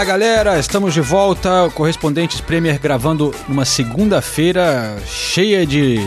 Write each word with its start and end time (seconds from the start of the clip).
Olá 0.00 0.06
galera, 0.06 0.58
estamos 0.58 0.94
de 0.94 1.02
volta, 1.02 1.70
Correspondentes 1.74 2.40
Premier 2.40 2.78
gravando 2.78 3.34
numa 3.46 3.66
segunda-feira 3.66 4.96
cheia 5.04 5.66
de 5.66 6.00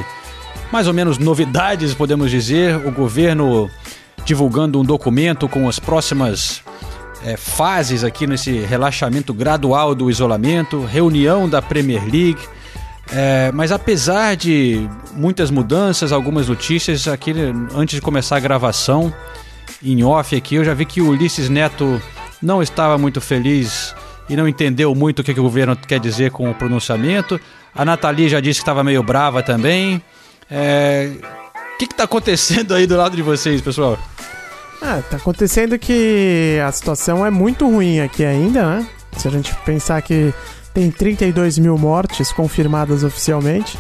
mais 0.72 0.88
ou 0.88 0.96
menos 0.96 1.20
novidades, 1.20 1.94
podemos 1.94 2.32
dizer. 2.32 2.76
O 2.88 2.92
governo 2.92 3.70
divulgando 4.26 4.82
um 4.82 4.84
documento 4.84 5.48
com 5.48 5.70
as 5.70 5.78
próximas 5.78 6.64
é, 7.24 7.38
fases 7.38 8.04
aqui 8.04 8.26
nesse 8.26 8.62
relaxamento 8.62 9.32
gradual 9.32 9.94
do 9.94 10.10
isolamento, 10.10 10.84
reunião 10.84 11.48
da 11.48 11.62
Premier 11.62 12.02
League. 12.02 12.42
É, 13.12 13.52
mas 13.54 13.72
apesar 13.72 14.36
de 14.36 14.90
muitas 15.14 15.52
mudanças, 15.52 16.12
algumas 16.12 16.48
notícias, 16.50 17.08
aqui 17.08 17.32
antes 17.76 17.94
de 17.94 18.02
começar 18.02 18.38
a 18.38 18.40
gravação, 18.40 19.14
em 19.84 20.04
off 20.04 20.36
aqui, 20.36 20.56
eu 20.56 20.64
já 20.64 20.74
vi 20.74 20.84
que 20.84 21.00
o 21.00 21.10
Ulisses 21.10 21.48
Neto 21.48 22.02
não 22.44 22.62
estava 22.62 22.98
muito 22.98 23.22
feliz 23.22 23.96
e 24.30 24.36
não 24.36 24.48
entendeu 24.48 24.94
muito 24.94 25.20
o 25.20 25.24
que, 25.24 25.34
que 25.34 25.40
o 25.40 25.44
governo 25.44 25.76
quer 25.76 26.00
dizer 26.00 26.32
com 26.32 26.50
o 26.50 26.54
pronunciamento. 26.54 27.40
A 27.74 27.84
Nathalie 27.86 28.30
já 28.30 28.40
disse 28.40 28.60
que 28.60 28.64
estava 28.64 28.84
meio 28.84 29.02
brava 29.02 29.42
também. 29.42 30.02
É... 30.52 31.12
O 31.76 31.78
que 31.78 31.86
está 31.86 32.04
acontecendo 32.04 32.76
aí 32.76 32.86
do 32.86 32.96
lado 32.96 33.16
de 33.16 33.22
vocês, 33.22 33.62
pessoal? 33.62 33.98
Ah, 34.82 35.02
tá 35.10 35.18
acontecendo 35.18 35.80
que 35.80 36.60
a 36.66 36.72
situação 36.72 37.26
é 37.26 37.32
muito 37.32 37.66
ruim 37.66 38.02
aqui 38.02 38.24
ainda, 38.24 38.78
né? 38.78 38.88
Se 39.18 39.28
a 39.28 39.32
gente 39.32 39.56
pensar 39.66 40.02
que 40.02 40.34
tem 40.74 40.92
32 40.92 41.58
mil 41.58 41.78
mortes 41.78 42.32
confirmadas 42.32 43.04
oficialmente. 43.04 43.78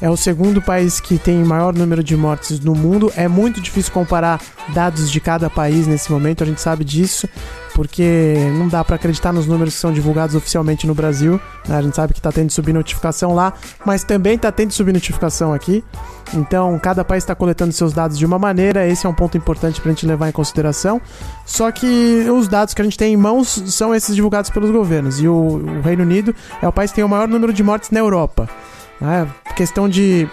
É 0.00 0.10
o 0.10 0.16
segundo 0.16 0.60
país 0.60 1.00
que 1.00 1.18
tem 1.18 1.36
maior 1.44 1.74
número 1.74 2.02
de 2.02 2.16
mortes 2.16 2.60
no 2.60 2.74
mundo. 2.74 3.12
É 3.16 3.26
muito 3.26 3.60
difícil 3.60 3.92
comparar 3.92 4.40
dados 4.74 5.10
de 5.10 5.20
cada 5.20 5.48
país 5.48 5.86
nesse 5.86 6.12
momento, 6.12 6.44
a 6.44 6.46
gente 6.46 6.60
sabe 6.60 6.84
disso, 6.84 7.28
porque 7.74 8.36
não 8.56 8.68
dá 8.68 8.82
para 8.84 8.96
acreditar 8.96 9.32
nos 9.32 9.46
números 9.46 9.74
que 9.74 9.80
são 9.80 9.92
divulgados 9.92 10.34
oficialmente 10.36 10.86
no 10.86 10.94
Brasil. 10.94 11.40
Né? 11.68 11.76
A 11.76 11.82
gente 11.82 11.96
sabe 11.96 12.14
que 12.14 12.20
tá 12.20 12.30
tendo 12.30 12.50
subnotificação 12.50 13.34
lá, 13.34 13.52
mas 13.84 14.04
também 14.04 14.38
tá 14.38 14.50
tendo 14.52 14.72
subnotificação 14.72 15.52
aqui. 15.52 15.84
Então, 16.32 16.78
cada 16.78 17.04
país 17.04 17.24
está 17.24 17.34
coletando 17.34 17.72
seus 17.72 17.92
dados 17.92 18.16
de 18.16 18.24
uma 18.24 18.38
maneira, 18.38 18.86
esse 18.86 19.04
é 19.04 19.08
um 19.08 19.14
ponto 19.14 19.36
importante 19.36 19.80
para 19.80 19.90
a 19.90 19.94
gente 19.94 20.06
levar 20.06 20.28
em 20.28 20.32
consideração. 20.32 21.00
Só 21.44 21.70
que 21.70 22.26
os 22.30 22.48
dados 22.48 22.72
que 22.74 22.80
a 22.80 22.84
gente 22.84 22.96
tem 22.96 23.12
em 23.12 23.16
mãos 23.16 23.62
são 23.66 23.94
esses 23.94 24.14
divulgados 24.14 24.50
pelos 24.50 24.70
governos, 24.70 25.20
e 25.20 25.28
o, 25.28 25.34
o 25.34 25.80
Reino 25.82 26.02
Unido 26.02 26.34
é 26.62 26.68
o 26.68 26.72
país 26.72 26.90
que 26.90 26.96
tem 26.96 27.04
o 27.04 27.08
maior 27.08 27.28
número 27.28 27.52
de 27.52 27.62
mortes 27.62 27.90
na 27.90 27.98
Europa. 27.98 28.48
É, 29.02 29.26
questão 29.54 29.88
de 29.88 30.28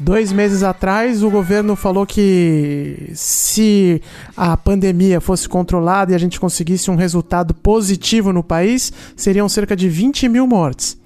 dois 0.00 0.32
meses 0.32 0.62
atrás, 0.62 1.22
o 1.22 1.30
governo 1.30 1.76
falou 1.76 2.06
que 2.06 3.12
se 3.14 4.00
a 4.34 4.56
pandemia 4.56 5.20
fosse 5.20 5.46
controlada 5.46 6.12
e 6.12 6.14
a 6.14 6.18
gente 6.18 6.40
conseguisse 6.40 6.90
um 6.90 6.96
resultado 6.96 7.52
positivo 7.52 8.32
no 8.32 8.42
país, 8.42 8.90
seriam 9.14 9.48
cerca 9.48 9.76
de 9.76 9.88
20 9.88 10.28
mil 10.28 10.46
mortes. 10.46 10.98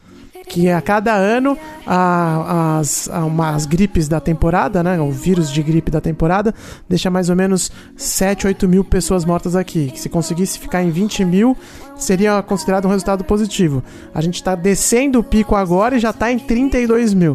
Que 0.46 0.68
a 0.68 0.80
cada 0.82 1.14
ano 1.14 1.56
a, 1.86 2.78
as, 2.78 3.08
a, 3.08 3.66
gripes 3.66 4.06
da 4.06 4.20
temporada, 4.20 4.82
né, 4.82 5.00
o 5.00 5.10
vírus 5.10 5.50
de 5.50 5.62
gripe 5.62 5.90
da 5.90 6.02
temporada, 6.02 6.54
deixa 6.86 7.10
mais 7.10 7.30
ou 7.30 7.36
menos 7.36 7.72
7, 7.96 8.46
8 8.46 8.68
mil 8.68 8.84
pessoas 8.84 9.24
mortas 9.24 9.56
aqui. 9.56 9.90
Que 9.90 9.98
se 9.98 10.10
conseguisse 10.10 10.58
ficar 10.58 10.82
em 10.82 10.90
20 10.90 11.24
mil, 11.24 11.56
seria 11.96 12.42
considerado 12.42 12.84
um 12.84 12.90
resultado 12.90 13.24
positivo. 13.24 13.82
A 14.14 14.20
gente 14.20 14.34
está 14.34 14.54
descendo 14.54 15.18
o 15.18 15.24
pico 15.24 15.56
agora 15.56 15.96
e 15.96 15.98
já 15.98 16.10
está 16.10 16.30
em 16.30 16.38
32 16.38 17.14
mil. 17.14 17.34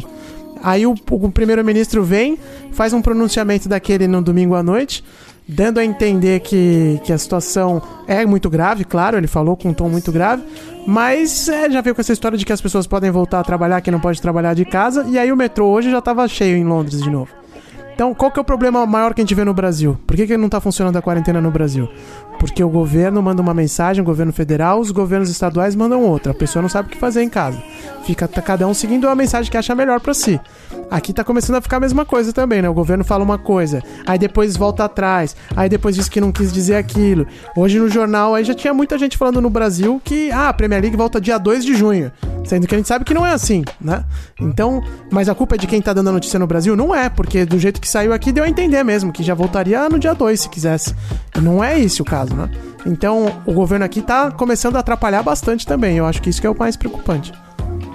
Aí 0.62 0.86
o, 0.86 0.94
o 1.10 1.30
primeiro-ministro 1.30 2.02
vem, 2.02 2.38
faz 2.72 2.92
um 2.92 3.02
pronunciamento 3.02 3.68
daquele 3.68 4.06
no 4.06 4.20
domingo 4.20 4.54
à 4.54 4.62
noite, 4.62 5.04
dando 5.46 5.78
a 5.78 5.84
entender 5.84 6.40
que, 6.40 7.00
que 7.04 7.12
a 7.12 7.18
situação 7.18 7.82
é 8.06 8.24
muito 8.24 8.48
grave, 8.48 8.84
claro, 8.84 9.16
ele 9.16 9.26
falou 9.26 9.56
com 9.56 9.70
um 9.70 9.74
tom 9.74 9.88
muito 9.88 10.12
grave, 10.12 10.42
mas 10.86 11.48
é, 11.48 11.68
já 11.70 11.80
veio 11.80 11.94
com 11.94 12.00
essa 12.00 12.12
história 12.12 12.38
de 12.38 12.44
que 12.44 12.52
as 12.52 12.60
pessoas 12.60 12.86
podem 12.86 13.10
voltar 13.10 13.40
a 13.40 13.44
trabalhar, 13.44 13.80
que 13.80 13.90
não 13.90 14.00
pode 14.00 14.20
trabalhar 14.22 14.54
de 14.54 14.64
casa, 14.64 15.04
e 15.08 15.18
aí 15.18 15.32
o 15.32 15.36
metrô 15.36 15.66
hoje 15.66 15.90
já 15.90 15.98
estava 15.98 16.26
cheio 16.28 16.56
em 16.56 16.64
Londres 16.64 17.02
de 17.02 17.10
novo. 17.10 17.30
Então, 17.94 18.14
qual 18.14 18.30
que 18.30 18.38
é 18.38 18.42
o 18.42 18.44
problema 18.44 18.86
maior 18.86 19.12
que 19.12 19.20
a 19.20 19.24
gente 19.24 19.34
vê 19.34 19.44
no 19.44 19.52
Brasil? 19.52 19.98
Por 20.06 20.16
que, 20.16 20.26
que 20.26 20.36
não 20.36 20.46
está 20.46 20.58
funcionando 20.58 20.96
a 20.96 21.02
quarentena 21.02 21.38
no 21.38 21.50
Brasil? 21.50 21.86
Porque 22.40 22.64
o 22.64 22.70
governo 22.70 23.22
manda 23.22 23.42
uma 23.42 23.52
mensagem, 23.52 24.00
o 24.00 24.04
governo 24.04 24.32
federal, 24.32 24.80
os 24.80 24.90
governos 24.90 25.28
estaduais 25.28 25.76
mandam 25.76 26.02
outra. 26.02 26.32
A 26.32 26.34
pessoa 26.34 26.62
não 26.62 26.70
sabe 26.70 26.88
o 26.88 26.90
que 26.90 26.96
fazer 26.96 27.22
em 27.22 27.28
casa. 27.28 27.62
Fica 28.06 28.26
cada 28.26 28.66
um 28.66 28.72
seguindo 28.72 29.06
a 29.08 29.14
mensagem 29.14 29.50
que 29.50 29.58
acha 29.58 29.74
melhor 29.74 30.00
para 30.00 30.14
si. 30.14 30.40
Aqui 30.90 31.12
tá 31.12 31.22
começando 31.22 31.56
a 31.56 31.60
ficar 31.60 31.76
a 31.76 31.80
mesma 31.80 32.04
coisa 32.04 32.32
também, 32.32 32.62
né? 32.62 32.68
O 32.68 32.74
governo 32.74 33.04
fala 33.04 33.22
uma 33.22 33.38
coisa, 33.38 33.82
aí 34.06 34.18
depois 34.18 34.56
volta 34.56 34.84
atrás, 34.84 35.36
aí 35.54 35.68
depois 35.68 35.94
diz 35.94 36.08
que 36.08 36.20
não 36.20 36.32
quis 36.32 36.52
dizer 36.52 36.76
aquilo. 36.76 37.26
Hoje 37.54 37.78
no 37.78 37.88
jornal 37.88 38.34
aí 38.34 38.42
já 38.42 38.54
tinha 38.54 38.74
muita 38.74 38.98
gente 38.98 39.16
falando 39.16 39.40
no 39.40 39.50
Brasil 39.50 40.00
que 40.02 40.32
ah, 40.32 40.48
a 40.48 40.52
Premier 40.52 40.80
League 40.80 40.96
volta 40.96 41.20
dia 41.20 41.38
2 41.38 41.64
de 41.64 41.74
junho. 41.76 42.10
Sendo 42.44 42.66
que 42.66 42.74
a 42.74 42.78
gente 42.78 42.88
sabe 42.88 43.04
que 43.04 43.14
não 43.14 43.24
é 43.24 43.32
assim, 43.32 43.62
né? 43.80 44.04
Então, 44.40 44.82
mas 45.12 45.28
a 45.28 45.34
culpa 45.34 45.54
é 45.54 45.58
de 45.58 45.66
quem 45.66 45.80
tá 45.80 45.92
dando 45.92 46.08
a 46.08 46.12
notícia 46.12 46.38
no 46.38 46.46
Brasil? 46.46 46.74
Não 46.74 46.94
é, 46.94 47.08
porque 47.08 47.44
do 47.44 47.58
jeito 47.58 47.80
que 47.80 47.88
saiu 47.88 48.12
aqui 48.12 48.32
deu 48.32 48.42
a 48.42 48.48
entender 48.48 48.82
mesmo, 48.82 49.12
que 49.12 49.22
já 49.22 49.34
voltaria 49.34 49.88
no 49.88 49.98
dia 49.98 50.14
2 50.14 50.40
se 50.40 50.48
quisesse. 50.48 50.94
Não 51.40 51.62
é 51.62 51.78
esse 51.78 52.02
o 52.02 52.04
caso, 52.04 52.29
né? 52.34 52.48
Então, 52.86 53.42
o 53.46 53.52
governo 53.52 53.84
aqui 53.84 54.00
tá 54.00 54.30
começando 54.30 54.76
a 54.76 54.80
atrapalhar 54.80 55.22
bastante 55.22 55.66
também. 55.66 55.96
Eu 55.96 56.06
acho 56.06 56.20
que 56.22 56.30
isso 56.30 56.40
que 56.40 56.46
é 56.46 56.50
o 56.50 56.58
mais 56.58 56.76
preocupante. 56.76 57.32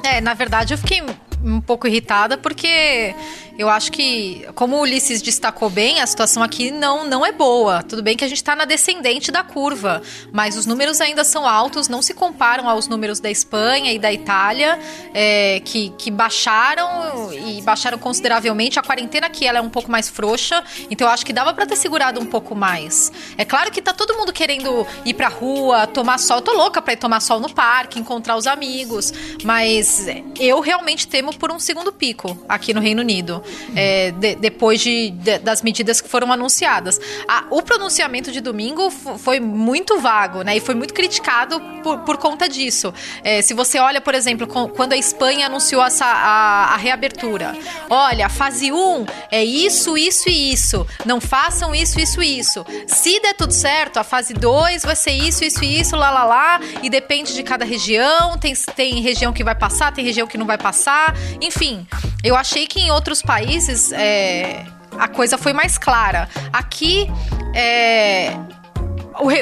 É, 0.03 0.21
na 0.21 0.35
verdade 0.35 0.73
eu 0.73 0.77
fiquei 0.77 1.01
um 1.45 1.61
pouco 1.61 1.87
irritada 1.87 2.37
porque 2.37 3.13
eu 3.57 3.69
acho 3.69 3.91
que, 3.91 4.45
como 4.53 4.75
o 4.75 4.81
Ulisses 4.81 5.21
destacou 5.21 5.69
bem, 5.69 6.01
a 6.01 6.07
situação 6.07 6.43
aqui 6.43 6.71
não, 6.71 7.07
não 7.07 7.25
é 7.25 7.31
boa. 7.31 7.81
Tudo 7.81 8.03
bem 8.03 8.17
que 8.17 8.25
a 8.25 8.27
gente 8.27 8.37
está 8.37 8.53
na 8.53 8.65
descendente 8.65 9.31
da 9.31 9.43
curva, 9.43 10.01
mas 10.33 10.57
os 10.57 10.65
números 10.65 10.99
ainda 10.99 11.23
são 11.23 11.47
altos, 11.47 11.87
não 11.87 12.01
se 12.01 12.13
comparam 12.13 12.67
aos 12.67 12.87
números 12.87 13.21
da 13.21 13.31
Espanha 13.31 13.93
e 13.93 13.99
da 13.99 14.11
Itália, 14.11 14.77
é, 15.13 15.61
que, 15.63 15.89
que 15.97 16.11
baixaram 16.11 17.31
e 17.33 17.61
baixaram 17.61 17.97
consideravelmente. 17.97 18.77
A 18.77 18.83
quarentena 18.83 19.27
aqui 19.27 19.47
ela 19.47 19.59
é 19.59 19.61
um 19.61 19.69
pouco 19.69 19.89
mais 19.89 20.09
frouxa, 20.09 20.61
então 20.89 21.07
eu 21.07 21.13
acho 21.13 21.25
que 21.25 21.31
dava 21.31 21.53
para 21.53 21.65
ter 21.65 21.77
segurado 21.77 22.19
um 22.19 22.25
pouco 22.25 22.55
mais. 22.55 23.11
É 23.37 23.45
claro 23.45 23.71
que 23.71 23.81
tá 23.81 23.93
todo 23.93 24.15
mundo 24.15 24.33
querendo 24.33 24.85
ir 25.05 25.13
pra 25.13 25.29
rua, 25.29 25.87
tomar 25.87 26.17
sol. 26.17 26.37
Eu 26.37 26.41
tô 26.41 26.53
louca 26.53 26.81
pra 26.81 26.91
ir 26.91 26.97
tomar 26.97 27.21
sol 27.21 27.39
no 27.39 27.53
parque, 27.53 27.99
encontrar 27.99 28.35
os 28.35 28.47
amigos, 28.47 29.13
mas 29.45 30.07
eu 30.37 30.59
realmente 30.59 31.07
temo 31.07 31.34
por 31.37 31.51
um 31.51 31.59
segundo 31.59 31.91
pico 31.91 32.37
aqui 32.47 32.73
no 32.73 32.81
Reino 32.81 33.01
Unido 33.01 33.43
é, 33.75 34.11
de, 34.11 34.35
depois 34.35 34.81
de, 34.81 35.11
de, 35.11 35.39
das 35.39 35.61
medidas 35.61 36.01
que 36.01 36.09
foram 36.09 36.31
anunciadas. 36.31 36.99
A, 37.27 37.45
o 37.49 37.61
pronunciamento 37.61 38.31
de 38.31 38.41
domingo 38.41 38.89
foi 38.89 39.39
muito 39.39 39.99
vago, 39.99 40.41
né? 40.41 40.57
E 40.57 40.59
foi 40.59 40.75
muito 40.75 40.93
criticado 40.93 41.59
por, 41.83 41.99
por 41.99 42.17
conta 42.17 42.47
disso. 42.47 42.93
É, 43.23 43.41
se 43.41 43.53
você 43.53 43.79
olha, 43.79 44.01
por 44.01 44.15
exemplo, 44.15 44.47
quando 44.47 44.93
a 44.93 44.97
Espanha 44.97 45.47
anunciou 45.47 45.83
essa, 45.83 46.05
a, 46.05 46.73
a 46.73 46.77
reabertura, 46.77 47.55
olha, 47.89 48.29
fase 48.29 48.71
1 48.71 49.05
é 49.31 49.43
isso, 49.43 49.97
isso 49.97 50.29
e 50.29 50.51
isso. 50.51 50.85
Não 51.05 51.19
façam 51.19 51.73
isso, 51.73 51.99
isso 51.99 52.21
e 52.21 52.39
isso. 52.39 52.65
Se 52.87 53.19
der 53.19 53.33
tudo 53.33 53.51
certo, 53.51 53.97
a 53.97 54.03
fase 54.03 54.33
2 54.33 54.83
vai 54.83 54.95
ser 54.95 55.11
isso, 55.11 55.43
isso 55.43 55.63
e 55.63 55.79
isso, 55.79 55.95
lá, 55.95 56.09
lá, 56.09 56.23
lá. 56.23 56.59
E 56.81 56.89
depende 56.89 57.33
de 57.33 57.43
cada 57.43 57.65
região. 57.65 58.37
Tem, 58.37 58.53
tem 58.75 59.01
região 59.01 59.33
que 59.33 59.43
vai 59.43 59.55
passar, 59.55 59.93
tem 59.93 60.03
região 60.03 60.27
que 60.27 60.37
não 60.37 60.45
vai 60.45 60.57
passar. 60.57 61.15
Enfim, 61.41 61.87
eu 62.23 62.35
achei 62.35 62.67
que 62.67 62.79
em 62.79 62.91
outros 62.91 63.21
países 63.21 63.91
é, 63.91 64.65
a 64.97 65.07
coisa 65.07 65.37
foi 65.37 65.53
mais 65.53 65.77
clara. 65.77 66.27
Aqui 66.51 67.07
é, 67.53 68.35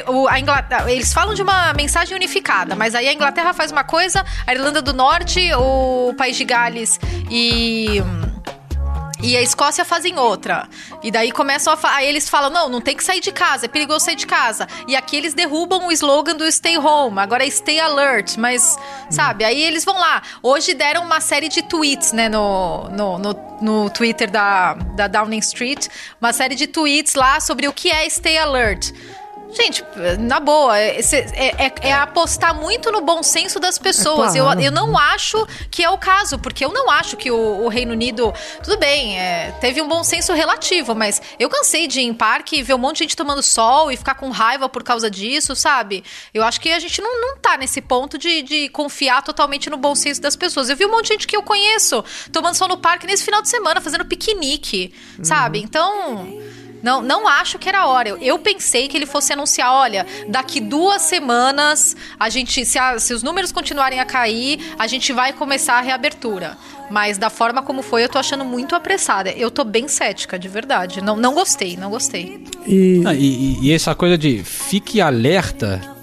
o, 0.08 0.28
a 0.28 0.38
Inglaterra, 0.38 0.90
eles 0.90 1.12
falam 1.12 1.34
de 1.34 1.42
uma 1.42 1.72
mensagem 1.72 2.14
unificada, 2.14 2.76
mas 2.76 2.94
aí 2.94 3.08
a 3.08 3.12
Inglaterra 3.12 3.52
faz 3.52 3.72
uma 3.72 3.84
coisa, 3.84 4.24
a 4.46 4.52
Irlanda 4.52 4.80
do 4.80 4.92
Norte, 4.92 5.52
o 5.54 6.14
País 6.16 6.36
de 6.36 6.44
Gales 6.44 6.98
e 7.30 8.02
e 9.24 9.36
a 9.38 9.42
Escócia 9.42 9.84
fazem 9.84 10.18
outra. 10.18 10.68
E 11.02 11.10
daí 11.10 11.32
começam 11.32 11.72
a. 11.72 11.78
Aí 11.94 12.06
eles 12.06 12.28
falam: 12.28 12.50
não, 12.50 12.68
não 12.68 12.80
tem 12.80 12.94
que 12.94 13.02
sair 13.02 13.20
de 13.20 13.32
casa, 13.32 13.64
é 13.64 13.68
perigoso 13.68 14.04
sair 14.04 14.16
de 14.16 14.26
casa. 14.26 14.68
E 14.86 14.94
aqui 14.94 15.16
eles 15.16 15.32
derrubam 15.32 15.86
o 15.86 15.92
slogan 15.92 16.36
do 16.36 16.50
Stay 16.50 16.76
Home, 16.76 17.18
agora 17.18 17.46
é 17.46 17.50
Stay 17.50 17.80
Alert. 17.80 18.36
Mas, 18.36 18.76
sabe, 19.10 19.44
aí 19.44 19.62
eles 19.62 19.84
vão 19.84 19.98
lá. 19.98 20.22
Hoje 20.42 20.74
deram 20.74 21.02
uma 21.04 21.20
série 21.20 21.48
de 21.48 21.62
tweets, 21.62 22.12
né, 22.12 22.28
no, 22.28 22.88
no, 22.90 23.18
no, 23.18 23.58
no 23.62 23.90
Twitter 23.90 24.30
da, 24.30 24.74
da 24.74 25.08
Downing 25.08 25.38
Street, 25.38 25.88
uma 26.20 26.32
série 26.32 26.54
de 26.54 26.66
tweets 26.66 27.14
lá 27.14 27.40
sobre 27.40 27.66
o 27.66 27.72
que 27.72 27.90
é 27.90 28.08
Stay 28.08 28.36
Alert. 28.36 28.92
Gente, 29.54 29.84
na 30.18 30.40
boa, 30.40 30.76
é, 30.76 30.98
é, 30.98 31.66
é, 31.66 31.72
é, 31.82 31.92
apostar 31.92 32.54
muito 32.54 32.90
no 32.90 33.00
bom 33.00 33.22
senso 33.22 33.60
das 33.60 33.78
pessoas. 33.78 34.34
É 34.34 34.40
claro. 34.40 34.60
eu, 34.60 34.66
eu 34.66 34.72
não 34.72 34.98
acho 34.98 35.46
que 35.70 35.84
é 35.84 35.88
o 35.88 35.96
caso, 35.96 36.40
porque 36.40 36.64
eu 36.64 36.72
não 36.72 36.90
acho 36.90 37.16
que 37.16 37.30
o, 37.30 37.64
o 37.64 37.68
Reino 37.68 37.92
Unido. 37.92 38.34
Tudo 38.64 38.76
bem, 38.76 39.18
é, 39.18 39.52
teve 39.60 39.80
um 39.80 39.86
bom 39.86 40.02
senso 40.02 40.32
relativo, 40.32 40.94
mas 40.94 41.22
eu 41.38 41.48
cansei 41.48 41.86
de 41.86 42.00
ir 42.00 42.04
em 42.04 42.12
parque 42.12 42.56
e 42.56 42.62
ver 42.64 42.74
um 42.74 42.78
monte 42.78 42.98
de 42.98 43.04
gente 43.04 43.16
tomando 43.16 43.42
sol 43.42 43.92
e 43.92 43.96
ficar 43.96 44.16
com 44.16 44.28
raiva 44.30 44.68
por 44.68 44.82
causa 44.82 45.08
disso, 45.08 45.54
sabe? 45.54 46.02
Eu 46.32 46.42
acho 46.42 46.60
que 46.60 46.72
a 46.72 46.80
gente 46.80 47.00
não, 47.00 47.20
não 47.20 47.36
tá 47.36 47.56
nesse 47.56 47.80
ponto 47.80 48.18
de, 48.18 48.42
de 48.42 48.68
confiar 48.70 49.22
totalmente 49.22 49.70
no 49.70 49.76
bom 49.76 49.94
senso 49.94 50.20
das 50.20 50.34
pessoas. 50.34 50.68
Eu 50.68 50.76
vi 50.76 50.84
um 50.84 50.90
monte 50.90 51.04
de 51.04 51.12
gente 51.12 51.26
que 51.28 51.36
eu 51.36 51.42
conheço 51.42 52.04
tomando 52.32 52.56
sol 52.56 52.66
no 52.66 52.78
parque 52.78 53.06
nesse 53.06 53.24
final 53.24 53.40
de 53.40 53.48
semana, 53.48 53.80
fazendo 53.80 54.04
piquenique, 54.04 54.92
uhum. 55.16 55.24
sabe? 55.24 55.60
Então. 55.60 56.63
Não, 56.84 57.00
não 57.00 57.26
acho 57.26 57.58
que 57.58 57.66
era 57.66 57.80
a 57.80 57.86
hora. 57.86 58.10
Eu, 58.10 58.18
eu, 58.18 58.38
pensei 58.38 58.88
que 58.88 58.94
ele 58.94 59.06
fosse 59.06 59.32
anunciar, 59.32 59.72
olha, 59.72 60.06
daqui 60.28 60.60
duas 60.60 61.00
semanas, 61.00 61.96
a 62.20 62.28
gente, 62.28 62.62
se, 62.66 62.78
a, 62.78 62.98
se 62.98 63.14
os 63.14 63.22
números 63.22 63.50
continuarem 63.50 64.00
a 64.00 64.04
cair, 64.04 64.60
a 64.78 64.86
gente 64.86 65.10
vai 65.10 65.32
começar 65.32 65.78
a 65.78 65.80
reabertura. 65.80 66.58
Mas 66.90 67.16
da 67.16 67.30
forma 67.30 67.62
como 67.62 67.80
foi, 67.80 68.04
eu 68.04 68.08
tô 68.10 68.18
achando 68.18 68.44
muito 68.44 68.74
apressada. 68.74 69.30
Eu 69.30 69.50
tô 69.50 69.64
bem 69.64 69.88
cética, 69.88 70.38
de 70.38 70.46
verdade. 70.46 71.00
Não, 71.00 71.16
não 71.16 71.32
gostei, 71.32 71.74
não 71.74 71.88
gostei. 71.88 72.44
E... 72.66 73.02
Ah, 73.06 73.14
e, 73.14 73.58
e 73.62 73.72
essa 73.72 73.94
coisa 73.94 74.18
de 74.18 74.44
fique 74.44 75.00
alerta 75.00 75.93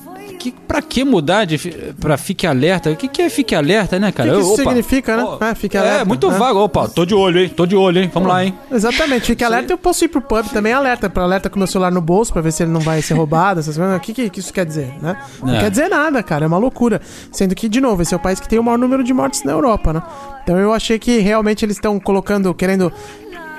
que, 0.41 0.51
pra 0.51 0.81
que 0.81 1.03
mudar 1.03 1.45
de, 1.45 1.57
pra 1.99 2.17
fique 2.17 2.47
alerta? 2.47 2.89
O 2.89 2.95
que, 2.95 3.07
que 3.07 3.21
é 3.21 3.29
fique 3.29 3.53
alerta, 3.53 3.99
né, 3.99 4.11
cara? 4.11 4.29
O 4.29 4.31
que, 4.31 4.37
que 4.39 4.43
isso 4.43 4.53
Opa, 4.53 4.63
significa, 4.63 5.17
né? 5.17 5.37
é, 5.51 5.55
fique 5.55 5.77
alerta. 5.77 6.01
É, 6.01 6.05
muito 6.05 6.31
né? 6.31 6.37
vago. 6.37 6.59
Opa, 6.63 6.87
tô 6.87 7.05
de 7.05 7.13
olho, 7.13 7.41
hein? 7.41 7.49
Tô 7.49 7.67
de 7.67 7.75
olho, 7.75 8.01
hein? 8.01 8.09
Vamos 8.11 8.27
lá, 8.27 8.43
hein? 8.43 8.57
Exatamente, 8.71 9.27
fique 9.27 9.43
alerta. 9.43 9.71
Eu 9.71 9.77
posso 9.77 10.03
ir 10.03 10.07
pro 10.07 10.19
pub 10.19 10.47
também 10.49 10.73
alerta, 10.73 11.09
pra 11.09 11.23
alerta 11.23 11.47
com 11.47 11.59
meu 11.59 11.67
celular 11.67 11.91
no 11.91 12.01
bolso, 12.01 12.33
pra 12.33 12.41
ver 12.41 12.51
se 12.51 12.63
ele 12.63 12.71
não 12.71 12.81
vai 12.81 13.03
ser 13.03 13.13
roubado, 13.13 13.59
essas 13.59 13.77
coisas. 13.77 13.95
O 13.95 13.99
que, 13.99 14.13
que, 14.13 14.29
que 14.31 14.39
isso 14.39 14.51
quer 14.51 14.65
dizer, 14.65 14.91
né? 14.99 15.15
Não 15.43 15.53
é. 15.53 15.59
quer 15.59 15.69
dizer 15.69 15.89
nada, 15.89 16.23
cara. 16.23 16.45
É 16.45 16.47
uma 16.47 16.57
loucura. 16.57 16.99
Sendo 17.31 17.53
que, 17.53 17.69
de 17.69 17.79
novo, 17.79 18.01
esse 18.01 18.13
é 18.13 18.17
o 18.17 18.19
país 18.19 18.39
que 18.39 18.49
tem 18.49 18.57
o 18.57 18.63
maior 18.63 18.77
número 18.77 19.03
de 19.03 19.13
mortes 19.13 19.43
na 19.43 19.51
Europa, 19.51 19.93
né? 19.93 20.01
Então 20.43 20.57
eu 20.57 20.73
achei 20.73 20.97
que 20.97 21.19
realmente 21.19 21.63
eles 21.63 21.77
estão 21.77 21.99
colocando, 21.99 22.51
querendo 22.55 22.91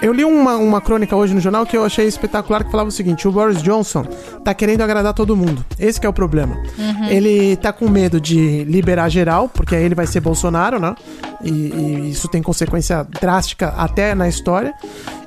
eu 0.02 0.12
li 0.12 0.25
uma, 0.25 0.56
uma 0.56 0.81
crônica 0.81 1.14
hoje 1.14 1.32
no 1.32 1.40
jornal 1.40 1.64
que 1.64 1.76
eu 1.76 1.84
achei 1.84 2.06
espetacular 2.06 2.64
que 2.64 2.70
falava 2.70 2.88
o 2.88 2.93
seguinte: 2.93 3.26
o 3.28 3.32
Boris 3.32 3.62
Johnson 3.62 4.04
tá 4.44 4.52
querendo 4.52 4.82
agradar 4.82 5.14
todo 5.14 5.37
mundo. 5.37 5.64
Esse 5.78 6.04
é 6.04 6.08
o 6.08 6.12
problema. 6.12 6.56
Uhum. 6.76 7.06
Ele 7.08 7.56
tá 7.56 7.72
com 7.72 7.88
medo 7.88 8.20
de 8.20 8.64
liberar 8.64 9.08
geral, 9.08 9.49
porque 9.49 9.76
aí 9.76 9.84
ele 9.84 9.94
vai 9.94 10.06
ser 10.06 10.20
Bolsonaro, 10.20 10.81
né? 10.81 10.94
E, 11.43 11.50
e 11.50 12.10
isso 12.10 12.28
tem 12.28 12.43
consequência 12.43 13.06
drástica 13.20 13.69
até 13.69 14.14
na 14.14 14.28
história. 14.28 14.75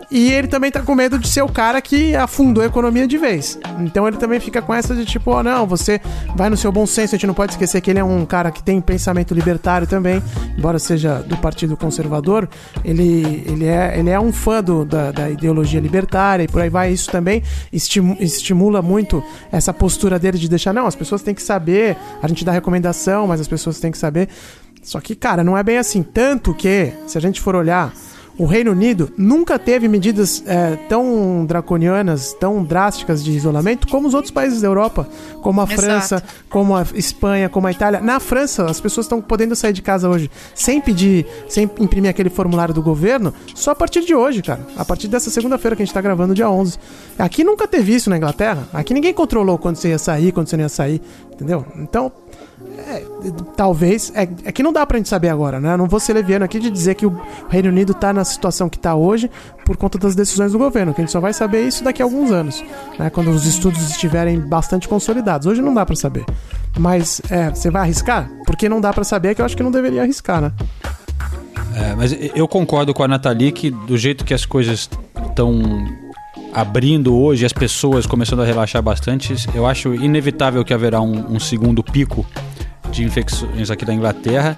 E 0.10 0.31
ele 0.31 0.48
também 0.48 0.72
tá 0.72 0.81
com 0.81 0.94
medo 0.94 1.18
de 1.18 1.28
ser 1.28 1.42
o 1.42 1.50
cara 1.50 1.81
que 1.81 2.16
afundou 2.16 2.63
a 2.63 2.68
economia 2.68 3.07
de 3.07 3.18
vez. 3.18 3.60
Então 3.80 4.07
ele 4.07 4.18
também 4.18 4.40
fica 4.40 4.62
com 4.62 4.74
essa 4.74 4.96
de 4.96 5.06
tipo, 5.06 5.31
oh, 5.31 5.44
não, 5.44 5.66
você 5.66 6.00
vai 6.36 6.50
no 6.50 6.57
seu 6.57 6.72
bom 6.72 6.86
senso, 6.86 7.16
a 7.16 7.18
gente 7.18 7.28
não 7.28 7.34
pode 7.34 7.54
esquecer 7.54 7.81
que 7.81 7.90
ele 7.90 8.00
é 8.00 8.04
um 8.04 8.25
cara 8.25 8.52
que 8.52 8.62
tem 8.62 8.80
pensamento 8.80 9.34
libertário 9.34 9.88
também, 9.88 10.22
embora 10.57 10.80
seja 10.80 11.19
do 11.19 11.38
Partido 11.38 11.75
Conservador, 11.75 12.48
ele, 12.84 13.44
ele, 13.48 13.66
é, 13.66 13.98
ele 13.98 14.10
é 14.10 14.19
um 14.19 14.31
fã 14.31 14.63
do, 14.63 14.86
da, 14.86 15.12
da 15.12 15.30
ideologia 15.30 15.80
libertária 15.80 16.44
e 16.44 16.48
por 16.48 16.62
aí 16.62 16.69
vai. 16.69 16.92
Isso 16.92 17.10
também 17.12 17.44
estimula 17.72 18.81
muito 18.81 19.24
essa 19.52 19.74
postura 19.74 20.19
dele 20.19 20.38
de 20.38 20.48
deixar, 20.48 20.74
não, 20.74 20.86
as 20.86 20.96
pessoas 20.96 21.22
têm 21.22 21.34
que 21.34 21.42
saber, 21.42 21.98
a 22.22 22.28
gente 22.28 22.46
dá 22.46 22.52
recomendação, 22.52 23.28
mas 23.28 23.42
as 23.42 23.48
pessoas 23.48 23.80
têm 23.80 23.92
que 23.92 23.98
saber. 23.98 24.30
Só 24.81 25.00
que, 25.00 25.16
cara, 25.16 25.44
não 25.44 25.57
é 25.57 25.63
bem 25.63 25.80
assim. 25.80 26.04
Tanto 26.04 26.54
que, 26.54 26.94
se 27.07 27.18
a 27.18 27.22
gente 27.22 27.42
for 27.42 27.56
olhar 27.56 27.92
o 28.37 28.45
Reino 28.45 28.71
Unido 28.71 29.11
nunca 29.17 29.57
teve 29.57 29.87
medidas 29.87 30.43
é, 30.45 30.75
tão 30.89 31.45
draconianas, 31.45 32.33
tão 32.33 32.63
drásticas 32.63 33.23
de 33.23 33.31
isolamento 33.31 33.87
como 33.87 34.07
os 34.07 34.13
outros 34.13 34.31
países 34.31 34.61
da 34.61 34.67
Europa, 34.67 35.07
como 35.41 35.61
a 35.61 35.63
Exato. 35.63 35.81
França, 35.81 36.23
como 36.49 36.75
a 36.75 36.85
Espanha, 36.93 37.49
como 37.49 37.67
a 37.67 37.71
Itália. 37.71 38.01
Na 38.01 38.19
França, 38.19 38.65
as 38.65 38.81
pessoas 38.81 39.05
estão 39.05 39.21
podendo 39.21 39.55
sair 39.55 39.73
de 39.73 39.81
casa 39.81 40.09
hoje 40.09 40.29
sem 40.53 40.81
pedir, 40.81 41.25
sem 41.47 41.69
imprimir 41.79 42.09
aquele 42.09 42.29
formulário 42.29 42.73
do 42.73 42.81
governo, 42.81 43.33
só 43.53 43.71
a 43.71 43.75
partir 43.75 44.01
de 44.01 44.13
hoje, 44.13 44.41
cara. 44.41 44.65
A 44.75 44.83
partir 44.83 45.07
dessa 45.07 45.29
segunda-feira 45.29 45.75
que 45.75 45.81
a 45.81 45.85
gente 45.85 45.91
está 45.91 46.01
gravando, 46.01 46.33
dia 46.33 46.49
11. 46.49 46.77
Aqui 47.17 47.43
nunca 47.43 47.67
teve 47.67 47.95
isso 47.95 48.09
na 48.09 48.17
Inglaterra. 48.17 48.67
Aqui 48.73 48.93
ninguém 48.93 49.13
controlou 49.13 49.57
quando 49.57 49.77
você 49.77 49.89
ia 49.89 49.97
sair, 49.97 50.31
quando 50.31 50.47
você 50.47 50.57
não 50.57 50.63
ia 50.63 50.69
sair, 50.69 51.01
entendeu? 51.31 51.65
Então, 51.77 52.11
é, 52.77 53.06
talvez. 53.56 54.12
É, 54.16 54.24
é, 54.24 54.51
que 54.51 54.63
não 54.63 54.74
dá 54.74 54.86
pra 54.86 54.98
gente 54.98 55.10
saber 55.10 55.30
agora, 55.30 55.60
né? 55.60 55.74
Eu 55.74 55.77
não 55.77 55.88
vou 55.88 56.00
ser 56.00 56.13
leviano 56.13 56.45
aqui 56.45 56.60
de 56.60 56.69
dizer 56.69 56.95
que 56.95 57.06
o 57.06 57.22
Reino 57.50 57.69
Unido 57.69 57.94
tá 57.94 58.13
na 58.13 58.24
situação 58.24 58.69
que 58.69 58.77
tá 58.77 58.95
hoje 58.95 59.30
por 59.66 59.77
conta 59.77 59.98
das 59.98 60.16
decisões 60.16 60.51
do 60.51 60.57
governo, 60.57 60.94
que 60.94 61.01
a 61.01 61.04
gente 61.04 61.12
só 61.12 61.19
vai 61.19 61.33
saber 61.33 61.66
isso 61.68 61.83
daqui 61.83 62.01
a 62.01 62.06
alguns 62.06 62.31
anos, 62.31 62.63
né? 63.00 63.10
Quando 63.10 63.30
os 63.30 63.45
estudos 63.45 63.89
estiverem 63.89 64.39
bastante 64.39 64.88
consolidados. 64.88 65.48
Hoje 65.48 65.62
não 65.62 65.74
dá 65.74 65.86
para 65.86 65.95
saber. 65.95 66.25
Mas, 66.77 67.22
é, 67.30 67.50
você 67.50 67.69
vai 67.69 67.83
arriscar? 67.83 68.30
Porque 68.45 68.68
não 68.68 68.81
dá 68.81 68.94
para 68.94 69.04
saber, 69.04 69.30
é 69.30 69.36
que 69.36 69.42
eu 69.42 69.45
acho 69.45 69.56
que 69.56 69.63
não 69.63 69.71
deveria 69.71 70.01
arriscar, 70.01 70.42
né? 70.42 70.51
É, 71.75 71.94
mas 71.95 72.16
eu 72.33 72.48
concordo 72.48 72.94
com 72.94 73.04
a 73.04 73.07
Nathalie 73.07 73.51
que 73.51 73.69
do 73.69 73.98
jeito 73.98 74.24
que 74.24 74.33
as 74.33 74.45
coisas 74.45 74.89
estão 75.28 75.62
abrindo 76.54 77.13
hoje, 77.13 77.45
as 77.45 77.51
pessoas 77.51 78.06
começando 78.06 78.42
a 78.42 78.45
relaxar 78.45 78.81
bastante, 78.81 79.36
eu 79.54 79.66
acho 79.66 79.94
inevitável 79.94 80.63
que 80.63 80.74
haverá 80.74 81.01
um, 81.01 81.36
um 81.36 81.39
segundo 81.39 81.83
pico 81.83 82.25
de 82.95 83.03
infecções 83.03 83.69
aqui 83.69 83.86
da 83.86 83.94
Inglaterra. 83.94 84.57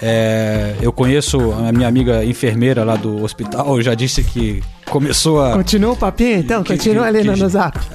É, 0.00 0.76
eu 0.80 0.92
conheço 0.92 1.52
a 1.52 1.72
minha 1.72 1.88
amiga 1.88 2.24
enfermeira 2.24 2.84
lá 2.84 2.94
do 2.94 3.22
hospital, 3.22 3.80
já 3.82 3.94
disse 3.94 4.22
que 4.22 4.62
começou 4.86 5.42
a. 5.44 5.52
Continua 5.52 5.92
o 5.92 5.96
papinho 5.96 6.38
então? 6.38 6.62
Que, 6.62 6.76
Continua 6.76 7.02
que, 7.04 7.08
ali 7.08 7.22
que, 7.22 7.40
no 7.40 7.48
zap. 7.48 7.78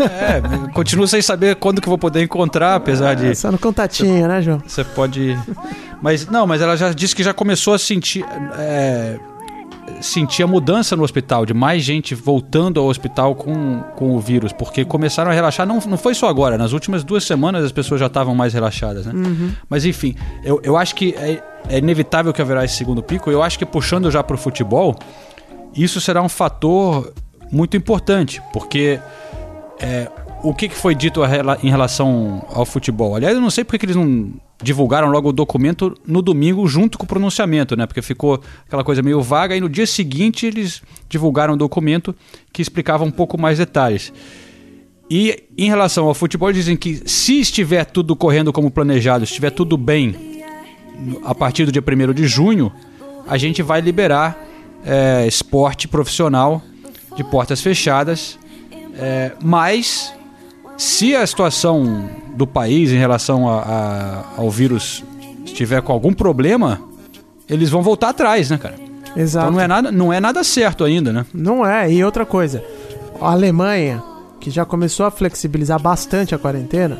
É, 0.00 0.40
continuo 0.72 1.06
sem 1.06 1.20
saber 1.20 1.56
quando 1.56 1.78
que 1.78 1.86
eu 1.86 1.90
vou 1.90 1.98
poder 1.98 2.22
encontrar, 2.22 2.76
apesar 2.76 3.12
de. 3.12 3.34
Só 3.34 3.52
no 3.52 3.58
contatinho, 3.58 4.26
né, 4.26 4.40
João? 4.40 4.62
Você 4.66 4.82
pode. 4.82 5.38
Mas 6.00 6.26
não, 6.26 6.46
mas 6.46 6.62
ela 6.62 6.74
já 6.74 6.90
disse 6.90 7.14
que 7.14 7.22
já 7.22 7.34
começou 7.34 7.74
a 7.74 7.78
sentir. 7.78 8.24
É, 8.58 9.18
sentir 10.00 10.42
a 10.42 10.46
mudança 10.46 10.96
no 10.96 11.02
hospital, 11.02 11.44
de 11.44 11.54
mais 11.54 11.82
gente 11.82 12.14
voltando 12.14 12.80
ao 12.80 12.86
hospital 12.86 13.34
com, 13.34 13.80
com 13.96 14.14
o 14.14 14.20
vírus, 14.20 14.52
porque 14.52 14.84
começaram 14.84 15.30
a 15.30 15.34
relaxar, 15.34 15.66
não, 15.66 15.78
não 15.80 15.98
foi 15.98 16.14
só 16.14 16.28
agora, 16.28 16.56
nas 16.56 16.72
últimas 16.72 17.04
duas 17.04 17.24
semanas 17.24 17.64
as 17.64 17.72
pessoas 17.72 18.00
já 18.00 18.06
estavam 18.06 18.34
mais 18.34 18.54
relaxadas, 18.54 19.06
né? 19.06 19.12
Uhum. 19.14 19.52
Mas 19.68 19.84
enfim, 19.84 20.14
eu, 20.44 20.60
eu 20.62 20.76
acho 20.76 20.94
que 20.94 21.14
é, 21.16 21.42
é 21.68 21.78
inevitável 21.78 22.32
que 22.32 22.40
haverá 22.40 22.64
esse 22.64 22.76
segundo 22.76 23.02
pico, 23.02 23.30
eu 23.30 23.42
acho 23.42 23.58
que 23.58 23.66
puxando 23.66 24.10
já 24.10 24.22
para 24.22 24.34
o 24.34 24.38
futebol, 24.38 24.96
isso 25.74 26.00
será 26.00 26.22
um 26.22 26.28
fator 26.28 27.12
muito 27.50 27.76
importante, 27.76 28.42
porque 28.52 29.00
é, 29.80 30.10
o 30.42 30.54
que, 30.54 30.68
foi 30.68 30.94
dito 30.94 31.20
em 31.62 31.70
relação 31.70 32.44
ao 32.52 32.64
futebol? 32.64 33.14
Aliás, 33.14 33.34
eu 33.34 33.40
não 33.40 33.50
sei 33.50 33.64
porque 33.64 33.78
que 33.78 33.86
eles 33.86 33.96
não 33.96 34.32
divulgaram 34.62 35.08
logo 35.08 35.30
o 35.30 35.32
documento 35.32 35.96
no 36.06 36.20
domingo 36.20 36.66
junto 36.66 36.98
com 36.98 37.04
o 37.04 37.06
pronunciamento, 37.06 37.76
né? 37.76 37.86
Porque 37.86 38.02
ficou 38.02 38.40
aquela 38.66 38.84
coisa 38.84 39.02
meio 39.02 39.20
vaga 39.22 39.56
e 39.56 39.60
no 39.60 39.68
dia 39.68 39.86
seguinte 39.86 40.46
eles 40.46 40.82
divulgaram 41.08 41.54
o 41.54 41.56
documento 41.56 42.14
que 42.52 42.60
explicava 42.60 43.04
um 43.04 43.10
pouco 43.10 43.40
mais 43.40 43.58
detalhes. 43.58 44.12
E 45.10 45.44
em 45.58 45.68
relação 45.68 46.06
ao 46.06 46.14
futebol, 46.14 46.52
dizem 46.52 46.76
que 46.76 47.02
se 47.04 47.40
estiver 47.40 47.84
tudo 47.84 48.14
correndo 48.14 48.52
como 48.52 48.70
planejado, 48.70 49.24
estiver 49.24 49.50
tudo 49.50 49.76
bem 49.76 50.40
a 51.24 51.34
partir 51.34 51.64
do 51.64 51.72
dia 51.72 51.82
1 51.82 52.12
de 52.12 52.26
junho, 52.26 52.72
a 53.26 53.36
gente 53.36 53.62
vai 53.62 53.80
liberar 53.80 54.38
é, 54.84 55.26
esporte 55.26 55.88
profissional 55.88 56.62
de 57.16 57.24
portas 57.24 57.60
fechadas, 57.60 58.38
é, 58.94 59.32
mas 59.42 60.14
se 60.80 61.14
a 61.14 61.26
situação 61.26 62.08
do 62.34 62.46
país 62.46 62.90
em 62.90 62.96
relação 62.96 63.46
a, 63.46 63.60
a, 63.60 64.24
ao 64.38 64.50
vírus 64.50 65.04
estiver 65.44 65.82
com 65.82 65.92
algum 65.92 66.10
problema, 66.10 66.80
eles 67.46 67.68
vão 67.68 67.82
voltar 67.82 68.08
atrás, 68.08 68.48
né, 68.48 68.56
cara? 68.56 68.76
Exato. 69.14 69.48
Então 69.48 69.52
não 69.52 69.60
é 69.60 69.68
nada, 69.68 69.92
não 69.92 70.10
é 70.10 70.18
nada 70.18 70.42
certo 70.42 70.82
ainda, 70.82 71.12
né? 71.12 71.26
Não 71.34 71.66
é. 71.66 71.92
E 71.92 72.02
outra 72.02 72.24
coisa, 72.24 72.64
a 73.20 73.30
Alemanha, 73.30 74.02
que 74.40 74.50
já 74.50 74.64
começou 74.64 75.04
a 75.04 75.10
flexibilizar 75.10 75.78
bastante 75.78 76.34
a 76.34 76.38
quarentena, 76.38 76.98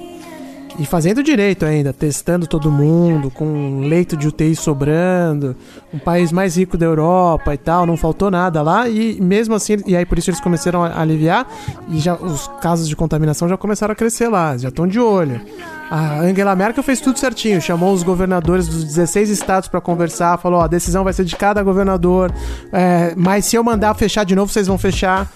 E 0.78 0.86
fazendo 0.86 1.22
direito 1.22 1.64
ainda, 1.64 1.92
testando 1.92 2.46
todo 2.46 2.70
mundo, 2.70 3.30
com 3.30 3.80
leito 3.80 4.16
de 4.16 4.28
UTI 4.28 4.54
sobrando, 4.54 5.56
um 5.92 5.98
país 5.98 6.32
mais 6.32 6.56
rico 6.56 6.78
da 6.78 6.86
Europa 6.86 7.52
e 7.52 7.58
tal, 7.58 7.84
não 7.86 7.96
faltou 7.96 8.30
nada 8.30 8.62
lá. 8.62 8.88
E 8.88 9.20
mesmo 9.20 9.54
assim, 9.54 9.78
e 9.86 9.96
aí 9.96 10.06
por 10.06 10.18
isso 10.18 10.30
eles 10.30 10.40
começaram 10.40 10.82
a 10.84 11.00
aliviar 11.00 11.46
e 11.88 11.98
já 11.98 12.14
os 12.14 12.48
casos 12.60 12.88
de 12.88 12.96
contaminação 12.96 13.48
já 13.48 13.56
começaram 13.56 13.92
a 13.92 13.96
crescer 13.96 14.28
lá, 14.28 14.56
já 14.56 14.68
estão 14.68 14.86
de 14.86 15.00
olho. 15.00 15.40
A 15.90 16.20
Angela 16.20 16.54
Merkel 16.54 16.84
fez 16.84 17.00
tudo 17.00 17.18
certinho, 17.18 17.60
chamou 17.60 17.92
os 17.92 18.04
governadores 18.04 18.68
dos 18.68 18.84
16 18.84 19.28
estados 19.28 19.68
para 19.68 19.80
conversar, 19.80 20.38
falou: 20.38 20.60
ó, 20.60 20.62
a 20.62 20.68
decisão 20.68 21.02
vai 21.02 21.12
ser 21.12 21.24
de 21.24 21.34
cada 21.34 21.62
governador, 21.64 22.32
é, 22.72 23.12
mas 23.16 23.46
se 23.46 23.56
eu 23.56 23.64
mandar 23.64 23.92
fechar 23.94 24.22
de 24.24 24.36
novo, 24.36 24.52
vocês 24.52 24.68
vão 24.68 24.78
fechar. 24.78 25.28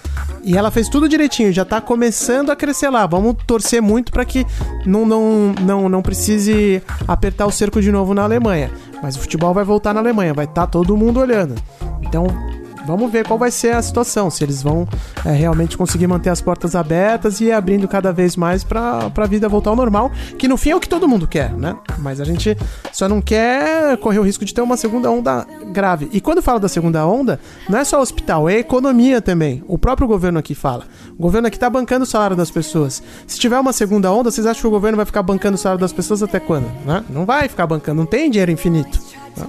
E 0.44 0.56
ela 0.56 0.70
fez 0.70 0.88
tudo 0.90 1.08
direitinho, 1.08 1.52
já 1.52 1.64
tá 1.64 1.80
começando 1.80 2.50
a 2.50 2.56
crescer 2.56 2.90
lá. 2.90 3.06
Vamos 3.06 3.34
torcer 3.46 3.80
muito 3.80 4.12
para 4.12 4.24
que 4.26 4.46
não, 4.84 5.06
não, 5.06 5.54
não, 5.62 5.88
não 5.88 6.02
precise 6.02 6.82
apertar 7.08 7.46
o 7.46 7.50
cerco 7.50 7.80
de 7.80 7.90
novo 7.90 8.12
na 8.12 8.22
Alemanha. 8.22 8.70
Mas 9.02 9.16
o 9.16 9.20
futebol 9.20 9.54
vai 9.54 9.64
voltar 9.64 9.94
na 9.94 10.00
Alemanha, 10.00 10.34
vai 10.34 10.44
estar 10.44 10.62
tá 10.62 10.66
todo 10.66 10.96
mundo 10.96 11.18
olhando. 11.18 11.54
Então, 12.02 12.26
vamos 12.86 13.10
ver 13.10 13.26
qual 13.26 13.38
vai 13.38 13.50
ser 13.50 13.74
a 13.74 13.82
situação, 13.82 14.30
se 14.30 14.44
eles 14.44 14.62
vão 14.62 14.86
é, 15.24 15.32
realmente 15.32 15.76
conseguir 15.76 16.06
manter 16.06 16.30
as 16.30 16.40
portas 16.40 16.74
abertas 16.74 17.40
e 17.40 17.50
abrindo 17.50 17.88
cada 17.88 18.12
vez 18.12 18.36
mais 18.36 18.64
para 18.64 19.10
a 19.14 19.26
vida 19.26 19.48
voltar 19.48 19.70
ao 19.70 19.76
normal, 19.76 20.10
que 20.38 20.48
no 20.48 20.56
fim 20.56 20.70
é 20.70 20.76
o 20.76 20.80
que 20.80 20.88
todo 20.88 21.08
mundo 21.08 21.26
quer, 21.26 21.52
né? 21.52 21.76
Mas 21.98 22.20
a 22.20 22.24
gente 22.24 22.56
só 22.92 23.08
não 23.08 23.20
quer 23.20 23.96
correr 23.98 24.18
o 24.18 24.22
risco 24.22 24.44
de 24.44 24.52
ter 24.52 24.60
uma 24.60 24.76
segunda 24.76 25.10
onda 25.10 25.46
grave. 25.72 26.08
E 26.12 26.20
quando 26.20 26.42
fala 26.42 26.60
da 26.60 26.68
segunda 26.68 27.06
onda, 27.06 27.40
não 27.68 27.78
é 27.78 27.84
só 27.84 28.00
hospital, 28.00 28.48
é 28.48 28.58
economia 28.58 29.20
também. 29.20 29.62
O 29.66 29.78
próprio 29.78 30.06
governo 30.06 30.38
aqui 30.38 30.54
fala. 30.54 30.84
O 31.18 31.22
governo 31.22 31.48
aqui 31.48 31.56
está 31.56 31.70
bancando 31.70 32.04
o 32.04 32.06
salário 32.06 32.36
das 32.36 32.50
pessoas. 32.50 33.02
Se 33.26 33.38
tiver 33.38 33.58
uma 33.58 33.72
segunda 33.72 34.12
onda, 34.12 34.30
vocês 34.30 34.46
acham 34.46 34.62
que 34.62 34.66
o 34.66 34.70
governo 34.70 34.96
vai 34.96 35.06
ficar 35.06 35.22
bancando 35.22 35.54
o 35.54 35.58
salário 35.58 35.80
das 35.80 35.92
pessoas 35.92 36.22
até 36.22 36.40
quando? 36.40 36.66
Né? 36.84 37.04
Não 37.08 37.24
vai 37.24 37.48
ficar 37.48 37.66
bancando, 37.66 38.00
não 38.00 38.06
tem 38.06 38.30
dinheiro 38.30 38.50
infinito. 38.50 39.00
Né? 39.36 39.46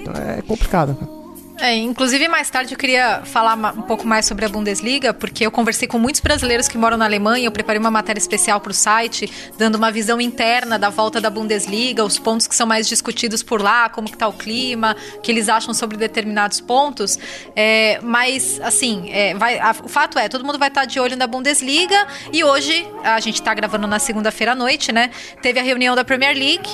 Então 0.00 0.14
é 0.14 0.42
complicado. 0.42 1.25
É, 1.58 1.74
inclusive, 1.74 2.28
mais 2.28 2.50
tarde 2.50 2.74
eu 2.74 2.78
queria 2.78 3.22
falar 3.24 3.54
um 3.54 3.82
pouco 3.82 4.06
mais 4.06 4.26
sobre 4.26 4.44
a 4.44 4.48
Bundesliga, 4.48 5.14
porque 5.14 5.46
eu 5.46 5.50
conversei 5.50 5.88
com 5.88 5.98
muitos 5.98 6.20
brasileiros 6.20 6.68
que 6.68 6.76
moram 6.76 6.98
na 6.98 7.06
Alemanha. 7.06 7.46
Eu 7.46 7.52
preparei 7.52 7.80
uma 7.80 7.90
matéria 7.90 8.20
especial 8.20 8.60
para 8.60 8.70
o 8.70 8.74
site, 8.74 9.30
dando 9.56 9.76
uma 9.76 9.90
visão 9.90 10.20
interna 10.20 10.78
da 10.78 10.90
volta 10.90 11.18
da 11.18 11.30
Bundesliga, 11.30 12.04
os 12.04 12.18
pontos 12.18 12.46
que 12.46 12.54
são 12.54 12.66
mais 12.66 12.86
discutidos 12.86 13.42
por 13.42 13.62
lá, 13.62 13.88
como 13.88 14.06
que 14.06 14.18
tá 14.18 14.28
o 14.28 14.34
clima, 14.34 14.94
o 15.16 15.20
que 15.20 15.32
eles 15.32 15.48
acham 15.48 15.72
sobre 15.72 15.96
determinados 15.96 16.60
pontos. 16.60 17.18
É, 17.54 18.00
mas, 18.02 18.60
assim, 18.60 19.08
é, 19.10 19.34
vai, 19.34 19.58
a, 19.58 19.74
o 19.82 19.88
fato 19.88 20.18
é, 20.18 20.28
todo 20.28 20.44
mundo 20.44 20.58
vai 20.58 20.68
estar 20.68 20.82
tá 20.82 20.86
de 20.86 21.00
olho 21.00 21.16
na 21.16 21.26
Bundesliga 21.26 22.06
e 22.32 22.44
hoje, 22.44 22.86
a 23.02 23.18
gente 23.18 23.36
está 23.36 23.54
gravando 23.54 23.86
na 23.86 23.98
segunda-feira 23.98 24.52
à 24.52 24.54
noite, 24.54 24.92
né? 24.92 25.10
Teve 25.40 25.58
a 25.58 25.62
reunião 25.62 25.94
da 25.96 26.04
Premier 26.04 26.36
League 26.36 26.68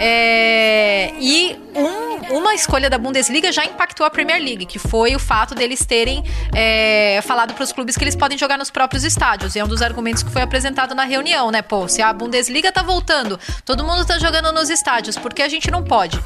é, 0.00 1.12
e 1.20 1.56
um, 1.76 2.38
uma 2.38 2.54
escolha 2.54 2.90
da 2.90 2.98
Bundesliga 2.98 3.52
já 3.52 3.64
impactou 3.64 4.04
a 4.04 4.10
Premier 4.10 4.23
Premier 4.24 4.42
League, 4.42 4.64
que 4.64 4.78
foi 4.78 5.14
o 5.14 5.18
fato 5.18 5.54
deles 5.54 5.84
terem 5.84 6.24
é, 6.54 7.20
falado 7.22 7.52
para 7.52 7.62
os 7.62 7.72
clubes 7.72 7.94
que 7.96 8.02
eles 8.02 8.16
podem 8.16 8.38
jogar 8.38 8.56
nos 8.56 8.70
próprios 8.70 9.04
estádios. 9.04 9.54
E 9.54 9.58
é 9.58 9.64
um 9.64 9.68
dos 9.68 9.82
argumentos 9.82 10.22
que 10.22 10.30
foi 10.30 10.40
apresentado 10.40 10.94
na 10.94 11.04
reunião, 11.04 11.50
né? 11.50 11.60
Pô, 11.60 11.86
se 11.88 12.00
a 12.00 12.10
Bundesliga 12.12 12.72
tá 12.72 12.82
voltando, 12.82 13.38
todo 13.64 13.84
mundo 13.84 14.04
tá 14.04 14.18
jogando 14.18 14.50
nos 14.50 14.70
estádios, 14.70 15.16
por 15.16 15.34
que 15.34 15.42
a 15.42 15.48
gente 15.48 15.70
não 15.70 15.84
pode? 15.84 16.18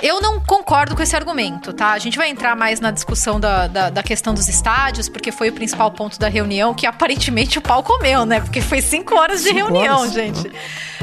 Eu 0.00 0.20
não 0.20 0.40
concordo 0.40 0.96
com 0.96 1.02
esse 1.02 1.14
argumento, 1.14 1.72
tá? 1.72 1.92
A 1.92 1.98
gente 1.98 2.16
vai 2.16 2.28
entrar 2.28 2.56
mais 2.56 2.80
na 2.80 2.90
discussão 2.90 3.38
da, 3.38 3.68
da, 3.68 3.90
da, 3.90 4.02
questão 4.02 4.34
dos 4.34 4.48
estádios, 4.48 5.08
porque 5.08 5.30
foi 5.30 5.50
o 5.50 5.52
principal 5.52 5.92
ponto 5.92 6.18
da 6.18 6.28
reunião, 6.28 6.74
que 6.74 6.86
aparentemente 6.86 7.58
o 7.58 7.62
pau 7.62 7.84
comeu, 7.84 8.26
né? 8.26 8.40
Porque 8.40 8.60
foi 8.60 8.80
cinco 8.80 9.14
horas 9.14 9.42
de 9.42 9.50
cinco 9.50 9.68
reunião, 9.68 10.00
horas. 10.00 10.12
gente. 10.12 10.50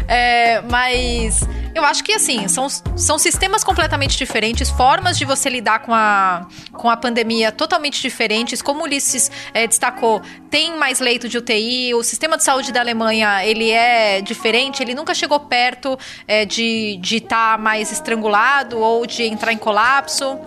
É, 0.10 0.62
mas 0.62 1.48
eu 1.76 1.86
acho 1.86 2.04
que, 2.04 2.14
assim, 2.14 2.48
são, 2.48 2.68
são 2.68 3.20
sistemas 3.20 3.64
completamente 3.64 4.18
diferentes, 4.18 4.70
formas 4.72 5.18
de 5.20 5.24
você 5.24 5.50
lidar 5.50 5.80
com 5.80 5.94
a, 5.94 6.48
com 6.74 6.90
a 6.90 6.98
pandemia 6.98 7.52
totalmente 7.52 8.02
diferentes. 8.02 8.60
Como 8.60 8.82
o 8.82 8.84
Ulisses 8.84 9.32
é, 9.54 9.68
destacou, 9.68 10.20
tem 10.50 10.76
mais 10.78 11.00
leito 11.00 11.30
de 11.30 11.38
UTI, 11.38 11.94
o 11.94 12.04
sistema 12.04 12.38
de 12.38 12.44
saúde 12.44 12.72
da 12.72 12.80
Alemanha, 12.80 13.46
ele 13.46 13.70
é 13.70 14.20
diferente, 14.20 14.82
ele 14.82 14.96
nunca 14.96 15.14
chegou 15.14 15.40
perto 15.42 15.98
é, 16.28 16.44
de 16.44 17.00
estar 17.04 17.58
tá 17.58 17.58
mais 17.58 17.92
estrangulado 17.92 18.80
ou 18.80 19.06
de 19.06 19.24
entrar 19.24 19.54
em 19.54 19.58
colapso. 19.58 20.40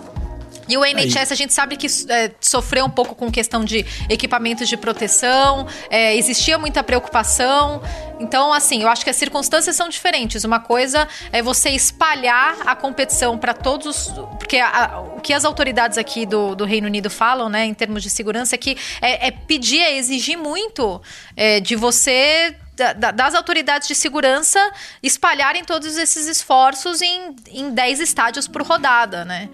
E 0.72 0.76
o 0.78 0.84
NHS 0.86 1.16
Aí. 1.16 1.26
a 1.32 1.34
gente 1.34 1.52
sabe 1.52 1.76
que 1.76 1.86
é, 2.08 2.30
sofreu 2.40 2.86
um 2.86 2.90
pouco 2.90 3.14
com 3.14 3.30
questão 3.30 3.62
de 3.62 3.84
equipamentos 4.08 4.70
de 4.70 4.76
proteção, 4.78 5.66
é, 5.90 6.16
existia 6.16 6.56
muita 6.56 6.82
preocupação. 6.82 7.82
Então, 8.18 8.54
assim, 8.54 8.82
eu 8.82 8.88
acho 8.88 9.04
que 9.04 9.10
as 9.10 9.16
circunstâncias 9.16 9.76
são 9.76 9.90
diferentes. 9.90 10.44
Uma 10.44 10.60
coisa 10.60 11.06
é 11.30 11.42
você 11.42 11.68
espalhar 11.68 12.56
a 12.64 12.74
competição 12.74 13.36
para 13.36 13.52
todos. 13.52 14.14
Porque 14.38 14.56
a, 14.56 15.02
o 15.14 15.20
que 15.20 15.34
as 15.34 15.44
autoridades 15.44 15.98
aqui 15.98 16.24
do, 16.24 16.54
do 16.54 16.64
Reino 16.64 16.86
Unido 16.86 17.10
falam, 17.10 17.50
né, 17.50 17.66
em 17.66 17.74
termos 17.74 18.02
de 18.02 18.08
segurança, 18.08 18.54
é 18.54 18.58
que 18.58 18.78
é, 19.02 19.26
é 19.26 19.30
pedir, 19.30 19.80
é 19.80 19.94
exigir 19.98 20.38
muito 20.38 21.02
é, 21.36 21.60
de 21.60 21.76
você 21.76 22.56
das 22.74 23.34
autoridades 23.34 23.86
de 23.86 23.94
segurança 23.94 24.58
espalharem 25.02 25.62
todos 25.62 25.96
esses 25.98 26.26
esforços 26.26 27.02
em, 27.02 27.36
em 27.48 27.70
10 27.70 28.00
estádios 28.00 28.48
por 28.48 28.62
rodada, 28.62 29.26
né? 29.26 29.50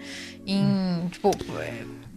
Em, 0.53 1.07
tipo, 1.11 1.31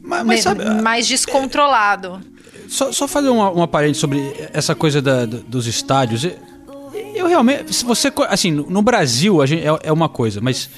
mas, 0.02 0.26
mas 0.26 0.42
sabe, 0.42 0.64
mais 0.82 1.06
descontrolado. 1.06 2.20
Só, 2.68 2.90
só 2.90 3.06
fazer 3.06 3.28
uma, 3.28 3.50
uma 3.50 3.68
parede 3.68 3.96
sobre 3.96 4.34
essa 4.52 4.74
coisa 4.74 5.00
da, 5.00 5.24
dos 5.26 5.66
estádios. 5.66 6.26
Eu 7.14 7.28
realmente, 7.28 7.74
se 7.74 7.84
você, 7.84 8.12
assim, 8.28 8.50
no 8.50 8.82
Brasil 8.82 9.40
a 9.42 9.46
gente, 9.46 9.66
é, 9.66 9.78
é 9.84 9.92
uma 9.92 10.08
coisa, 10.08 10.40
mas 10.40 10.70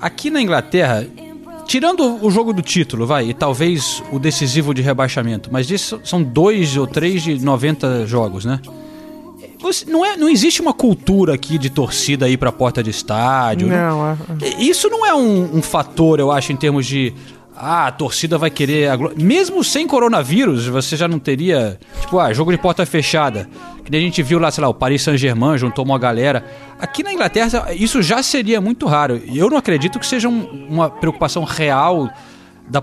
aqui 0.00 0.30
na 0.30 0.40
Inglaterra, 0.40 1.06
tirando 1.66 2.24
o 2.24 2.30
jogo 2.30 2.52
do 2.52 2.62
título, 2.62 3.06
vai, 3.06 3.28
e 3.30 3.34
talvez 3.34 4.02
o 4.10 4.18
decisivo 4.18 4.72
de 4.72 4.82
rebaixamento, 4.82 5.50
mas 5.52 5.70
isso 5.70 6.00
são 6.04 6.22
dois 6.22 6.76
ou 6.76 6.86
três 6.86 7.22
de 7.22 7.38
90 7.38 8.06
jogos, 8.06 8.44
né? 8.44 8.60
Não, 9.86 10.04
é, 10.04 10.16
não 10.16 10.28
existe 10.28 10.60
uma 10.60 10.72
cultura 10.72 11.34
aqui 11.34 11.58
de 11.58 11.70
torcida 11.70 12.26
aí 12.26 12.36
pra 12.36 12.50
porta 12.50 12.82
de 12.82 12.90
estádio. 12.90 13.68
Não, 13.68 14.10
é, 14.10 14.16
é. 14.42 14.62
Isso 14.62 14.88
não 14.88 15.04
é 15.04 15.14
um, 15.14 15.56
um 15.56 15.62
fator, 15.62 16.18
eu 16.18 16.30
acho, 16.30 16.52
em 16.52 16.56
termos 16.56 16.86
de 16.86 17.14
ah, 17.62 17.88
a 17.88 17.92
torcida 17.92 18.38
vai 18.38 18.50
querer. 18.50 18.90
Mesmo 19.16 19.62
sem 19.62 19.86
coronavírus, 19.86 20.66
você 20.66 20.96
já 20.96 21.06
não 21.06 21.18
teria. 21.18 21.78
Tipo, 22.00 22.18
ah, 22.18 22.32
jogo 22.32 22.50
de 22.50 22.56
porta 22.56 22.86
fechada. 22.86 23.46
Que 23.84 23.90
nem 23.90 24.00
a 24.00 24.04
gente 24.04 24.22
viu 24.22 24.38
lá, 24.38 24.50
sei 24.50 24.62
lá, 24.62 24.68
o 24.68 24.74
Paris 24.74 25.02
Saint-Germain 25.02 25.58
juntou 25.58 25.84
uma 25.84 25.98
galera. 25.98 26.42
Aqui 26.78 27.02
na 27.02 27.12
Inglaterra, 27.12 27.70
isso 27.74 28.00
já 28.00 28.22
seria 28.22 28.62
muito 28.62 28.86
raro. 28.86 29.20
Eu 29.30 29.50
não 29.50 29.58
acredito 29.58 29.98
que 29.98 30.06
seja 30.06 30.26
um, 30.26 30.66
uma 30.70 30.88
preocupação 30.88 31.44
real 31.44 32.08
da 32.66 32.82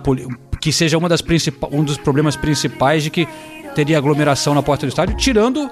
que 0.61 0.71
seja 0.71 0.97
uma 0.97 1.09
das 1.09 1.23
um 1.71 1.83
dos 1.83 1.97
problemas 1.97 2.35
principais 2.35 3.01
de 3.01 3.09
que 3.09 3.27
teria 3.73 3.97
aglomeração 3.97 4.53
na 4.53 4.61
porta 4.61 4.85
do 4.85 4.89
estádio, 4.89 5.15
tirando 5.17 5.69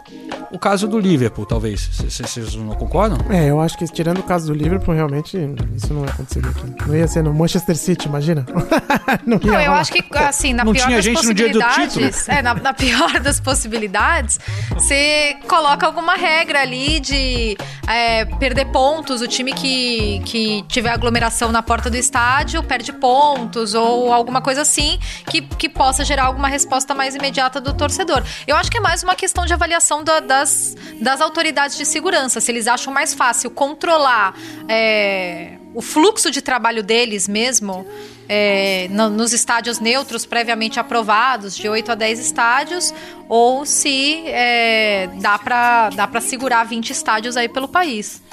o 0.56 0.60
caso 0.60 0.88
do 0.88 0.98
Liverpool, 0.98 1.46
talvez. 1.46 1.88
Vocês 1.88 2.56
não 2.56 2.74
concordam? 2.76 3.18
É, 3.30 3.50
eu 3.50 3.60
acho 3.60 3.78
que 3.78 3.86
tirando 3.86 4.20
o 4.20 4.24
caso 4.24 4.48
do 4.48 4.54
Liverpool, 4.54 4.96
realmente 4.96 5.38
isso 5.76 5.94
não 5.94 6.04
ia 6.04 6.10
acontecer 6.10 6.40
aqui. 6.40 6.88
Não 6.88 6.96
ia 6.96 7.08
ser 7.08 7.24
no 7.24 7.34
Manchester 7.34 7.76
City, 7.76 8.08
imagina. 8.08 8.46
não, 9.26 9.38
não 9.38 9.62
eu 9.62 9.74
acho 9.74 9.92
que, 9.92 10.04
assim, 10.18 10.54
na 10.54 10.64
não 10.64 10.74
pior 10.74 10.86
tinha 10.86 10.96
das 10.98 11.06
gente 11.06 11.16
possibilidades. 11.16 11.78
No 11.78 12.00
dia 12.00 12.08
do 12.08 12.12
título. 12.12 12.38
É, 12.38 12.42
na, 12.42 12.54
na 12.56 12.74
pior 12.74 13.20
das 13.20 13.40
possibilidades, 13.40 14.40
você 14.74 15.38
coloca 15.48 15.86
alguma 15.86 16.16
regra 16.16 16.62
ali 16.62 17.00
de 17.00 17.58
é, 17.88 18.26
perder 18.26 18.66
pontos. 18.66 19.22
O 19.22 19.28
time 19.28 19.54
que, 19.54 20.22
que 20.26 20.64
tiver 20.68 20.90
aglomeração 20.90 21.52
na 21.52 21.62
porta 21.62 21.90
do 21.90 21.98
estádio 21.98 22.64
perde 22.64 22.94
pontos, 22.94 23.74
ou 23.74 24.14
alguma 24.14 24.42
coisa 24.42 24.62
assim, 24.62 24.98
que, 25.30 25.42
que 25.42 25.68
possa 25.68 26.06
gerar 26.06 26.26
alguma 26.26 26.48
resposta 26.48 26.94
mais 26.94 27.16
imediata 27.16 27.60
do 27.60 27.74
torcedor. 27.74 28.24
Eu 28.48 28.56
acho 28.56 28.72
que 28.72 28.78
é 28.78 28.82
mais 28.82 29.04
uma 29.04 29.16
questão 29.16 29.46
de 29.46 29.54
avaliação 29.54 30.04
da, 30.04 30.20
das, 30.46 30.76
das 31.02 31.22
autoridades 31.22 31.78
de 31.78 31.86
segurança. 31.86 32.40
Se 32.40 32.52
eles 32.52 32.68
acham 32.68 32.94
mais 32.94 33.14
fácil 33.14 33.50
controlar 33.50 34.36
é, 34.70 35.58
o 35.74 35.82
fluxo 35.82 36.30
de 36.30 36.42
trabalho 36.42 36.84
deles 36.84 37.28
mesmo. 37.28 37.86
É, 38.28 38.88
no, 38.90 39.08
nos 39.08 39.34
estádios 39.34 39.80
neutros 39.80 40.26
previamente 40.26 40.80
aprovados, 40.80 41.56
de 41.56 41.70
8 41.70 41.92
a 41.92 41.96
10 41.96 42.20
estádios, 42.20 42.92
ou 43.30 43.68
se 43.68 44.24
é, 44.26 45.08
dá 45.22 45.38
para 45.38 45.92
dá 45.92 46.10
segurar 46.20 46.64
20 46.64 46.90
estádios 46.90 47.38
aí 47.38 47.48
pelo 47.48 47.68
país. 47.68 48.24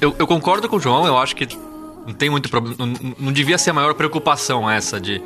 Eu, 0.00 0.16
eu, 0.18 0.26
concordo 0.26 0.66
com 0.70 0.76
o 0.76 0.80
João, 0.80 1.06
eu 1.06 1.18
acho 1.18 1.36
que 1.36 1.46
não 2.06 2.14
tem 2.14 2.30
muito 2.30 2.48
problema. 2.48 2.76
Não, 2.78 3.14
não 3.18 3.30
devia 3.30 3.58
ser 3.58 3.70
a 3.70 3.74
maior 3.74 3.92
preocupação 3.92 4.70
essa 4.70 4.98
de 4.98 5.22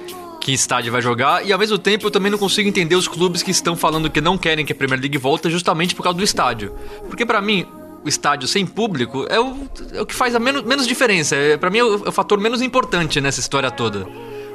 que 0.49 0.55
estádio 0.55 0.91
vai 0.91 1.03
jogar, 1.03 1.45
e 1.45 1.53
ao 1.53 1.59
mesmo 1.59 1.77
tempo 1.77 2.07
eu 2.07 2.11
também 2.11 2.31
não 2.31 2.39
consigo 2.39 2.67
entender 2.67 2.95
os 2.95 3.07
clubes 3.07 3.43
que 3.43 3.51
estão 3.51 3.77
falando 3.77 4.09
que 4.09 4.19
não 4.19 4.39
querem 4.39 4.65
que 4.65 4.73
a 4.73 4.75
Premier 4.75 4.99
League 4.99 5.19
volte 5.19 5.51
justamente 5.51 5.95
por 5.95 6.03
causa 6.03 6.17
do 6.17 6.25
estádio. 6.25 6.75
Porque 7.07 7.27
para 7.27 7.43
mim, 7.43 7.67
o 8.03 8.09
estádio 8.09 8.49
sem 8.49 8.65
público 8.65 9.27
é 9.29 9.39
o, 9.39 9.69
é 9.93 10.01
o 10.01 10.07
que 10.07 10.15
faz 10.15 10.35
a 10.35 10.39
menos, 10.39 10.63
menos 10.63 10.87
diferença. 10.87 11.37
É, 11.37 11.59
para 11.59 11.69
mim 11.69 11.81
é 11.81 11.85
o, 11.85 12.07
é 12.07 12.09
o 12.09 12.13
fator 12.13 12.41
menos 12.41 12.63
importante 12.63 13.21
nessa 13.21 13.41
história 13.41 13.71
toda. 13.71 14.07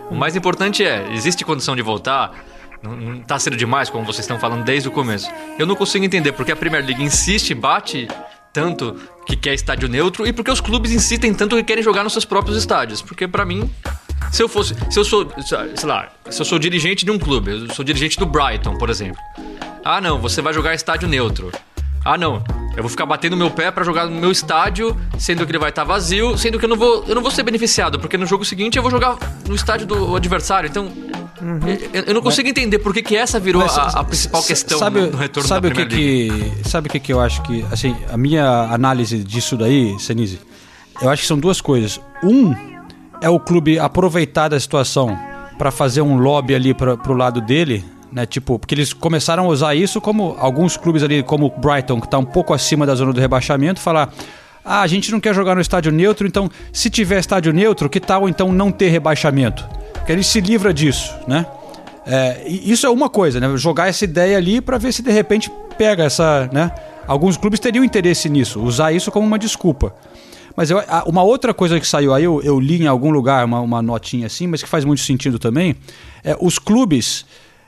O 0.09 0.15
mais 0.15 0.35
importante 0.35 0.83
é, 0.83 1.07
existe 1.13 1.45
condição 1.45 1.75
de 1.75 1.83
voltar? 1.83 2.43
Não, 2.81 2.97
não 2.97 3.19
tá 3.21 3.37
cedo 3.37 3.55
demais, 3.55 3.87
como 3.87 4.03
vocês 4.03 4.21
estão 4.21 4.39
falando 4.39 4.63
desde 4.63 4.89
o 4.89 4.91
começo. 4.91 5.29
Eu 5.59 5.67
não 5.67 5.75
consigo 5.75 6.03
entender 6.03 6.31
porque 6.31 6.51
a 6.51 6.55
Premier 6.55 6.83
League 6.83 7.03
insiste, 7.03 7.53
bate 7.53 8.07
tanto 8.51 8.95
que 9.27 9.35
quer 9.35 9.53
estádio 9.53 9.87
neutro 9.87 10.25
e 10.25 10.33
porque 10.33 10.49
os 10.49 10.59
clubes 10.59 10.91
insistem 10.91 11.35
tanto 11.35 11.55
que 11.55 11.63
querem 11.63 11.83
jogar 11.83 12.03
nos 12.03 12.13
seus 12.13 12.25
próprios 12.25 12.57
estádios. 12.57 12.99
Porque 12.99 13.27
para 13.27 13.45
mim, 13.45 13.69
se 14.31 14.41
eu 14.41 14.49
fosse, 14.49 14.75
se 14.89 14.99
eu 14.99 15.03
sou, 15.03 15.31
sei 15.75 15.87
lá, 15.87 16.09
se 16.29 16.41
eu 16.41 16.45
sou 16.45 16.59
dirigente 16.59 17.05
de 17.05 17.11
um 17.11 17.19
clube, 17.19 17.51
eu 17.51 17.73
sou 17.73 17.83
dirigente 17.83 18.17
do 18.17 18.25
Brighton, 18.25 18.75
por 18.77 18.89
exemplo. 18.89 19.21
Ah, 19.83 19.99
não, 19.99 20.19
você 20.19 20.41
vai 20.41 20.53
jogar 20.53 20.73
estádio 20.73 21.07
neutro. 21.07 21.51
Ah, 22.05 22.17
não, 22.17 22.43
eu 22.75 22.83
vou 22.83 22.89
ficar 22.89 23.05
batendo 23.05 23.37
meu 23.37 23.49
pé 23.49 23.71
para 23.71 23.83
jogar 23.83 24.07
no 24.07 24.19
meu 24.19 24.31
estádio, 24.31 24.97
sendo 25.17 25.45
que 25.45 25.51
ele 25.51 25.59
vai 25.59 25.69
estar 25.69 25.83
tá 25.83 25.87
vazio, 25.87 26.37
sendo 26.37 26.59
que 26.59 26.65
eu 26.65 26.69
não 26.69 26.75
vou, 26.75 27.05
eu 27.07 27.15
não 27.15 27.21
vou 27.21 27.31
ser 27.31 27.43
beneficiado, 27.43 27.97
porque 27.99 28.17
no 28.17 28.25
jogo 28.25 28.43
seguinte 28.43 28.75
eu 28.75 28.81
vou 28.81 28.91
jogar 28.91 29.17
no 29.47 29.55
estádio 29.55 29.87
do 29.87 30.15
adversário. 30.15 30.67
Então, 30.67 30.85
uhum. 30.85 31.59
eu, 31.93 32.03
eu, 32.07 32.13
não 32.13 32.21
consigo 32.21 32.47
Mas, 32.47 32.57
entender 32.57 32.79
por 32.79 32.93
que, 32.93 33.01
que 33.01 33.15
essa 33.15 33.39
virou 33.39 33.61
a, 33.61 33.65
a, 33.65 34.03
principal 34.03 34.43
questão 34.43 34.79
sabe, 34.79 34.99
no, 34.99 35.11
no 35.11 35.17
retorno 35.17 35.47
sabe 35.47 35.69
da 35.69 35.73
o 35.73 35.77
que 35.77 35.95
que 35.95 36.69
Sabe 36.69 36.89
o 36.89 36.91
que, 36.91 36.99
que 36.99 37.13
eu 37.13 37.21
acho 37.21 37.41
que, 37.43 37.65
assim, 37.71 37.95
a 38.11 38.17
minha 38.17 38.45
análise 38.63 39.19
disso 39.19 39.55
daí, 39.55 39.97
Senise, 39.97 40.41
eu 41.01 41.09
acho 41.09 41.21
que 41.21 41.27
são 41.27 41.39
duas 41.39 41.61
coisas. 41.61 42.01
Um 42.21 42.72
é 43.23 43.29
o 43.29 43.39
clube 43.39 43.79
aproveitar 43.79 44.49
da 44.49 44.59
situação 44.59 45.17
para 45.57 45.71
fazer 45.71 46.01
um 46.01 46.17
lobby 46.17 46.53
ali 46.53 46.73
para 46.73 46.97
pro 46.97 47.13
lado 47.13 47.39
dele, 47.39 47.85
né? 48.11 48.25
Tipo, 48.25 48.59
porque 48.59 48.75
eles 48.75 48.91
começaram 48.91 49.45
a 49.45 49.47
usar 49.47 49.73
isso 49.75 50.01
como 50.01 50.35
alguns 50.37 50.75
clubes 50.75 51.01
ali, 51.01 51.23
como 51.23 51.45
o 51.45 51.49
Brighton, 51.49 52.01
que 52.01 52.05
está 52.05 52.17
um 52.17 52.25
pouco 52.25 52.53
acima 52.53 52.85
da 52.85 52.93
zona 52.93 53.13
do 53.13 53.21
rebaixamento, 53.21 53.79
falar. 53.79 54.13
Ah, 54.65 54.81
a 54.81 54.87
gente 54.87 55.09
não 55.09 55.21
quer 55.21 55.33
jogar 55.33 55.55
no 55.55 55.61
estádio 55.61 55.91
neutro, 55.91 56.27
então 56.27 56.49
se 56.71 56.89
tiver 56.89 57.19
estádio 57.19 57.53
neutro, 57.53 57.89
que 57.89 57.99
tal 57.99 58.27
então 58.27 58.51
não 58.51 58.71
ter 58.71 58.89
rebaixamento? 58.89 59.65
Que 60.05 60.11
ele 60.11 60.23
se 60.23 60.41
livra 60.41 60.73
disso, 60.73 61.13
né? 61.25 61.45
É, 62.05 62.43
isso 62.47 62.85
é 62.85 62.89
uma 62.89 63.09
coisa, 63.09 63.39
né? 63.39 63.55
Jogar 63.55 63.87
essa 63.87 64.03
ideia 64.03 64.37
ali 64.37 64.59
para 64.59 64.77
ver 64.77 64.91
se 64.91 65.01
de 65.01 65.11
repente 65.11 65.49
pega 65.77 66.03
essa, 66.03 66.49
né? 66.51 66.71
Alguns 67.07 67.37
clubes 67.37 67.59
teriam 67.59 67.85
interesse 67.85 68.27
nisso, 68.27 68.61
usar 68.61 68.91
isso 68.91 69.11
como 69.11 69.25
uma 69.25 69.39
desculpa. 69.39 69.95
Mas 70.55 70.69
eu, 70.69 70.79
uma 71.05 71.23
outra 71.23 71.53
coisa 71.53 71.79
que 71.79 71.87
saiu 71.87 72.13
aí, 72.13 72.23
eu, 72.23 72.41
eu 72.43 72.59
li 72.59 72.83
em 72.83 72.87
algum 72.87 73.09
lugar 73.09 73.45
uma, 73.45 73.59
uma 73.59 73.81
notinha 73.81 74.27
assim, 74.27 74.47
mas 74.47 74.61
que 74.61 74.69
faz 74.69 74.85
muito 74.85 75.01
sentido 75.01 75.39
também, 75.39 75.75
é 76.23 76.37
os 76.39 76.59
clubes 76.59 77.25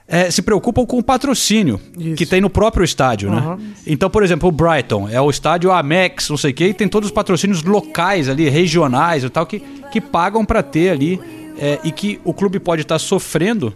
é, 0.08 0.30
se 0.30 0.42
preocupam 0.42 0.86
com 0.86 1.00
o 1.00 1.04
patrocínio 1.04 1.82
Isso. 1.98 2.16
que 2.16 2.26
tem 2.26 2.40
no 2.40 2.50
próprio 2.50 2.84
estádio, 2.84 3.30
uhum. 3.30 3.56
né? 3.56 3.74
Então, 3.88 4.10
por 4.10 4.24
exemplo, 4.24 4.50
o 4.50 4.52
Brighton 4.52 5.10
é 5.10 5.20
o 5.20 5.30
estádio 5.30 5.72
Amex, 5.72 6.30
não 6.30 6.38
sei 6.38 6.52
o 6.52 6.54
quê, 6.54 6.68
e 6.68 6.74
tem 6.74 6.88
todos 6.88 7.10
os 7.10 7.14
patrocínios 7.14 7.64
locais 7.64 8.30
ali, 8.30 8.48
regionais 8.48 9.24
e 9.24 9.30
tal, 9.30 9.46
que, 9.46 9.60
que 9.92 10.00
pagam 10.00 10.46
para 10.46 10.62
ter 10.62 10.92
ali 10.92 11.20
é, 11.58 11.80
e 11.84 11.92
que 11.92 12.20
o 12.24 12.34
clube 12.34 12.60
pode 12.60 12.84
estar 12.84 12.96
tá 12.96 13.00
sofrendo 13.00 13.74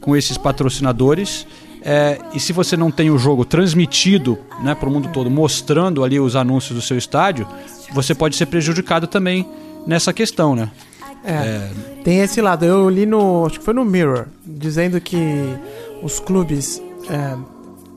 com 0.00 0.14
esses 0.14 0.36
patrocinadores. 0.36 1.46
É, 1.84 2.18
e 2.32 2.40
se 2.40 2.52
você 2.52 2.76
não 2.76 2.90
tem 2.90 3.10
o 3.10 3.18
jogo 3.18 3.44
transmitido 3.44 4.38
né, 4.62 4.74
para 4.74 4.88
o 4.88 4.92
mundo 4.92 5.08
todo, 5.12 5.28
mostrando 5.30 6.04
ali 6.04 6.20
os 6.20 6.36
anúncios 6.36 6.76
do 6.76 6.82
seu 6.82 6.96
estádio, 6.96 7.46
você 7.92 8.14
pode 8.14 8.36
ser 8.36 8.46
prejudicado 8.46 9.06
também 9.06 9.48
nessa 9.86 10.12
questão, 10.12 10.54
né? 10.54 10.70
É, 11.24 11.32
é, 11.32 11.70
tem 12.02 12.20
esse 12.20 12.40
lado. 12.40 12.64
Eu 12.64 12.88
li 12.88 13.06
no. 13.06 13.46
Acho 13.46 13.58
que 13.58 13.64
foi 13.64 13.74
no 13.74 13.84
Mirror, 13.84 14.26
dizendo 14.44 15.00
que 15.00 15.18
os 16.02 16.18
clubes 16.18 16.82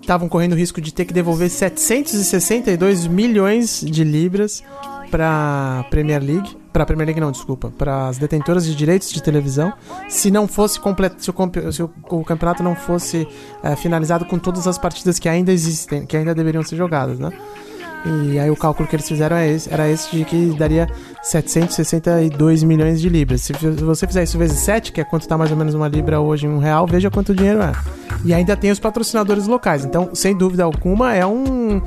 estavam 0.01 0.27
é, 0.27 0.29
correndo 0.29 0.53
o 0.53 0.55
risco 0.55 0.79
de 0.79 0.93
ter 0.93 1.05
que 1.05 1.13
devolver 1.13 1.49
762 1.49 3.07
milhões 3.07 3.81
de 3.83 4.03
libras 4.03 4.63
para 5.09 5.85
Premier 5.89 6.21
League. 6.23 6.55
Para 6.75 6.85
Premier 6.85 7.05
League, 7.05 7.21
não, 7.21 7.31
desculpa. 7.31 7.71
Para 7.77 8.09
as 8.09 8.17
detentoras 8.17 8.65
de 8.65 8.75
direitos 8.75 9.09
de 9.09 9.23
televisão. 9.23 9.71
Se 10.09 10.29
não 10.29 10.45
fosse 10.45 10.77
completo. 10.77 11.23
Se 11.23 11.31
o, 11.31 11.71
se 11.71 11.81
o 11.81 12.23
campeonato 12.25 12.61
não 12.61 12.75
fosse 12.75 13.25
é, 13.63 13.77
finalizado 13.77 14.25
com 14.25 14.37
todas 14.37 14.67
as 14.67 14.77
partidas 14.77 15.17
que 15.17 15.29
ainda 15.29 15.53
existem, 15.53 16.05
que 16.05 16.17
ainda 16.17 16.35
deveriam 16.35 16.61
ser 16.63 16.75
jogadas, 16.75 17.17
né? 17.17 17.31
E 18.05 18.37
aí 18.37 18.51
o 18.51 18.55
cálculo 18.55 18.87
que 18.87 18.95
eles 18.95 19.07
fizeram 19.07 19.35
é 19.35 19.49
esse, 19.49 19.73
era 19.73 19.89
esse 19.89 20.15
de 20.15 20.23
que 20.25 20.55
daria 20.57 20.87
762 21.23 22.63
milhões 22.63 23.01
de 23.01 23.09
libras. 23.09 23.41
Se 23.41 23.53
você 23.53 24.05
fizer 24.05 24.23
isso 24.23 24.37
vezes 24.37 24.59
7, 24.59 24.91
que 24.91 25.01
é 25.01 25.03
quanto 25.03 25.23
está 25.23 25.35
mais 25.37 25.49
ou 25.49 25.57
menos 25.57 25.73
uma 25.73 25.87
libra 25.87 26.19
hoje 26.19 26.45
em 26.45 26.49
um 26.49 26.59
real, 26.59 26.85
veja 26.85 27.09
quanto 27.09 27.33
dinheiro 27.33 27.61
é. 27.61 27.71
E 28.23 28.33
ainda 28.33 28.55
tem 28.55 28.69
os 28.69 28.79
patrocinadores 28.79 29.47
locais. 29.47 29.83
Então, 29.83 30.11
sem 30.13 30.37
dúvida 30.37 30.63
alguma, 30.63 31.13
é 31.15 31.25
um, 31.25 31.81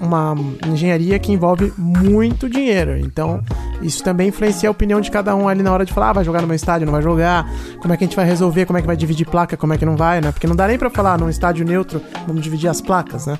uma 0.00 0.34
engenharia 0.66 1.18
que 1.20 1.30
envolve 1.32 1.72
muito 1.78 2.48
dinheiro. 2.48 2.98
Então, 2.98 3.40
isso 3.80 4.02
também 4.02 4.28
influencia 4.28 4.68
a 4.68 4.72
opinião 4.72 5.00
de 5.00 5.10
cada 5.10 5.36
um 5.36 5.48
ali 5.48 5.62
na 5.62 5.72
hora 5.72 5.84
de 5.84 5.92
falar, 5.92 6.10
ah, 6.10 6.14
vai 6.14 6.24
jogar 6.24 6.40
no 6.40 6.48
meu 6.48 6.56
estádio, 6.56 6.84
não 6.84 6.92
vai 6.92 7.02
jogar, 7.02 7.48
como 7.80 7.94
é 7.94 7.96
que 7.96 8.04
a 8.04 8.06
gente 8.06 8.16
vai 8.16 8.26
resolver, 8.26 8.66
como 8.66 8.78
é 8.78 8.80
que 8.80 8.86
vai 8.86 8.96
dividir 8.96 9.26
placa, 9.26 9.56
como 9.56 9.72
é 9.72 9.78
que 9.78 9.86
não 9.86 9.96
vai, 9.96 10.20
né? 10.20 10.32
Porque 10.32 10.46
não 10.46 10.56
dá 10.56 10.66
nem 10.66 10.78
para 10.78 10.90
falar 10.90 11.18
num 11.18 11.28
estádio 11.28 11.64
neutro, 11.64 12.00
vamos 12.26 12.42
dividir 12.42 12.68
as 12.68 12.80
placas, 12.80 13.26
né? 13.26 13.38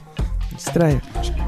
Estranho. 0.57 1.01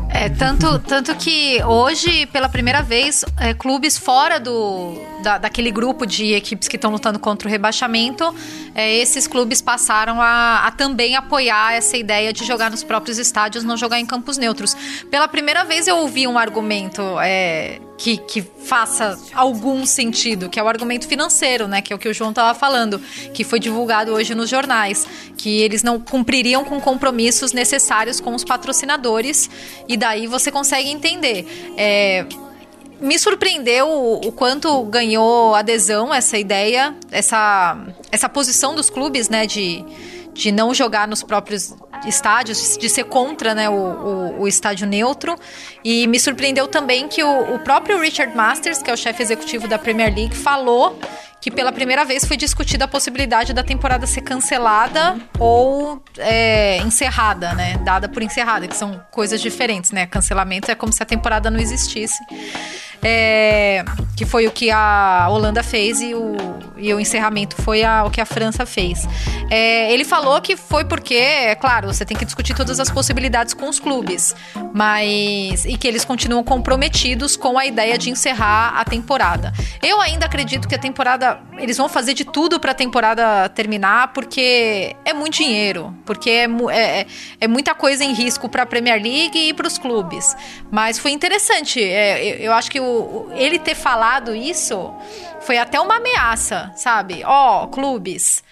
É, 0.08 0.28
tanto, 0.28 0.78
tanto 0.78 1.14
que 1.16 1.62
hoje, 1.64 2.26
pela 2.26 2.48
primeira 2.48 2.82
vez, 2.82 3.24
é, 3.38 3.52
clubes 3.52 3.98
fora 3.98 4.38
do, 4.40 4.94
da, 5.22 5.38
daquele 5.38 5.70
grupo 5.70 6.06
de 6.06 6.32
equipes 6.32 6.68
que 6.68 6.76
estão 6.76 6.90
lutando 6.90 7.18
contra 7.18 7.48
o 7.48 7.50
rebaixamento, 7.50 8.34
é, 8.74 8.94
esses 8.96 9.26
clubes 9.26 9.60
passaram 9.60 10.20
a, 10.20 10.66
a, 10.66 10.70
também 10.70 11.16
apoiar 11.16 11.74
essa 11.74 11.96
ideia 11.96 12.32
de 12.32 12.44
jogar 12.44 12.70
nos 12.70 12.82
próprios 12.82 13.18
estádios, 13.18 13.64
não 13.64 13.76
jogar 13.76 14.00
em 14.00 14.06
campos 14.06 14.38
neutros. 14.38 14.74
Pela 15.10 15.28
primeira 15.28 15.64
vez 15.64 15.86
eu 15.86 15.96
ouvi 15.96 16.26
um 16.26 16.38
argumento 16.38 17.02
é, 17.20 17.80
que, 17.98 18.16
que 18.18 18.42
faça 18.42 19.18
algum 19.32 19.86
sentido, 19.86 20.48
que 20.48 20.58
é 20.58 20.62
o 20.62 20.68
argumento 20.68 21.08
financeiro, 21.08 21.66
né? 21.66 21.80
Que 21.80 21.92
é 21.92 21.96
o 21.96 21.98
que 21.98 22.08
o 22.08 22.14
João 22.14 22.30
estava 22.30 22.58
falando, 22.58 22.98
que 23.32 23.42
foi 23.44 23.58
divulgado 23.58 24.12
hoje 24.12 24.34
nos 24.34 24.50
jornais, 24.50 25.06
que 25.36 25.60
eles 25.60 25.82
não 25.82 25.98
cumpririam 25.98 26.64
com 26.64 26.80
compromissos 26.80 27.52
necessários 27.52 28.20
com 28.20 28.34
os 28.34 28.44
patrocinadores 28.44 29.48
e 29.88 29.96
daí 29.96 30.26
você 30.26 30.50
consegue 30.50 30.90
entender. 30.90 31.74
É, 31.76 32.26
me 33.00 33.18
surpreendeu 33.18 33.88
o, 33.88 34.32
quanto 34.32 34.82
ganhou 34.84 35.54
adesão 35.54 36.12
essa 36.12 36.38
ideia, 36.38 36.94
essa, 37.10 37.76
essa 38.10 38.28
posição 38.28 38.74
dos 38.74 38.88
clubes, 38.88 39.28
né, 39.28 39.46
de, 39.46 39.84
de 40.32 40.50
não 40.50 40.72
jogar 40.72 41.06
nos 41.06 41.22
próprios 41.22 41.74
estádios, 42.06 42.76
de 42.76 42.88
ser 42.88 43.04
contra 43.04 43.54
né, 43.54 43.68
o, 43.68 43.72
o, 43.72 44.40
o 44.42 44.48
estádio 44.48 44.86
neutro. 44.86 45.36
E 45.84 46.06
me 46.06 46.18
surpreendeu 46.18 46.66
também 46.66 47.08
que 47.08 47.22
o, 47.22 47.54
o 47.54 47.58
próprio 47.60 47.98
Richard 48.00 48.36
Masters, 48.36 48.82
que 48.82 48.90
é 48.90 48.92
o 48.94 48.96
chefe 48.96 49.22
executivo 49.22 49.68
da 49.68 49.78
Premier 49.78 50.14
League, 50.14 50.36
falou 50.36 50.98
que 51.40 51.50
pela 51.50 51.70
primeira 51.72 52.04
vez 52.04 52.24
foi 52.24 52.36
discutida 52.36 52.86
a 52.86 52.88
possibilidade 52.88 53.52
da 53.52 53.62
temporada 53.62 54.06
ser 54.06 54.22
cancelada 54.22 55.16
ou 55.38 56.02
é, 56.18 56.78
encerrada, 56.78 57.52
né? 57.54 57.78
Dada 57.84 58.08
por 58.08 58.22
encerrada, 58.22 58.66
que 58.66 58.76
são 58.76 59.00
coisas 59.10 59.40
diferentes, 59.40 59.92
né? 59.92 60.06
Cancelamento 60.06 60.70
é 60.70 60.74
como 60.74 60.92
se 60.92 61.02
a 61.02 61.06
temporada 61.06 61.50
não 61.50 61.60
existisse. 61.60 62.18
É, 63.02 63.84
que 64.16 64.24
foi 64.24 64.46
o 64.46 64.50
que 64.50 64.70
a 64.70 65.28
Holanda 65.30 65.62
fez 65.62 66.00
e 66.00 66.14
o, 66.14 66.34
e 66.76 66.92
o 66.92 66.98
encerramento 66.98 67.54
foi 67.62 67.84
a, 67.84 68.04
o 68.04 68.10
que 68.10 68.20
a 68.20 68.24
França 68.24 68.64
fez. 68.64 69.06
É, 69.50 69.92
ele 69.92 70.04
falou 70.04 70.40
que 70.40 70.56
foi 70.56 70.84
porque, 70.84 71.14
é 71.14 71.54
claro, 71.54 71.92
você 71.92 72.04
tem 72.04 72.16
que 72.16 72.24
discutir 72.24 72.54
todas 72.54 72.80
as 72.80 72.90
possibilidades 72.90 73.52
com 73.52 73.68
os 73.68 73.78
clubes, 73.78 74.34
mas 74.72 75.64
e 75.66 75.76
que 75.76 75.86
eles 75.86 76.04
continuam 76.04 76.42
comprometidos 76.42 77.36
com 77.36 77.58
a 77.58 77.66
ideia 77.66 77.98
de 77.98 78.10
encerrar 78.10 78.74
a 78.76 78.84
temporada. 78.84 79.52
Eu 79.82 80.00
ainda 80.00 80.26
acredito 80.26 80.66
que 80.66 80.74
a 80.74 80.78
temporada 80.78 81.25
eles 81.58 81.76
vão 81.76 81.88
fazer 81.88 82.14
de 82.14 82.24
tudo 82.24 82.60
para 82.60 82.72
a 82.72 82.74
temporada 82.74 83.48
terminar, 83.48 84.12
porque 84.12 84.94
é 85.04 85.12
muito 85.12 85.34
dinheiro, 85.34 85.94
porque 86.04 86.30
é, 86.30 86.44
é, 86.44 87.00
é, 87.00 87.06
é 87.40 87.48
muita 87.48 87.74
coisa 87.74 88.04
em 88.04 88.12
risco 88.12 88.48
para 88.48 88.62
a 88.62 88.66
Premier 88.66 89.02
League 89.02 89.38
e 89.38 89.54
para 89.54 89.66
os 89.66 89.78
clubes. 89.78 90.36
Mas 90.70 90.98
foi 90.98 91.12
interessante. 91.12 91.82
É, 91.82 92.40
eu 92.40 92.52
acho 92.52 92.70
que 92.70 92.80
o, 92.80 93.28
ele 93.34 93.58
ter 93.58 93.74
falado 93.74 94.34
isso 94.34 94.92
foi 95.40 95.58
até 95.58 95.80
uma 95.80 95.96
ameaça, 95.96 96.72
sabe? 96.76 97.22
Ó, 97.24 97.64
oh, 97.64 97.68
clubes. 97.68 98.44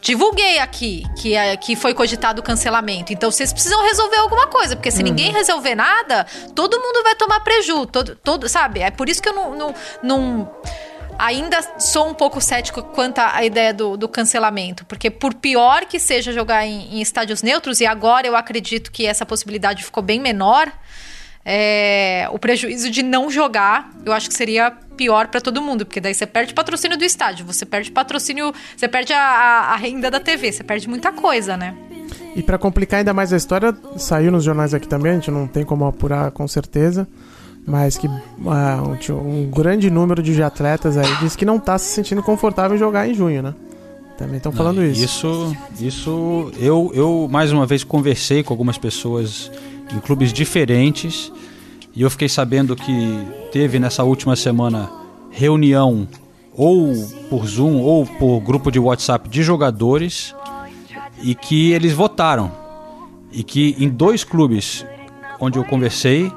Divulguei 0.00 0.58
aqui 0.58 1.04
que, 1.18 1.34
é, 1.34 1.56
que 1.56 1.76
foi 1.76 1.92
cogitado 1.92 2.40
o 2.40 2.42
cancelamento. 2.42 3.12
Então 3.12 3.30
vocês 3.30 3.52
precisam 3.52 3.82
resolver 3.82 4.16
alguma 4.16 4.46
coisa, 4.46 4.74
porque 4.74 4.90
se 4.90 4.98
uhum. 4.98 5.04
ninguém 5.04 5.30
resolver 5.30 5.74
nada, 5.74 6.26
todo 6.54 6.80
mundo 6.80 7.02
vai 7.02 7.14
tomar 7.14 7.40
prejuízo. 7.40 7.86
Todo, 7.86 8.16
todo, 8.16 8.48
sabe? 8.48 8.80
É 8.80 8.90
por 8.90 9.08
isso 9.08 9.22
que 9.22 9.28
eu 9.28 9.34
não, 9.34 9.54
não, 9.54 9.74
não 10.02 10.50
ainda 11.20 11.58
sou 11.78 12.08
um 12.08 12.14
pouco 12.14 12.40
cético 12.40 12.82
quanto 12.82 13.18
à 13.18 13.44
ideia 13.44 13.74
do, 13.74 13.96
do 13.96 14.08
cancelamento, 14.08 14.84
porque 14.86 15.10
por 15.10 15.34
pior 15.34 15.84
que 15.84 15.98
seja 15.98 16.32
jogar 16.32 16.66
em, 16.66 16.96
em, 16.96 17.00
estádios 17.00 17.42
neutros, 17.42 17.80
e 17.80 17.86
agora 17.86 18.26
eu 18.26 18.34
acredito 18.34 18.90
que 18.90 19.06
essa 19.06 19.26
possibilidade 19.26 19.84
ficou 19.84 20.02
bem 20.02 20.18
menor, 20.18 20.72
é, 21.44 22.28
o 22.32 22.38
prejuízo 22.38 22.90
de 22.90 23.02
não 23.02 23.30
jogar, 23.30 23.90
eu 24.04 24.12
acho 24.12 24.28
que 24.28 24.34
seria 24.34 24.70
pior 24.96 25.28
para 25.28 25.40
todo 25.40 25.60
mundo, 25.60 25.84
porque 25.84 26.00
daí 26.00 26.14
você 26.14 26.26
perde 26.26 26.54
patrocínio 26.54 26.96
do 26.96 27.04
estádio, 27.04 27.46
você 27.46 27.64
perde 27.64 27.90
patrocínio, 27.90 28.52
você 28.76 28.88
perde 28.88 29.12
a, 29.12 29.20
a, 29.20 29.76
renda 29.76 30.10
da 30.10 30.20
TV, 30.20 30.52
você 30.52 30.64
perde 30.64 30.88
muita 30.88 31.12
coisa, 31.12 31.56
né? 31.56 31.74
E 32.36 32.42
para 32.42 32.58
complicar 32.58 32.98
ainda 32.98 33.12
mais 33.12 33.32
a 33.32 33.36
história, 33.36 33.74
saiu 33.96 34.30
nos 34.30 34.44
jornais 34.44 34.72
aqui 34.74 34.86
também, 34.86 35.12
a 35.12 35.14
gente 35.16 35.30
não 35.30 35.46
tem 35.46 35.64
como 35.64 35.86
apurar 35.86 36.30
com 36.30 36.46
certeza 36.46 37.06
mas 37.66 37.96
que 37.96 38.06
uh, 38.06 39.12
um, 39.12 39.42
um, 39.42 39.50
grande 39.50 39.90
número 39.90 40.22
de 40.22 40.42
atletas 40.42 40.96
aí 40.96 41.16
diz 41.20 41.36
que 41.36 41.44
não 41.44 41.56
está 41.56 41.78
se 41.78 41.92
sentindo 41.92 42.22
confortável 42.22 42.76
em 42.76 42.78
jogar 42.78 43.08
em 43.08 43.14
junho, 43.14 43.42
né? 43.42 43.54
Também 44.18 44.36
estão 44.36 44.52
falando 44.52 44.84
isso. 44.84 45.02
Isso, 45.02 45.56
isso 45.80 46.52
eu, 46.58 46.90
eu 46.94 47.26
mais 47.30 47.52
uma 47.52 47.64
vez 47.64 47.82
conversei 47.82 48.42
com 48.42 48.52
algumas 48.52 48.76
pessoas 48.76 49.50
em 49.94 49.98
clubes 49.98 50.32
diferentes 50.32 51.32
E 51.96 52.02
eu 52.02 52.10
fiquei 52.10 52.28
sabendo 52.28 52.76
que 52.76 53.26
teve 53.50 53.78
nessa 53.78 54.04
última 54.04 54.36
semana 54.36 54.90
reunião 55.30 56.06
ou 56.52 56.92
por 57.30 57.46
Zoom 57.46 57.80
ou 57.80 58.04
por 58.04 58.40
grupo 58.40 58.70
de 58.70 58.78
WhatsApp 58.78 59.26
de 59.28 59.42
jogadores 59.42 60.34
e 61.22 61.34
que 61.34 61.72
eles 61.72 61.92
votaram. 61.92 62.52
E 63.32 63.42
que 63.42 63.74
em 63.78 63.88
dois 63.88 64.22
clubes 64.22 64.84
onde 65.40 65.58
eu 65.58 65.64
conversei, 65.64 66.30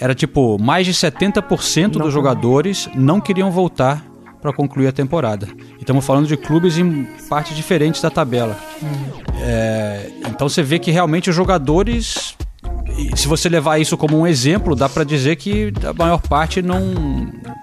era 0.00 0.14
tipo 0.14 0.58
mais 0.58 0.86
de 0.86 0.94
70% 0.94 1.90
dos 1.92 2.12
jogadores 2.12 2.88
não 2.94 3.20
queriam 3.20 3.50
voltar 3.50 4.04
para 4.40 4.52
concluir 4.52 4.88
a 4.88 4.92
temporada. 4.92 5.46
E 5.78 5.80
estamos 5.80 6.04
falando 6.04 6.26
de 6.26 6.36
clubes 6.36 6.78
em 6.78 7.04
partes 7.28 7.54
diferentes 7.54 8.00
da 8.00 8.08
tabela. 8.08 8.56
É, 9.42 10.10
então 10.26 10.48
você 10.48 10.62
vê 10.62 10.78
que 10.78 10.90
realmente 10.90 11.28
os 11.28 11.36
jogadores 11.36 12.34
se 13.14 13.28
você 13.28 13.48
levar 13.48 13.78
isso 13.78 13.96
como 13.96 14.18
um 14.18 14.26
exemplo, 14.26 14.74
dá 14.76 14.88
para 14.88 15.04
dizer 15.04 15.36
que 15.36 15.72
a 15.88 15.92
maior 15.92 16.20
parte 16.20 16.60
não, 16.60 16.80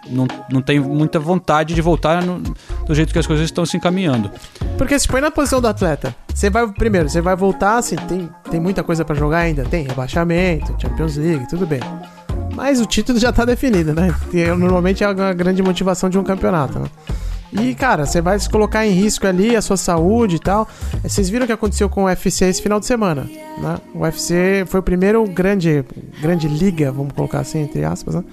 não, 0.10 0.28
não 0.52 0.62
tem 0.62 0.80
muita 0.80 1.20
vontade 1.20 1.74
de 1.74 1.82
voltar 1.82 2.24
no, 2.24 2.40
do 2.40 2.96
jeito 2.96 3.14
que 3.14 3.20
as 3.20 3.28
coisas 3.28 3.46
estão 3.46 3.66
se 3.66 3.78
encaminhando. 3.78 4.32
Porque 4.78 4.98
se 4.98 5.08
põe 5.08 5.22
na 5.22 5.30
posição 5.30 5.62
do 5.62 5.68
atleta. 5.68 6.16
Você 6.34 6.50
vai, 6.50 6.68
primeiro, 6.68 7.10
você 7.10 7.22
vai 7.22 7.36
voltar, 7.36 7.78
assim, 7.78 7.96
tem, 7.96 8.30
tem 8.50 8.60
muita 8.60 8.84
coisa 8.84 9.04
para 9.04 9.16
jogar 9.16 9.40
ainda? 9.40 9.64
Tem 9.64 9.86
rebaixamento, 9.86 10.76
Champions 10.80 11.18
League, 11.18 11.48
tudo 11.48 11.66
bem. 11.66 11.82
Mas 12.58 12.82
o 12.82 12.88
título 12.88 13.20
já 13.20 13.32
tá 13.32 13.46
definido, 13.46 13.94
né? 13.94 14.16
Normalmente 14.58 15.04
é 15.04 15.08
a 15.08 15.14
grande 15.14 15.62
motivação 15.62 16.10
de 16.10 16.18
um 16.18 16.24
campeonato, 16.24 16.80
né? 16.80 16.88
E, 17.54 17.76
cara, 17.76 18.04
você 18.04 18.20
vai 18.20 18.38
se 18.40 18.50
colocar 18.50 18.84
em 18.84 18.90
risco 18.90 19.28
ali, 19.28 19.56
a 19.56 19.62
sua 19.62 19.78
saúde 19.78 20.38
e 20.38 20.40
tal. 20.40 20.68
Vocês 21.04 21.30
viram 21.30 21.44
o 21.44 21.48
que 21.48 21.54
aconteceu 21.54 21.88
com 21.88 22.06
o 22.06 22.06
UFC 22.08 22.46
esse 22.46 22.60
final 22.60 22.80
de 22.80 22.88
semana, 22.88 23.30
né? 23.60 23.78
O 23.94 24.00
UFC 24.00 24.66
foi 24.66 24.80
o 24.80 24.84
primeiro 24.84 25.24
grande, 25.26 25.86
grande 26.20 26.48
liga, 26.48 26.92
vamos 26.92 27.14
colocar 27.14 27.42
assim, 27.42 27.60
entre 27.60 27.86
aspas, 27.86 28.16
né? 28.16 28.24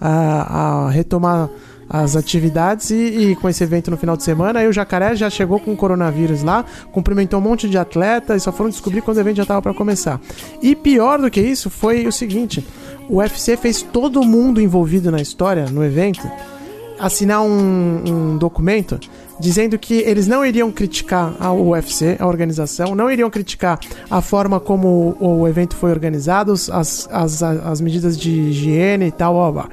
a, 0.00 0.86
a 0.86 0.90
retomar 0.90 1.48
as 1.88 2.16
atividades 2.16 2.90
e, 2.90 2.94
e, 3.30 3.36
com 3.36 3.48
esse 3.48 3.62
evento 3.64 3.90
no 3.90 3.96
final 3.96 4.16
de 4.16 4.22
semana, 4.22 4.60
aí 4.60 4.68
o 4.68 4.72
Jacaré 4.72 5.16
já 5.16 5.30
chegou 5.30 5.58
com 5.58 5.72
o 5.72 5.76
coronavírus 5.76 6.42
lá, 6.42 6.64
cumprimentou 6.92 7.38
um 7.38 7.42
monte 7.42 7.68
de 7.68 7.78
atletas 7.78 8.42
e 8.42 8.44
só 8.44 8.52
foram 8.52 8.70
descobrir 8.70 9.00
quando 9.00 9.16
o 9.16 9.20
evento 9.20 9.36
já 9.36 9.42
estava 9.42 9.62
para 9.62 9.74
começar. 9.74 10.20
E 10.60 10.76
pior 10.76 11.20
do 11.20 11.30
que 11.30 11.40
isso 11.40 11.70
foi 11.70 12.06
o 12.06 12.12
seguinte: 12.12 12.66
o 13.08 13.16
UFC 13.16 13.56
fez 13.56 13.82
todo 13.82 14.22
mundo 14.22 14.60
envolvido 14.60 15.10
na 15.10 15.20
história, 15.20 15.66
no 15.66 15.84
evento, 15.84 16.30
assinar 16.98 17.42
um, 17.42 18.02
um 18.06 18.36
documento 18.36 18.98
dizendo 19.40 19.78
que 19.78 19.94
eles 19.94 20.26
não 20.26 20.44
iriam 20.44 20.70
criticar 20.72 21.34
a 21.38 21.52
UFC, 21.52 22.16
a 22.18 22.26
organização, 22.26 22.94
não 22.94 23.10
iriam 23.10 23.30
criticar 23.30 23.78
a 24.10 24.20
forma 24.20 24.58
como 24.58 25.16
o, 25.20 25.46
evento 25.46 25.76
foi 25.76 25.90
organizado, 25.90 26.52
as, 26.52 27.08
as, 27.10 27.42
as 27.42 27.80
medidas 27.80 28.18
de 28.18 28.30
higiene 28.30 29.06
e 29.06 29.12
tal, 29.12 29.36
ó. 29.36 29.66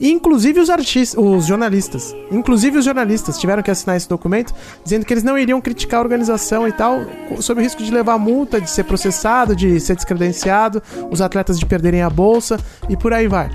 Inclusive 0.00 0.60
os 0.60 0.70
artistas, 0.70 1.14
os 1.22 1.46
jornalistas. 1.46 2.14
Inclusive 2.30 2.78
os 2.78 2.84
jornalistas 2.84 3.36
tiveram 3.38 3.62
que 3.62 3.70
assinar 3.70 3.96
esse 3.96 4.08
documento 4.08 4.54
dizendo 4.84 5.04
que 5.04 5.12
eles 5.12 5.24
não 5.24 5.36
iriam 5.36 5.60
criticar 5.60 5.98
a 5.98 6.02
organização 6.02 6.68
e 6.68 6.72
tal, 6.72 7.00
sob 7.40 7.60
o 7.60 7.64
risco 7.64 7.82
de 7.82 7.90
levar 7.90 8.16
multa, 8.18 8.60
de 8.60 8.70
ser 8.70 8.84
processado, 8.84 9.56
de 9.56 9.80
ser 9.80 9.96
descredenciado, 9.96 10.80
os 11.10 11.20
atletas 11.20 11.58
de 11.58 11.66
perderem 11.66 12.02
a 12.02 12.08
bolsa 12.10 12.58
e 12.88 12.96
por 12.96 13.12
aí 13.12 13.26
vai. 13.26 13.50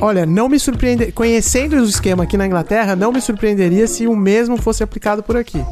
Olha, 0.00 0.24
não 0.26 0.48
me 0.48 0.58
surpreende. 0.58 1.12
Conhecendo 1.12 1.76
o 1.76 1.84
esquema 1.84 2.24
aqui 2.24 2.36
na 2.36 2.46
Inglaterra, 2.46 2.96
não 2.96 3.12
me 3.12 3.20
surpreenderia 3.20 3.86
se 3.86 4.06
o 4.06 4.16
mesmo 4.16 4.56
fosse 4.56 4.82
aplicado 4.82 5.22
por 5.22 5.36
aqui. 5.36 5.64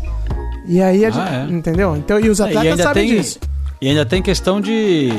E 0.67 0.81
aí, 0.81 1.05
Ah, 1.05 1.11
gente, 1.11 1.35
é. 1.53 1.57
entendeu? 1.57 1.97
Então, 1.97 2.19
e 2.21 2.29
os 2.29 2.39
É, 2.39 2.45
atletas 2.45 2.65
e 2.65 2.69
ainda 2.71 2.83
sabem 2.83 3.09
tem, 3.09 3.17
disso. 3.19 3.39
E 3.81 3.89
ainda 3.89 4.05
tem 4.07 4.23
questão 4.23 4.61
de 4.61 5.11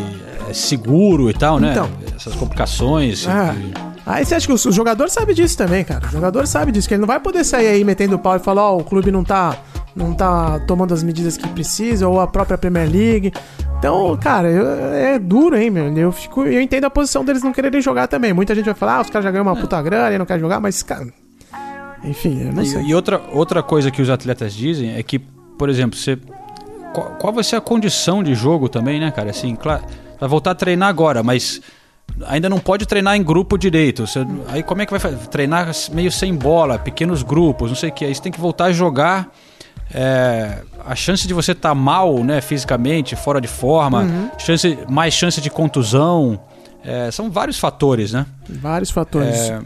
é, 0.50 0.54
seguro 0.54 1.30
e 1.30 1.34
tal, 1.34 1.60
né? 1.60 1.72
Então. 1.72 1.90
Essas 2.16 2.36
complicações. 2.36 3.28
Ah. 3.28 3.54
e- 3.58 3.91
Aí 4.06 4.26
você 4.26 4.36
acha 4.36 4.48
que 4.48 4.54
o, 4.54 4.72
jogador 4.72 5.10
sabe 5.10 5.34
disso 5.34 5.58
também, 5.58 5.84
cara. 5.84 6.08
O 6.08 6.12
jogador 6.12 6.48
sabe 6.48 6.72
disso, 6.72 6.88
que 6.88 6.94
ele 6.94 7.02
não 7.02 7.08
vai 7.08 7.20
poder 7.20 7.44
sair 7.44 7.68
aí 7.68 7.84
metendo 7.84 8.18
pau 8.18 8.36
e 8.36 8.40
falar, 8.40 8.72
ó, 8.72 8.78
o 8.78 8.84
clube 8.84 9.12
não 9.12 9.24
tá, 9.24 9.56
não 9.96 10.14
tá 10.14 10.60
tomando 10.62 10.94
as 10.94 11.04
medidas 11.04 11.38
que 11.38 11.48
precisa, 11.50 12.08
ou 12.08 12.20
a 12.20 12.28
própria 12.28 12.58
Premier 12.58 12.90
League. 12.92 13.32
Então, 13.78 14.18
cara, 14.18 14.50
eu- 14.50 14.68
é 14.94 15.20
duro, 15.20 15.56
hein, 15.56 15.70
meu. 15.70 15.96
Eu, 15.96 16.12
fico, 16.12 16.44
eu 16.44 16.62
entendo 16.62 16.86
a 16.86 16.90
posição 16.90 17.24
deles 17.24 17.44
não 17.44 17.54
quererem 17.54 17.82
jogar 17.82 18.08
também. 18.08 18.34
Muita 18.34 18.56
gente 18.56 18.66
vai 18.66 18.74
falar, 18.74 18.98
ah, 18.98 19.02
os 19.02 19.10
caras 19.10 19.24
já 19.24 19.32
ganham 19.32 19.46
uma 19.46 19.56
puta 19.56 19.80
grana 19.82 20.14
e 20.14 20.18
não 20.18 20.26
querem 20.26 20.42
jogar, 20.42 20.60
mas, 20.60 20.82
cara. 20.82 21.08
Enfim, 22.04 22.42
eu 22.48 22.54
não 22.54 22.66
sei. 22.66 22.82
E, 22.82 22.90
e 22.90 22.96
outra, 22.96 23.22
outra 23.32 23.62
coisa 23.62 23.92
que 23.92 24.02
os 24.02 24.10
atletas 24.10 24.54
dizem 24.54 24.96
é 24.96 25.04
que, 25.04 25.20
por 25.20 25.70
exemplo, 25.70 25.98
você. 25.98 26.18
Qual, 26.94 27.16
qual 27.20 27.34
vai 27.34 27.44
ser 27.44 27.56
a 27.56 27.62
condição 27.62 28.24
de 28.24 28.34
jogo 28.34 28.68
também, 28.68 29.00
né, 29.00 29.12
cara? 29.12 29.30
Assim, 29.30 29.56
claro, 29.56 29.84
vai 30.20 30.28
voltar 30.28 30.52
a 30.52 30.56
treinar 30.56 30.90
agora, 30.90 31.24
mas 31.24 31.62
ainda 32.26 32.50
não 32.50 32.60
pode 32.60 32.86
treinar 32.86 33.16
em 33.16 33.24
grupo 33.24 33.58
direito. 33.58 34.06
Você- 34.08 34.26
aí 34.48 34.62
como 34.64 34.82
é 34.82 34.86
que 34.86 34.92
vai 34.92 35.00
fazer? 35.00 35.18
Treinar 35.28 35.72
meio 35.92 36.12
sem 36.12 36.34
bola, 36.36 36.78
pequenos 36.80 37.24
grupos, 37.24 37.70
não 37.70 37.76
sei 37.76 37.90
o 37.90 37.94
que. 37.94 38.06
Aí 38.06 38.14
você 38.16 38.22
tem 38.22 38.32
que 38.32 38.40
voltar 38.40 38.66
a 38.66 38.72
jogar. 38.72 39.30
é, 39.94 40.60
a 40.86 40.96
chance 40.96 41.28
de 41.28 41.34
você 41.34 41.52
estar 41.52 41.76
mal, 41.76 42.24
né, 42.24 42.40
fisicamente, 42.40 43.14
fora 43.14 43.42
de 43.42 43.48
forma, 43.50 44.32
chance, 44.38 44.80
mais 44.90 45.14
chance 45.14 45.42
de 45.42 45.50
contusão. 45.50 46.40
é, 46.84 47.12
são 47.12 47.30
vários 47.30 47.60
fatores, 47.60 48.14
né? 48.14 48.26
Vários 48.50 48.90
fatores. 48.90 49.36
É, 49.36 49.60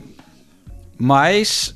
mas, 0.98 1.76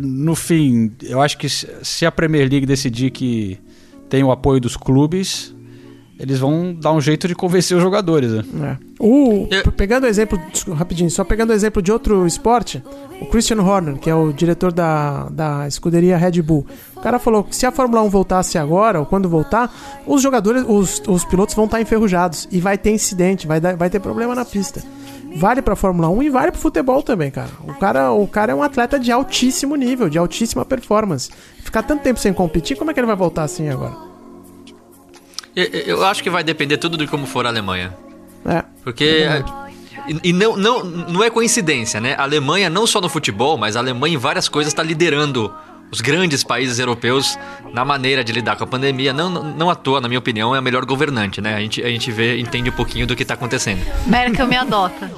no 0.00 0.34
fim, 0.34 0.92
eu 1.02 1.20
acho 1.22 1.38
que 1.38 1.48
se 1.48 2.04
a 2.04 2.12
Premier 2.12 2.48
League 2.48 2.66
decidir 2.66 3.10
que 3.10 3.58
tem 4.08 4.22
o 4.22 4.30
apoio 4.30 4.60
dos 4.60 4.76
clubes, 4.76 5.54
eles 6.22 6.38
vão 6.38 6.72
dar 6.72 6.92
um 6.92 7.00
jeito 7.00 7.26
de 7.26 7.34
convencer 7.34 7.76
os 7.76 7.82
jogadores. 7.82 8.30
Né? 8.46 8.78
É. 8.80 8.92
O, 8.98 9.48
Eu- 9.50 9.72
Pegando 9.72 10.04
o 10.04 10.06
exemplo, 10.06 10.40
rapidinho, 10.72 11.10
só 11.10 11.24
pegando 11.24 11.50
o 11.50 11.52
exemplo 11.52 11.82
de 11.82 11.90
outro 11.90 12.24
esporte, 12.24 12.80
o 13.20 13.26
Christian 13.26 13.60
Horner, 13.60 13.96
que 13.98 14.08
é 14.08 14.14
o 14.14 14.32
diretor 14.32 14.72
da, 14.72 15.28
da 15.30 15.66
escuderia 15.66 16.16
Red 16.16 16.40
Bull, 16.40 16.64
o 16.96 17.00
cara 17.00 17.18
falou 17.18 17.42
que 17.42 17.56
se 17.56 17.66
a 17.66 17.72
Fórmula 17.72 18.00
1 18.02 18.08
voltasse 18.08 18.56
agora, 18.56 19.00
ou 19.00 19.04
quando 19.06 19.28
voltar, 19.28 19.74
os 20.06 20.22
jogadores, 20.22 20.64
os, 20.68 21.02
os 21.08 21.24
pilotos 21.24 21.56
vão 21.56 21.64
estar 21.64 21.80
enferrujados 21.80 22.46
e 22.52 22.60
vai 22.60 22.78
ter 22.78 22.92
incidente, 22.92 23.46
vai, 23.46 23.60
dar, 23.60 23.74
vai 23.76 23.90
ter 23.90 23.98
problema 23.98 24.34
na 24.34 24.44
pista. 24.44 24.80
Vale 25.34 25.60
pra 25.62 25.74
Fórmula 25.74 26.08
1 26.10 26.22
e 26.22 26.28
vale 26.30 26.52
pro 26.52 26.60
futebol 26.60 27.02
também, 27.02 27.30
cara. 27.32 27.48
O 27.66 27.74
cara, 27.74 28.12
o 28.12 28.28
cara 28.28 28.52
é 28.52 28.54
um 28.54 28.62
atleta 28.62 29.00
de 29.00 29.10
altíssimo 29.10 29.74
nível, 29.74 30.08
de 30.08 30.18
altíssima 30.18 30.64
performance. 30.64 31.30
Ficar 31.64 31.82
tanto 31.82 32.02
tempo 32.02 32.20
sem 32.20 32.32
competir, 32.32 32.76
como 32.76 32.90
é 32.90 32.94
que 32.94 33.00
ele 33.00 33.06
vai 33.06 33.16
voltar 33.16 33.42
assim 33.44 33.68
agora? 33.68 34.11
Eu, 35.54 36.04
acho 36.04 36.22
que 36.22 36.30
vai 36.30 36.42
depender 36.42 36.78
tudo 36.78 36.96
de 36.96 37.06
como 37.06 37.26
for 37.26 37.46
a 37.46 37.48
Alemanha. 37.48 37.94
É. 38.46 38.64
Porque. 38.82 39.28
E, 40.08 40.30
e 40.30 40.32
não, 40.32 40.56
não, 40.56 40.82
não 40.82 41.22
é 41.22 41.30
coincidência, 41.30 42.00
né? 42.00 42.14
A 42.18 42.22
Alemanha, 42.22 42.68
não 42.68 42.86
só 42.86 43.00
no 43.00 43.08
futebol, 43.08 43.56
mas 43.56 43.76
a 43.76 43.80
Alemanha 43.80 44.14
em 44.14 44.18
várias 44.18 44.48
coisas 44.48 44.72
está 44.72 44.82
liderando 44.82 45.54
os 45.92 46.00
grandes 46.00 46.42
países 46.42 46.78
europeus 46.78 47.38
na 47.72 47.84
maneira 47.84 48.24
de 48.24 48.32
lidar 48.32 48.56
com 48.56 48.64
a 48.64 48.66
pandemia. 48.66 49.12
Não, 49.12 49.28
não, 49.30 49.68
à 49.70 49.74
toa, 49.74 50.00
na 50.00 50.08
minha 50.08 50.18
opinião, 50.18 50.54
é 50.54 50.58
a 50.58 50.62
melhor 50.62 50.84
governante, 50.86 51.40
né? 51.40 51.54
A 51.54 51.60
gente, 51.60 51.82
a 51.82 51.88
gente 51.88 52.10
vê, 52.10 52.38
entende 52.40 52.70
um 52.70 52.72
pouquinho 52.72 53.06
do 53.06 53.14
que 53.14 53.22
está 53.22 53.34
acontecendo. 53.34 53.80
Merkel 54.06 54.46
me 54.46 54.56
adota. 54.56 55.10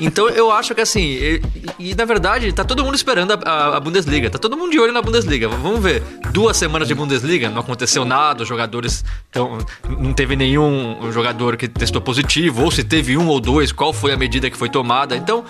Então 0.00 0.28
eu 0.28 0.50
acho 0.50 0.74
que 0.74 0.80
assim, 0.80 1.00
e, 1.02 1.42
e, 1.78 1.94
na 1.94 2.04
verdade 2.04 2.52
tá 2.52 2.64
todo 2.64 2.84
mundo 2.84 2.94
esperando 2.94 3.32
a, 3.32 3.38
a- 3.50 3.76
a 3.76 3.80
Bundesliga, 3.80 4.30
tá 4.30 4.38
todo 4.38 4.56
mundo 4.56 4.70
de 4.70 4.78
olho 4.78 4.92
na 4.92 5.02
Bundesliga. 5.02 5.48
Vamos 5.48 5.80
ver, 5.82 6.02
duas 6.32 6.56
semanas 6.56 6.86
de 6.88 6.94
Bundesliga, 6.94 7.48
não 7.48 7.60
aconteceu 7.60 8.04
nada, 8.04 8.42
os 8.42 8.48
jogadores 8.48 9.04
tão, 9.30 9.58
não 9.98 10.12
teve 10.12 10.36
nenhum 10.36 11.10
jogador 11.12 11.56
que 11.56 11.66
testou 11.68 12.00
positivo, 12.00 12.62
ou 12.62 12.70
se 12.70 12.84
teve 12.84 13.16
um 13.16 13.26
ou 13.28 13.40
dois, 13.40 13.72
qual 13.72 13.92
foi 13.92 14.12
a 14.12 14.16
medida 14.16 14.50
que 14.50 14.56
foi 14.56 14.68
tomada. 14.68 15.16
Então, 15.16 15.44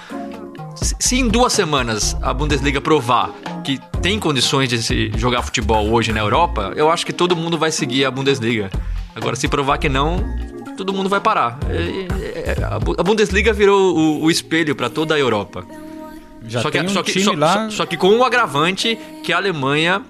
se, 0.82 1.16
em 1.16 1.28
duas 1.28 1.52
semanas 1.52 2.16
a 2.20 2.32
Bundesliga 2.34 2.80
provar 2.80 3.30
que 3.64 3.78
tem 4.00 4.18
condições 4.18 4.68
de 4.68 4.82
se 4.82 5.10
jogar 5.16 5.42
futebol 5.42 5.88
hoje 5.90 6.12
na 6.12 6.20
Europa, 6.20 6.72
eu 6.76 6.90
acho 6.90 7.06
que 7.06 7.12
todo 7.12 7.36
mundo 7.36 7.56
vai 7.56 7.70
seguir 7.70 8.04
a 8.04 8.10
Bundesliga. 8.10 8.70
Agora, 9.14 9.36
se 9.36 9.46
provar 9.46 9.78
que 9.78 9.88
não, 9.88 10.24
todo 10.76 10.92
mundo 10.92 11.08
vai 11.08 11.20
parar. 11.20 11.58
É- 11.70 12.50
é- 12.60 12.64
a 12.64 12.78
Bu- 12.78 12.96
a 12.98 13.02
Bundesliga 13.02 13.52
virou 13.52 13.96
o, 13.96 14.24
o 14.24 14.30
espelho 14.30 14.74
para 14.74 14.88
toda 14.90 15.14
a 15.14 15.18
Europa. 15.18 15.64
Já 16.48 16.60
só, 16.60 16.70
que, 16.70 16.80
um 16.80 16.88
só, 16.88 17.02
que, 17.04 17.20
só, 17.20 17.32
lá. 17.34 17.70
só- 17.70 17.86
que 17.86 17.96
com 17.96 18.16
o 18.18 18.24
agravante 18.24 18.98
que 19.22 19.32
a 19.32 19.36
Alemanha 19.36 20.02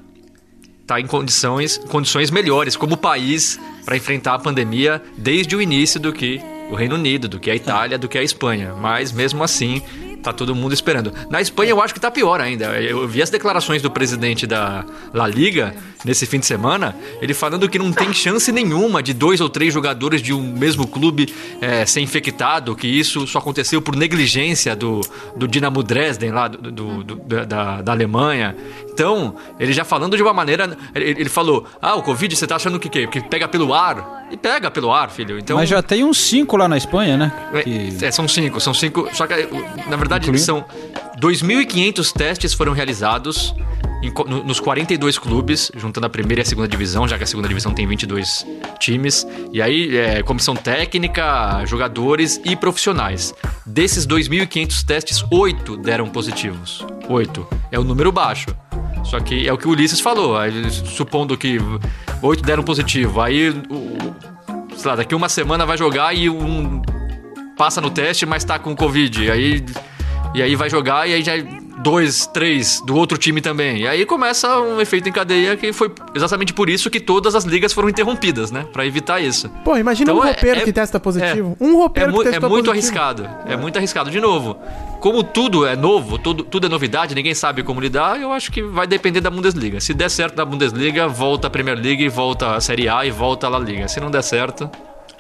está 0.81 0.99
em 0.99 1.07
condições, 1.07 1.77
condições 1.89 2.31
melhores 2.31 2.75
como 2.77 2.97
país 2.97 3.61
para 3.85 3.97
enfrentar 3.97 4.35
a 4.35 4.39
pandemia 4.39 5.03
desde 5.19 5.55
o 5.55 5.61
início 5.61 6.01
do 6.01 6.11
que 6.13 6.41
o 6.71 6.75
Reino 6.75 6.95
Unido, 6.95 7.29
do 7.29 7.39
que 7.39 7.51
a 7.51 7.55
Itália, 7.55 7.99
do 7.99 8.09
que 8.09 8.17
a 8.17 8.23
Espanha. 8.23 8.75
Mas 8.81 9.13
mesmo 9.13 9.45
assim, 9.45 9.83
tá 10.23 10.33
todo 10.33 10.55
mundo 10.55 10.73
esperando. 10.73 11.13
Na 11.29 11.41
Espanha 11.41 11.71
eu 11.71 11.83
acho 11.83 11.93
que 11.93 12.01
tá 12.01 12.11
pior 12.11 12.41
ainda. 12.41 12.67
Eu 12.81 13.07
vi 13.09 13.21
as 13.23 13.31
declarações 13.31 13.83
do 13.83 13.91
presidente 13.91 14.47
da 14.47 14.85
La 15.13 15.27
Liga 15.27 15.75
nesse 16.05 16.27
fim 16.27 16.39
de 16.41 16.47
semana, 16.47 16.97
ele 17.21 17.33
falando 17.33 17.69
que 17.69 17.79
não 17.79 17.93
tem 17.93 18.13
chance 18.13 18.51
nenhuma 18.51 19.03
de 19.03 19.13
dois 19.15 19.41
ou 19.41 19.49
três 19.49 19.73
jogadores 19.73 20.21
de 20.21 20.33
um 20.33 20.43
mesmo 20.57 20.87
clube 20.87 21.33
eh, 21.61 21.87
ser 21.87 22.01
infectado, 22.01 22.75
que 22.75 22.89
isso 22.89 23.25
só 23.27 23.39
aconteceu 23.39 23.81
por 23.81 23.95
negligência 23.95 24.75
do, 24.75 25.01
do 25.37 25.47
Dinamo 25.47 25.83
Dresden 25.83 26.31
lá 26.33 26.49
do, 26.49 26.71
do- 26.73 27.05
do- 27.05 27.17
da, 27.47 27.83
da 27.83 27.93
Alemanha. 27.93 28.57
Então, 28.91 29.37
ele 29.61 29.73
já 29.73 29.85
falando 29.85 30.17
de 30.17 30.23
uma 30.23 30.33
maneira. 30.33 30.77
Ele, 30.95 31.21
ele 31.23 31.29
falou: 31.29 31.67
Ah, 31.81 31.95
o 31.95 32.03
Covid 32.03 32.35
você 32.37 32.47
tá 32.47 32.57
achando 32.57 32.79
que, 32.81 32.89
quê? 32.89 33.07
que 33.07 33.21
pega 33.23 33.47
pelo 33.49 33.73
ar? 33.73 34.22
E 34.33 34.37
pega 34.37 34.71
pelo 34.71 34.91
ar, 34.93 35.11
filho. 35.11 35.39
Então, 35.39 35.57
Mas 35.57 35.69
já 35.69 35.83
tem 35.83 36.03
uns 36.03 36.19
cinco 36.19 36.57
lá 36.57 36.67
na 36.69 36.77
Espanha, 36.77 37.17
né? 37.17 37.33
Que- 37.63 38.05
é, 38.05 38.11
são 38.11 38.27
cinco, 38.27 38.61
são 38.61 38.73
cinco. 38.75 39.09
Só 39.13 39.27
que, 39.27 39.35
na 39.89 39.97
verdade, 39.97 40.25
Inclui- 40.29 40.39
são 40.41 40.65
2.500 41.21 42.13
testes 42.13 42.53
foram 42.55 42.73
realizados 42.73 43.55
em 44.03 44.11
no- 44.27 44.43
nos 44.43 44.59
42 44.59 45.17
clubes, 45.19 45.71
juntando 45.77 46.07
a 46.07 46.11
primeira 46.11 46.41
e 46.41 46.43
a 46.43 46.45
segunda 46.45 46.67
divisão, 46.67 47.07
já 47.07 47.17
que 47.17 47.23
a 47.23 47.27
segunda 47.27 47.47
divisão 47.47 47.73
tem 47.73 47.87
22 47.87 48.45
times. 48.81 49.25
E 49.53 49.63
aí, 49.63 49.97
é, 49.97 50.23
comissão 50.25 50.57
técnica, 50.57 51.65
jogadores 51.67 52.41
e 52.45 52.57
profissionais. 52.57 53.33
Desses 53.65 54.05
2.500 54.05 54.83
testes, 54.83 55.25
oito 55.31 55.77
deram 55.77 56.09
positivos. 56.09 56.85
Oito. 57.09 57.47
É 57.71 57.79
um 57.79 57.85
número 57.85 58.11
baixo. 58.11 58.49
Só 59.05 59.21
que 59.21 59.47
é 59.47 59.53
o 59.53 59.59
que 59.59 59.67
o 59.67 59.71
Ulisses 59.71 60.01
falou. 60.01 60.37
aí, 60.37 60.71
supondo 60.71 61.37
que 61.37 61.59
oito 62.23 62.43
deram 62.43 62.63
positivo, 62.63 63.21
aí, 63.21 63.53
sei 64.77 64.91
lá, 64.91 64.97
daqui 64.97 65.15
uma 65.15 65.29
semana 65.29 65.67
vai 65.67 65.77
jogar 65.77 66.15
e 66.15 66.29
um 66.31 66.83
passa 67.57 67.81
no 67.81 67.91
teste, 67.91 68.27
mas 68.27 68.45
tá 68.45 68.59
com 68.59 68.75
Covid. 68.75 69.31
Aí, 69.31 69.65
e 70.35 70.43
aí 70.43 70.57
vai 70.57 70.71
jogar 70.71 71.09
e 71.09 71.15
aí 71.15 71.23
já 71.23 71.33
dois, 71.83 72.27
três 72.27 72.81
do 72.85 72.95
outro 72.97 73.19
time 73.19 73.41
também. 73.41 73.79
E 73.83 73.89
aí 73.89 74.07
começa 74.07 74.59
um 74.61 74.81
efeito 74.81 75.09
em 75.09 75.13
cadeia 75.13 75.57
que 75.57 75.73
foi 75.73 75.91
exatamente 76.15 76.53
por 76.53 76.69
isso 76.71 76.89
que 76.91 77.01
todas 77.01 77.35
as 77.35 77.45
ligas 77.45 77.73
foram 77.73 77.89
interrompidas, 77.89 78.51
né? 78.51 78.67
Pra 78.73 78.87
evitar 78.87 79.21
isso. 79.21 79.49
Pô, 79.65 79.77
imagina 79.77 80.11
Então 80.11 80.23
um 80.23 80.25
é- 80.25 80.31
roupeiro 80.33 80.61
é- 80.61 80.65
que 80.65 80.73
testa 80.73 81.01
positivo. 81.01 81.57
é. 81.61 81.65
um 81.65 81.71
É, 81.73 81.77
roupeiro 81.77 82.13
mu- 82.13 82.21
que 82.23 82.29
é 82.29 82.31
testou 82.33 82.49
muito 82.51 82.67
positivo. 82.71 82.99
arriscado. 82.99 83.29
É 83.47 83.57
muito 83.57 83.77
arriscado. 83.77 84.11
De 84.11 84.21
novo, 84.21 84.57
como 85.01 85.23
tudo 85.23 85.67
é 85.67 85.75
novo, 85.77 86.19
tudo, 86.19 86.45
tudo 86.45 86.67
é 86.67 86.69
novidade, 86.71 87.15
ninguém 87.15 87.35
sabe 87.35 87.63
como 87.63 87.81
lidar, 87.81 88.21
eu 88.21 88.33
acho 88.33 88.53
que 88.53 88.63
vai 88.63 88.87
depender 88.87 89.21
da 89.21 89.31
Bundesliga. 89.31 89.81
Se 89.81 89.93
der 89.93 90.09
certo 90.11 90.37
na 90.37 90.45
Bundesliga, 90.45 91.09
volta 91.09 91.49
a 91.49 91.51
Premier 91.51 91.77
League, 91.79 92.09
volta 92.09 92.55
a 92.55 92.61
Série 92.61 92.89
A 92.89 93.05
e 93.05 93.11
volta 93.11 93.47
a 93.47 93.51
La 93.51 93.59
Liga. 93.59 93.89
Se 93.89 93.99
não 94.01 94.11
der 94.11 94.23
certo, 94.23 94.71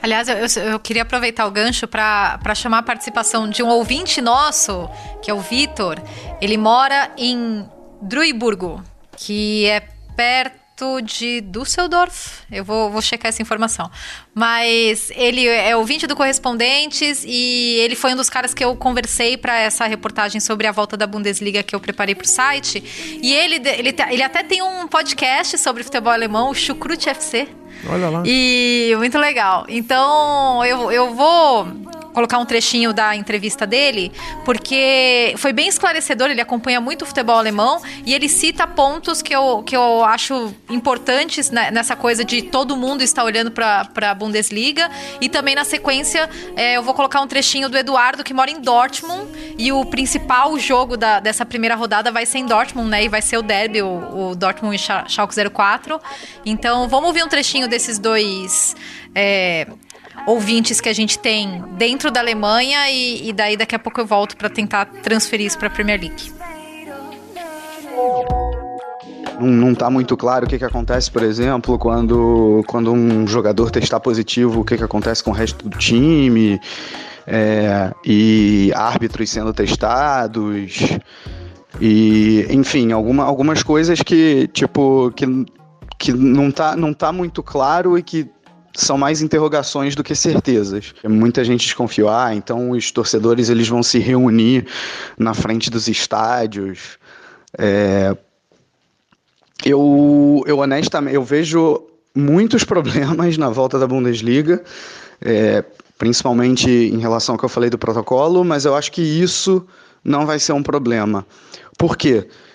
Aliás, 0.02 0.28
eu, 0.28 0.62
eu- 0.64 0.80
queria 0.80 1.02
aproveitar 1.02 1.46
o 1.46 1.50
gancho 1.50 1.86
para 1.86 2.54
chamar 2.56 2.78
a 2.78 2.82
participação 2.82 3.48
de 3.48 3.62
um 3.62 3.68
ouvinte 3.68 4.20
nosso, 4.20 4.88
que 5.22 5.30
é 5.30 5.34
o 5.34 5.40
Vitor. 5.40 5.96
Ele 6.40 6.56
mora 6.56 7.10
em 7.16 7.64
Druiburgo, 8.02 8.82
que 9.16 9.64
é 9.66 9.80
perto 10.16 11.00
de 11.00 11.40
Düsseldorf. 11.42 12.40
Eu 12.50 12.64
vou, 12.64 12.90
vou 12.90 13.00
checar 13.00 13.28
essa 13.28 13.40
informação. 13.40 13.88
Mas 14.34 15.10
ele 15.14 15.46
é 15.46 15.76
ouvinte 15.76 16.06
do 16.08 16.16
Correspondentes 16.16 17.22
e 17.24 17.76
ele 17.80 17.94
foi 17.94 18.12
um 18.14 18.16
dos 18.16 18.28
caras 18.28 18.52
que 18.52 18.64
eu 18.64 18.74
conversei 18.74 19.36
para 19.36 19.56
essa 19.60 19.86
reportagem 19.86 20.40
sobre 20.40 20.66
a 20.66 20.72
volta 20.72 20.96
da 20.96 21.06
Bundesliga 21.06 21.62
que 21.62 21.74
eu 21.76 21.78
preparei 21.80 22.16
para 22.16 22.24
o 22.24 22.28
site. 22.28 22.82
E 23.22 23.32
ele, 23.32 23.56
ele, 23.68 23.94
ele 24.10 24.22
até 24.24 24.42
tem 24.42 24.60
um 24.62 24.88
podcast 24.88 25.56
sobre 25.58 25.84
futebol 25.84 26.12
alemão, 26.12 26.50
o 26.50 26.54
Chucrute 26.54 27.08
FC. 27.08 27.46
Olha 27.88 28.08
lá. 28.08 28.22
E 28.24 28.94
muito 28.98 29.18
legal. 29.18 29.64
Então, 29.68 30.64
eu, 30.64 30.92
eu 30.92 31.14
vou 31.14 31.66
colocar 32.12 32.38
um 32.38 32.44
trechinho 32.46 32.92
da 32.92 33.14
entrevista 33.16 33.66
dele, 33.66 34.12
porque 34.44 35.34
foi 35.38 35.52
bem 35.52 35.68
esclarecedor, 35.68 36.30
ele 36.30 36.40
acompanha 36.40 36.80
muito 36.80 37.02
o 37.02 37.06
futebol 37.06 37.36
alemão 37.36 37.80
e 38.04 38.14
ele 38.14 38.28
cita 38.28 38.66
pontos 38.66 39.22
que 39.22 39.34
eu, 39.34 39.62
que 39.62 39.76
eu 39.76 40.04
acho 40.04 40.54
importantes 40.70 41.50
né, 41.50 41.70
nessa 41.70 41.96
coisa 41.96 42.24
de 42.24 42.42
todo 42.42 42.76
mundo 42.76 43.02
estar 43.02 43.24
olhando 43.24 43.50
para 43.50 43.88
a 44.10 44.14
Bundesliga. 44.14 44.90
E 45.20 45.28
também 45.28 45.54
na 45.54 45.64
sequência, 45.64 46.28
é, 46.56 46.76
eu 46.76 46.82
vou 46.82 46.94
colocar 46.94 47.20
um 47.20 47.26
trechinho 47.26 47.68
do 47.68 47.76
Eduardo, 47.78 48.22
que 48.22 48.34
mora 48.34 48.50
em 48.50 48.60
Dortmund, 48.60 49.26
e 49.58 49.72
o 49.72 49.84
principal 49.84 50.58
jogo 50.58 50.96
da- 50.96 51.20
dessa 51.20 51.44
primeira 51.46 51.74
rodada 51.74 52.10
vai 52.10 52.26
ser 52.26 52.38
em 52.38 52.46
Dortmund, 52.46 52.88
né? 52.90 53.04
E 53.04 53.08
vai 53.08 53.22
ser 53.22 53.36
o 53.38 53.42
derby, 53.42 53.82
o, 53.82 54.30
o 54.30 54.34
Dortmund 54.34 54.76
e 54.76 54.78
Scha- 54.78 55.04
Schalke 55.08 55.34
04. 55.50 56.00
Então, 56.44 56.88
vamos 56.88 57.08
ouvir 57.08 57.22
um 57.24 57.28
trechinho 57.28 57.68
desses 57.68 57.98
dois 57.98 58.74
é, 59.14 59.66
ouvintes 60.26 60.80
que 60.80 60.88
a 60.88 60.92
gente 60.92 61.18
tem 61.18 61.62
dentro 61.76 62.10
da 62.10 62.20
Alemanha 62.20 62.90
e, 62.90 63.28
e 63.28 63.32
daí 63.32 63.56
daqui 63.56 63.74
a 63.74 63.78
pouco 63.78 64.00
eu 64.00 64.06
volto 64.06 64.36
para 64.36 64.48
tentar 64.48 64.86
transferir 64.86 65.46
isso 65.46 65.58
para 65.58 65.68
a 65.68 65.70
Premier 65.70 66.00
League. 66.00 66.32
Não, 69.40 69.48
não 69.48 69.74
tá 69.74 69.90
muito 69.90 70.16
claro 70.16 70.46
o 70.46 70.48
que, 70.48 70.58
que 70.58 70.64
acontece, 70.64 71.10
por 71.10 71.22
exemplo, 71.22 71.78
quando, 71.78 72.62
quando 72.66 72.92
um 72.92 73.26
jogador 73.26 73.70
testar 73.70 73.98
positivo, 73.98 74.60
o 74.60 74.64
que, 74.64 74.76
que 74.76 74.84
acontece 74.84 75.22
com 75.22 75.30
o 75.30 75.34
resto 75.34 75.68
do 75.68 75.76
time, 75.76 76.60
é, 77.26 77.92
e 78.04 78.72
árbitros 78.74 79.30
sendo 79.30 79.52
testados, 79.52 80.96
e 81.80 82.46
enfim, 82.50 82.92
alguma, 82.92 83.24
algumas 83.24 83.62
coisas 83.62 84.00
que, 84.02 84.48
tipo, 84.52 85.10
que, 85.16 85.26
que 85.98 86.12
não, 86.12 86.50
tá, 86.50 86.76
não 86.76 86.94
tá 86.94 87.10
muito 87.10 87.42
claro 87.42 87.98
e 87.98 88.02
que 88.02 88.30
são 88.74 88.96
mais 88.96 89.20
interrogações 89.20 89.94
do 89.94 90.02
que 90.02 90.14
certezas. 90.14 90.94
Muita 91.04 91.44
gente 91.44 91.64
desconfiou, 91.64 92.08
ah, 92.08 92.34
então 92.34 92.70
os 92.70 92.90
torcedores 92.90 93.48
eles 93.48 93.68
vão 93.68 93.82
se 93.82 93.98
reunir 93.98 94.66
na 95.18 95.34
frente 95.34 95.70
dos 95.70 95.88
estádios. 95.88 96.98
É, 97.58 98.16
eu, 99.64 100.42
eu 100.46 100.58
honestamente, 100.58 101.14
eu 101.14 101.22
vejo 101.22 101.82
muitos 102.14 102.64
problemas 102.64 103.36
na 103.36 103.50
volta 103.50 103.78
da 103.78 103.86
Bundesliga, 103.86 104.62
é, 105.20 105.64
principalmente 105.98 106.70
em 106.70 106.98
relação 106.98 107.34
ao 107.34 107.38
que 107.38 107.44
eu 107.44 107.48
falei 107.48 107.70
do 107.70 107.78
protocolo, 107.78 108.44
mas 108.44 108.64
eu 108.64 108.74
acho 108.74 108.90
que 108.90 109.02
isso 109.02 109.64
não 110.02 110.26
vai 110.26 110.38
ser 110.38 110.52
um 110.52 110.62
problema. 110.62 111.26
Por 111.78 111.96
quê? 111.96 112.26
Porque 112.26 112.51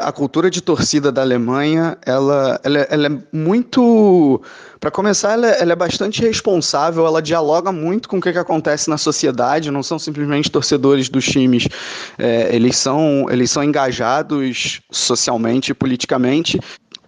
a 0.00 0.10
cultura 0.10 0.50
de 0.50 0.62
torcida 0.62 1.12
da 1.12 1.20
Alemanha, 1.20 1.98
ela, 2.06 2.58
ela, 2.64 2.78
é- 2.78 2.86
ela 2.90 3.06
é 3.08 3.18
muito. 3.30 4.40
Para 4.80 4.90
começar, 4.90 5.32
ela, 5.34 5.46
é- 5.46 5.60
ela 5.60 5.72
é 5.72 5.76
bastante 5.76 6.22
responsável, 6.22 7.06
ela 7.06 7.20
dialoga 7.20 7.70
muito 7.70 8.08
com 8.08 8.16
o 8.16 8.20
que, 8.20 8.32
que 8.32 8.38
acontece 8.38 8.88
na 8.88 8.96
sociedade, 8.96 9.70
não 9.70 9.82
são 9.82 9.98
simplesmente 9.98 10.50
torcedores 10.50 11.10
dos 11.10 11.26
times, 11.26 11.68
é, 12.18 12.48
eles, 12.54 12.76
são, 12.78 13.26
eles 13.30 13.50
são 13.50 13.62
engajados 13.62 14.80
socialmente 14.90 15.72
e 15.72 15.74
politicamente. 15.74 16.58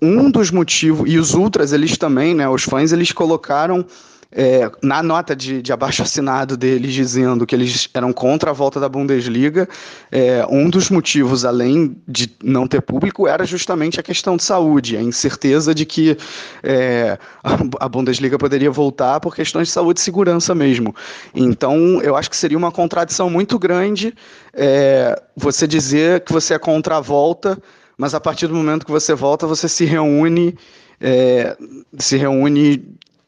Um 0.02 0.30
dos 0.30 0.50
motivos, 0.50 1.10
e 1.10 1.16
os 1.18 1.32
ultras, 1.32 1.72
eles 1.72 1.96
também, 1.96 2.34
né, 2.34 2.46
os 2.46 2.64
fãs, 2.64 2.92
eles 2.92 3.10
colocaram 3.10 3.86
é, 4.34 4.68
na 4.82 5.00
nota 5.00 5.36
de, 5.36 5.62
de 5.62 5.72
abaixo-assinado 5.72 6.56
deles 6.56 6.92
dizendo 6.92 7.46
que 7.46 7.54
eles 7.54 7.88
eram 7.94 8.12
contra 8.12 8.50
a 8.50 8.52
volta 8.52 8.80
da 8.80 8.88
Bundesliga, 8.88 9.68
é, 10.10 10.44
um 10.50 10.68
dos 10.68 10.90
motivos, 10.90 11.44
além 11.44 11.96
de 12.06 12.34
não 12.42 12.66
ter 12.66 12.82
público, 12.82 13.28
era 13.28 13.44
justamente 13.44 14.00
a 14.00 14.02
questão 14.02 14.36
de 14.36 14.42
saúde, 14.42 14.96
a 14.96 15.02
incerteza 15.02 15.72
de 15.72 15.86
que 15.86 16.16
é, 16.64 17.16
a, 17.44 17.84
a 17.84 17.88
Bundesliga 17.88 18.36
poderia 18.36 18.72
voltar 18.72 19.20
por 19.20 19.36
questões 19.36 19.68
de 19.68 19.72
saúde 19.72 20.00
e 20.00 20.02
segurança 20.02 20.52
mesmo. 20.52 20.94
Então, 21.32 22.02
eu 22.02 22.16
acho 22.16 22.28
que 22.28 22.36
seria 22.36 22.58
uma 22.58 22.72
contradição 22.72 23.30
muito 23.30 23.56
grande 23.56 24.12
é, 24.52 25.20
você 25.36 25.66
dizer 25.66 26.22
que 26.22 26.32
você 26.32 26.54
é 26.54 26.58
contra 26.58 26.96
a 26.96 27.00
volta, 27.00 27.56
mas 27.96 28.14
a 28.14 28.20
partir 28.20 28.48
do 28.48 28.54
momento 28.54 28.84
que 28.84 28.90
você 28.90 29.14
volta, 29.14 29.46
você 29.46 29.68
se 29.68 29.84
reúne, 29.84 30.56
é, 31.00 31.56
se 31.98 32.16
reúne 32.16 32.82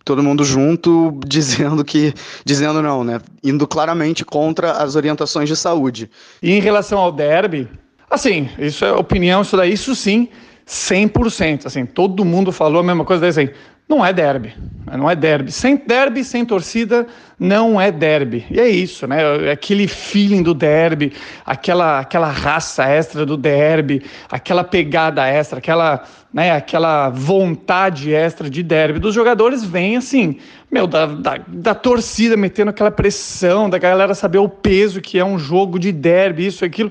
todo 0.07 0.23
mundo 0.23 0.45
junto 0.45 1.19
dizendo 1.27 1.85
que 1.85 2.15
dizendo 2.45 2.81
não, 2.81 3.03
né, 3.03 3.21
indo 3.43 3.67
claramente 3.67 4.25
contra 4.25 4.73
as 4.73 4.95
orientações 4.95 5.49
de 5.49 5.57
saúde. 5.57 6.09
E 6.41 6.53
em 6.53 6.61
relação 6.61 6.99
ao 6.99 7.11
derby, 7.11 7.69
assim, 8.09 8.49
isso 8.57 8.85
é 8.85 8.93
opinião, 8.93 9.43
isso 9.43 9.57
daí, 9.57 9.73
isso 9.73 9.95
sim, 9.95 10.29
100%. 10.67 11.67
Assim, 11.67 11.85
todo 11.85 12.25
mundo 12.25 12.53
falou 12.53 12.81
a 12.81 12.85
mesma 12.85 13.05
coisa, 13.05 13.21
daí 13.21 13.31
assim, 13.31 13.51
não 13.89 14.05
é 14.05 14.13
derby, 14.13 14.53
não 14.99 15.09
é 15.09 15.15
derby. 15.15 15.53
Sem 15.53 15.77
derby, 15.77 16.25
sem 16.25 16.45
torcida, 16.45 17.07
não 17.39 17.81
é 17.81 17.93
derby. 17.93 18.45
E 18.51 18.59
é 18.59 18.69
isso, 18.69 19.07
né? 19.07 19.51
Aquele 19.53 19.87
feeling 19.87 20.43
do 20.43 20.53
derby, 20.53 21.13
aquela, 21.45 22.01
aquela 22.01 22.29
raça 22.29 22.85
extra 22.85 23.25
do 23.25 23.37
derby, 23.37 24.03
aquela 24.29 24.65
pegada 24.65 25.25
extra, 25.29 25.59
aquela, 25.59 26.03
né, 26.35 26.51
aquela 26.51 27.11
vontade 27.11 28.13
extra 28.13 28.51
de 28.51 28.61
derby 28.61 28.99
dos 28.99 29.15
jogadores 29.15 29.63
vem 29.63 29.97
assim, 29.97 30.41
meu, 30.69 30.89
da, 30.89 31.07
da, 31.07 31.39
da 31.47 31.75
torcida 31.75 32.37
metendo 32.37 32.71
aquela 32.71 32.91
pressão, 32.91 33.71
da 33.71 33.79
galera 33.79 34.15
saber 34.15 34.39
o 34.39 34.49
peso 34.49 35.01
que 35.01 35.17
é 35.17 35.25
um 35.25 35.39
jogo 35.39 35.79
de 35.79 35.93
derby, 35.93 36.45
isso, 36.49 36.65
aquilo. 36.65 36.91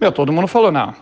Meu, 0.00 0.10
todo 0.10 0.32
mundo 0.32 0.48
falou, 0.48 0.72
não. 0.72 0.92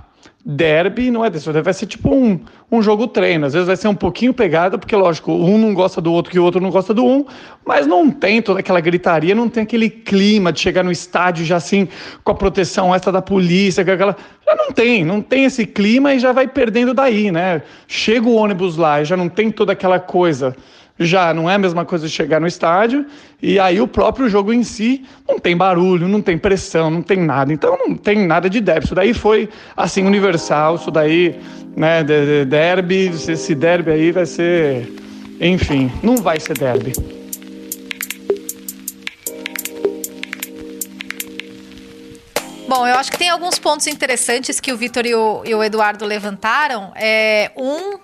Derby 0.45 1.11
não 1.11 1.23
é 1.23 1.29
desse, 1.29 1.51
vai 1.53 1.75
ser 1.75 1.87
tipo 1.87 2.15
um, 2.15 2.41
um 2.73 2.83
jogo 2.83 3.07
treino. 3.07 3.45
Às 3.47 3.53
vezes 3.53 3.67
vai 3.67 3.77
ser 3.77 3.89
um 3.89 3.95
pouquinho 3.95 4.33
pegado, 4.33 4.79
porque, 4.79 4.97
lógico, 4.97 5.33
um 5.33 5.59
não 5.59 5.75
gosta 5.75 6.01
do 6.01 6.13
outro 6.13 6.33
que 6.33 6.39
o 6.39 6.45
outro 6.45 6.61
não 6.61 6.71
gosta 6.71 6.95
do 6.95 7.05
um, 7.05 7.27
mas 7.65 7.87
não 7.87 8.11
tem 8.11 8.41
toda 8.41 8.61
aquela 8.61 8.81
gritaria, 8.81 9.35
não 9.35 9.49
tem 9.49 9.65
aquele 9.65 9.91
clima 9.91 10.51
de 10.51 10.61
chegar 10.61 10.83
no 10.83 10.91
estádio 10.91 11.45
já 11.45 11.57
assim, 11.57 11.87
com 12.25 12.33
a 12.33 12.35
proteção 12.35 12.95
extra 12.95 13.13
da 13.13 13.21
polícia, 13.21 13.83
aquela. 13.83 14.17
Já 14.47 14.57
não 14.57 14.73
tem, 14.73 15.05
não 15.05 15.21
tem 15.21 15.45
esse 15.45 15.67
clima 15.67 16.15
e 16.15 16.19
já 16.19 16.33
vai 16.33 16.49
perdendo 16.49 16.95
daí, 16.95 17.31
né? 17.31 17.63
Chega 17.87 18.27
o 18.27 18.35
ônibus 18.35 18.77
lá 18.77 19.03
e 19.03 19.05
já 19.05 19.17
não 19.17 19.29
tem 19.29 19.51
toda 19.51 19.73
aquela 19.73 20.01
coisa 20.01 20.57
já 21.01 21.33
não 21.33 21.49
é 21.49 21.55
a 21.55 21.59
mesma 21.59 21.85
coisa 21.85 22.07
de 22.07 22.13
chegar 22.13 22.41
no 22.41 22.47
estádio, 22.47 23.07
e 23.43 23.59
aí 23.59 23.81
o 23.81 23.89
próprio 23.89 24.29
jogo 24.29 24.53
em 24.53 24.63
si 24.63 25.03
não 25.27 25.39
tem 25.39 25.57
barulho, 25.57 26.07
não 26.07 26.21
tem 26.21 26.37
pressão, 26.37 26.91
não 26.91 27.03
tem 27.03 27.17
nada. 27.19 27.53
Então 27.53 27.79
não 27.79 27.97
tem 27.97 28.27
nada 28.27 28.51
de 28.51 28.61
derby. 28.61 28.85
Isso 28.85 28.95
daí 28.95 29.15
foi 29.15 29.49
assim 29.77 30.05
universal, 30.05 30.77
isso 30.77 30.91
daí, 30.91 31.41
né, 31.75 32.03
de- 32.05 32.27
de- 32.27 32.45
derby, 32.45 33.07
esse 33.29 33.55
derby 33.55 33.91
aí 33.91 34.13
vai 34.13 34.27
ser 34.27 34.93
Enfim, 35.43 35.91
não 36.03 36.19
vai 36.19 36.39
ser 36.39 36.53
derby. 36.53 36.93
Bom, 42.69 42.87
eu 42.87 42.95
acho 42.95 43.11
que 43.11 43.19
tem 43.19 43.29
alguns 43.31 43.59
pontos 43.59 43.87
interessantes 43.89 44.61
que 44.61 44.73
o 44.73 44.77
Vitor 44.77 45.05
e 45.05 45.11
e 45.11 45.55
o 45.55 45.65
Eduardo 45.65 46.05
levantaram. 46.05 46.93
É, 46.95 47.51
um 47.57 47.99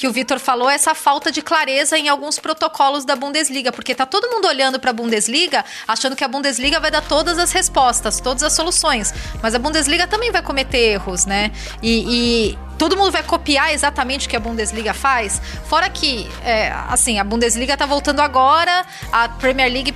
que 0.00 0.08
o 0.08 0.12
Vitor 0.12 0.38
falou 0.38 0.70
é 0.70 0.76
essa 0.76 0.94
falta 0.94 1.30
de 1.30 1.42
clareza 1.42 1.98
em 1.98 2.08
alguns 2.08 2.38
protocolos 2.38 3.04
da 3.04 3.14
Bundesliga, 3.14 3.70
porque 3.70 3.94
tá 3.94 4.06
todo 4.06 4.30
mundo 4.30 4.48
olhando 4.48 4.80
para 4.80 4.92
a 4.92 4.94
Bundesliga, 4.94 5.62
achando 5.86 6.16
que 6.16 6.24
a 6.24 6.28
Bundesliga 6.28 6.80
vai 6.80 6.90
dar 6.90 7.02
todas 7.02 7.38
as 7.38 7.52
respostas, 7.52 8.18
todas 8.18 8.42
as 8.42 8.54
soluções, 8.54 9.12
mas 9.42 9.54
a 9.54 9.58
Bundesliga 9.58 10.06
também 10.06 10.30
vai 10.30 10.40
cometer 10.40 10.78
erros, 10.78 11.26
né? 11.26 11.52
E, 11.82 12.54
e 12.54 12.58
todo 12.78 12.96
mundo 12.96 13.10
vai 13.12 13.22
copiar 13.22 13.74
exatamente 13.74 14.26
o 14.26 14.30
que 14.30 14.36
a 14.36 14.40
Bundesliga 14.40 14.94
faz. 14.94 15.38
Fora 15.66 15.90
que, 15.90 16.26
é, 16.42 16.72
assim, 16.88 17.18
a 17.18 17.24
Bundesliga 17.24 17.76
tá 17.76 17.84
voltando 17.84 18.20
agora, 18.20 18.86
a 19.12 19.28
Premier 19.28 19.70
League 19.70 19.94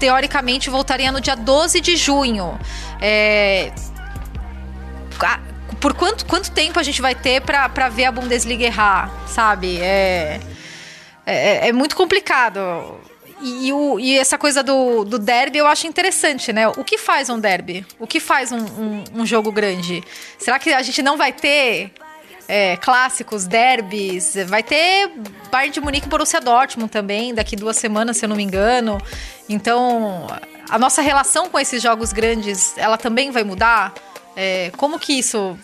teoricamente 0.00 0.70
voltaria 0.70 1.12
no 1.12 1.20
dia 1.20 1.36
12 1.36 1.78
de 1.78 1.94
junho. 1.94 2.58
É, 3.02 3.70
por 5.82 5.94
quanto, 5.94 6.24
quanto 6.26 6.52
tempo 6.52 6.78
a 6.78 6.82
gente 6.84 7.02
vai 7.02 7.12
ter 7.12 7.42
para 7.42 7.88
ver 7.88 8.04
a 8.04 8.12
Bundesliga 8.12 8.64
errar, 8.64 9.10
sabe? 9.26 9.80
É, 9.80 10.40
é, 11.26 11.68
é 11.68 11.72
muito 11.72 11.96
complicado. 11.96 13.00
E, 13.40 13.66
e, 13.66 13.72
o, 13.72 13.98
e, 13.98 14.16
essa 14.16 14.38
coisa 14.38 14.62
do, 14.62 15.04
do 15.04 15.18
derby 15.18 15.58
eu 15.58 15.66
acho 15.66 15.88
interessante, 15.88 16.52
né? 16.52 16.68
O 16.68 16.84
que 16.84 16.96
faz 16.96 17.28
um 17.28 17.40
derby? 17.40 17.84
O 17.98 18.06
que 18.06 18.20
faz 18.20 18.52
um, 18.52 18.60
um, 18.60 19.04
um 19.16 19.26
jogo 19.26 19.50
grande? 19.50 20.04
Será 20.38 20.56
que 20.60 20.72
a 20.72 20.80
gente 20.82 21.02
não 21.02 21.16
vai 21.16 21.32
ter 21.32 21.90
é, 22.46 22.76
clássicos, 22.76 23.46
derbys. 23.46 24.34
Vai 24.46 24.62
ter 24.62 25.10
Bayern 25.50 25.72
de 25.72 25.80
Munique 25.80 26.06
e 26.06 26.08
Borussia 26.08 26.40
Dortmund 26.40 26.92
também, 26.92 27.34
daqui 27.34 27.56
duas 27.56 27.76
semanas, 27.76 28.18
se 28.18 28.24
eu 28.24 28.28
não 28.28 28.36
me 28.36 28.42
engano. 28.44 29.00
Então, 29.48 30.28
a 30.70 30.78
nossa 30.78 31.02
relação 31.02 31.48
com 31.48 31.58
esses 31.58 31.82
jogos 31.82 32.12
grandes, 32.12 32.78
ela 32.78 32.96
também 32.96 33.32
vai 33.32 33.42
mudar? 33.42 33.92
É, 34.36 34.70
como 34.76 34.98
que 34.98 35.12
isso 35.12 35.56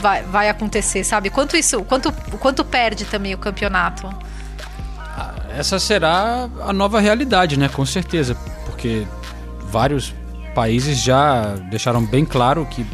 vai, 0.00 0.22
vai 0.22 0.48
acontecer, 0.48 1.04
sabe? 1.04 1.30
Quanto 1.30 1.56
isso, 1.56 1.82
quanto, 1.84 2.12
quanto 2.38 2.64
perde 2.64 3.04
também 3.04 3.34
o 3.34 3.38
campeonato? 3.38 4.08
Essa 5.56 5.78
será 5.78 6.48
a 6.60 6.72
nova 6.72 7.00
realidade, 7.00 7.58
né? 7.58 7.68
Com 7.68 7.84
certeza, 7.84 8.36
porque 8.66 9.06
vários 9.62 10.14
países 10.54 10.98
já 10.98 11.54
deixaram 11.70 12.04
bem 12.04 12.24
claro 12.24 12.66
que 12.66 12.86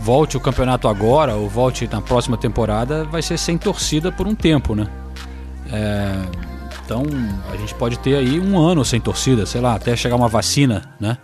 volte 0.00 0.36
o 0.36 0.40
campeonato 0.40 0.88
agora 0.88 1.34
ou 1.34 1.48
volte 1.48 1.88
na 1.90 2.00
próxima 2.00 2.36
temporada, 2.36 3.04
vai 3.04 3.22
ser 3.22 3.38
sem 3.38 3.56
torcida 3.56 4.10
por 4.10 4.26
um 4.26 4.34
tempo, 4.34 4.74
né? 4.74 4.88
É, 5.72 6.12
então 6.84 7.04
a 7.52 7.56
gente 7.56 7.74
pode 7.74 7.98
ter 7.98 8.16
aí 8.16 8.38
um 8.40 8.58
ano 8.58 8.84
sem 8.84 9.00
torcida, 9.00 9.46
sei 9.46 9.60
lá, 9.60 9.74
até 9.74 9.96
chegar 9.96 10.16
uma 10.16 10.28
vacina, 10.28 10.92
né? 11.00 11.16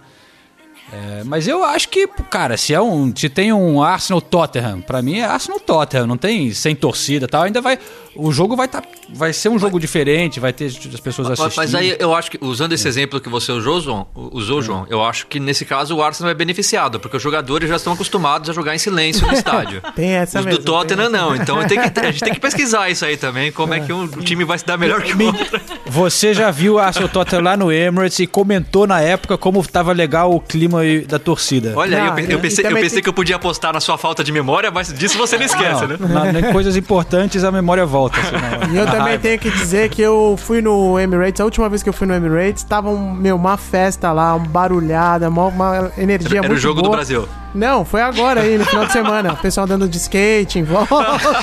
É, 0.90 1.22
mas 1.24 1.46
eu 1.46 1.62
acho 1.64 1.88
que, 1.90 2.06
cara, 2.06 2.56
se 2.56 2.72
é 2.72 2.80
um, 2.80 3.14
se 3.14 3.28
tem 3.28 3.52
um 3.52 3.82
Arsenal 3.82 4.22
Tottenham, 4.22 4.80
para 4.80 5.02
mim 5.02 5.18
é 5.18 5.24
Arsenal 5.24 5.60
Tottenham, 5.60 6.06
não 6.06 6.16
tem 6.16 6.50
sem 6.52 6.74
torcida, 6.74 7.28
tal, 7.28 7.42
ainda 7.42 7.60
vai 7.60 7.78
o 8.18 8.32
jogo 8.32 8.56
vai 8.56 8.66
tá, 8.66 8.82
vai 9.10 9.32
ser 9.32 9.48
um 9.48 9.58
jogo 9.58 9.78
diferente, 9.78 10.40
vai 10.40 10.52
ter 10.52 10.66
as 10.66 11.00
pessoas 11.00 11.30
assistindo. 11.30 11.56
Mas 11.56 11.72
aí 11.72 11.96
eu 12.00 12.12
acho 12.12 12.32
que 12.32 12.38
usando 12.40 12.72
esse 12.72 12.84
é. 12.86 12.88
exemplo 12.88 13.20
que 13.20 13.28
você 13.28 13.52
usou, 13.52 13.80
João, 13.80 14.06
usou, 14.14 14.58
é. 14.58 14.62
João, 14.62 14.86
eu 14.90 15.04
acho 15.04 15.28
que 15.28 15.38
nesse 15.38 15.64
caso 15.64 15.96
o 15.96 16.02
Arsenal 16.02 16.32
é 16.32 16.34
beneficiado, 16.34 16.98
porque 16.98 17.16
os 17.16 17.22
jogadores 17.22 17.68
já 17.68 17.76
estão 17.76 17.92
acostumados 17.92 18.50
a 18.50 18.52
jogar 18.52 18.74
em 18.74 18.78
silêncio 18.78 19.24
no 19.24 19.32
estádio. 19.34 19.80
tem 19.94 20.10
essa 20.10 20.40
Os 20.40 20.44
mesmo, 20.44 20.58
do 20.58 20.64
Tottenham 20.64 21.08
não, 21.08 21.36
então 21.36 21.58
que, 21.66 21.78
a 22.00 22.10
gente 22.10 22.24
tem 22.24 22.34
que 22.34 22.40
pesquisar 22.40 22.90
isso 22.90 23.04
aí 23.04 23.16
também, 23.16 23.52
como 23.52 23.72
é, 23.72 23.78
é 23.78 23.80
que 23.80 23.92
um 23.92 24.08
time 24.08 24.44
vai 24.44 24.58
se 24.58 24.66
dar 24.66 24.76
melhor 24.76 25.00
que 25.02 25.14
o 25.14 25.26
outro. 25.26 25.60
Você 25.86 26.34
já 26.34 26.50
viu 26.50 26.74
o 26.74 26.78
Arsenal 26.78 27.08
Tottenham 27.08 27.44
lá 27.44 27.56
no 27.56 27.70
Emirates 27.70 28.18
e 28.18 28.26
comentou 28.26 28.84
na 28.84 29.00
época 29.00 29.38
como 29.38 29.60
estava 29.60 29.92
legal 29.92 30.34
o 30.34 30.40
clima 30.40 30.80
da 31.06 31.20
torcida. 31.20 31.72
Olha, 31.76 31.98
não, 31.98 32.18
eu, 32.18 32.30
eu, 32.30 32.40
pensei, 32.40 32.66
eu 32.66 32.74
pensei 32.74 32.90
tem... 32.90 33.02
que 33.02 33.08
eu 33.08 33.12
podia 33.12 33.36
apostar 33.36 33.72
na 33.72 33.80
sua 33.80 33.96
falta 33.96 34.24
de 34.24 34.32
memória, 34.32 34.70
mas 34.72 34.92
disso 34.92 35.16
você 35.16 35.38
não 35.38 35.44
esquece, 35.44 35.86
não, 35.86 36.08
né? 36.08 36.32
Na, 36.32 36.52
coisas 36.52 36.76
importantes 36.76 37.44
a 37.44 37.52
memória 37.52 37.86
volta. 37.86 38.07
Assim, 38.12 38.72
e 38.74 38.76
eu 38.76 38.86
também 38.86 39.00
raiva. 39.00 39.22
tenho 39.22 39.38
que 39.38 39.50
dizer 39.50 39.88
que 39.88 40.02
eu 40.02 40.38
fui 40.38 40.60
no 40.60 40.98
Emirates, 40.98 41.40
a 41.40 41.44
última 41.44 41.68
vez 41.68 41.82
que 41.82 41.88
eu 41.88 41.92
fui 41.92 42.06
no 42.06 42.14
Emirates, 42.14 42.64
tava 42.64 42.90
um, 42.90 43.12
meu, 43.12 43.36
uma 43.36 43.56
festa 43.56 44.12
lá, 44.12 44.34
uma 44.34 44.46
barulhada, 44.46 45.28
uma, 45.28 45.46
uma 45.46 45.92
energia 45.96 46.38
Era 46.38 46.40
muito 46.40 46.40
boa. 46.40 46.44
Era 46.46 46.54
o 46.54 46.56
jogo 46.56 46.80
boa. 46.80 46.90
do 46.90 46.96
Brasil. 46.96 47.28
Não, 47.54 47.84
foi 47.84 48.02
agora 48.02 48.42
aí, 48.42 48.58
no 48.58 48.64
final 48.64 48.86
de 48.86 48.92
semana. 48.92 49.32
O 49.32 49.36
pessoal 49.36 49.64
andando 49.64 49.88
de 49.88 49.96
skate 49.96 50.58
em 50.58 50.64
volta, 50.64 50.94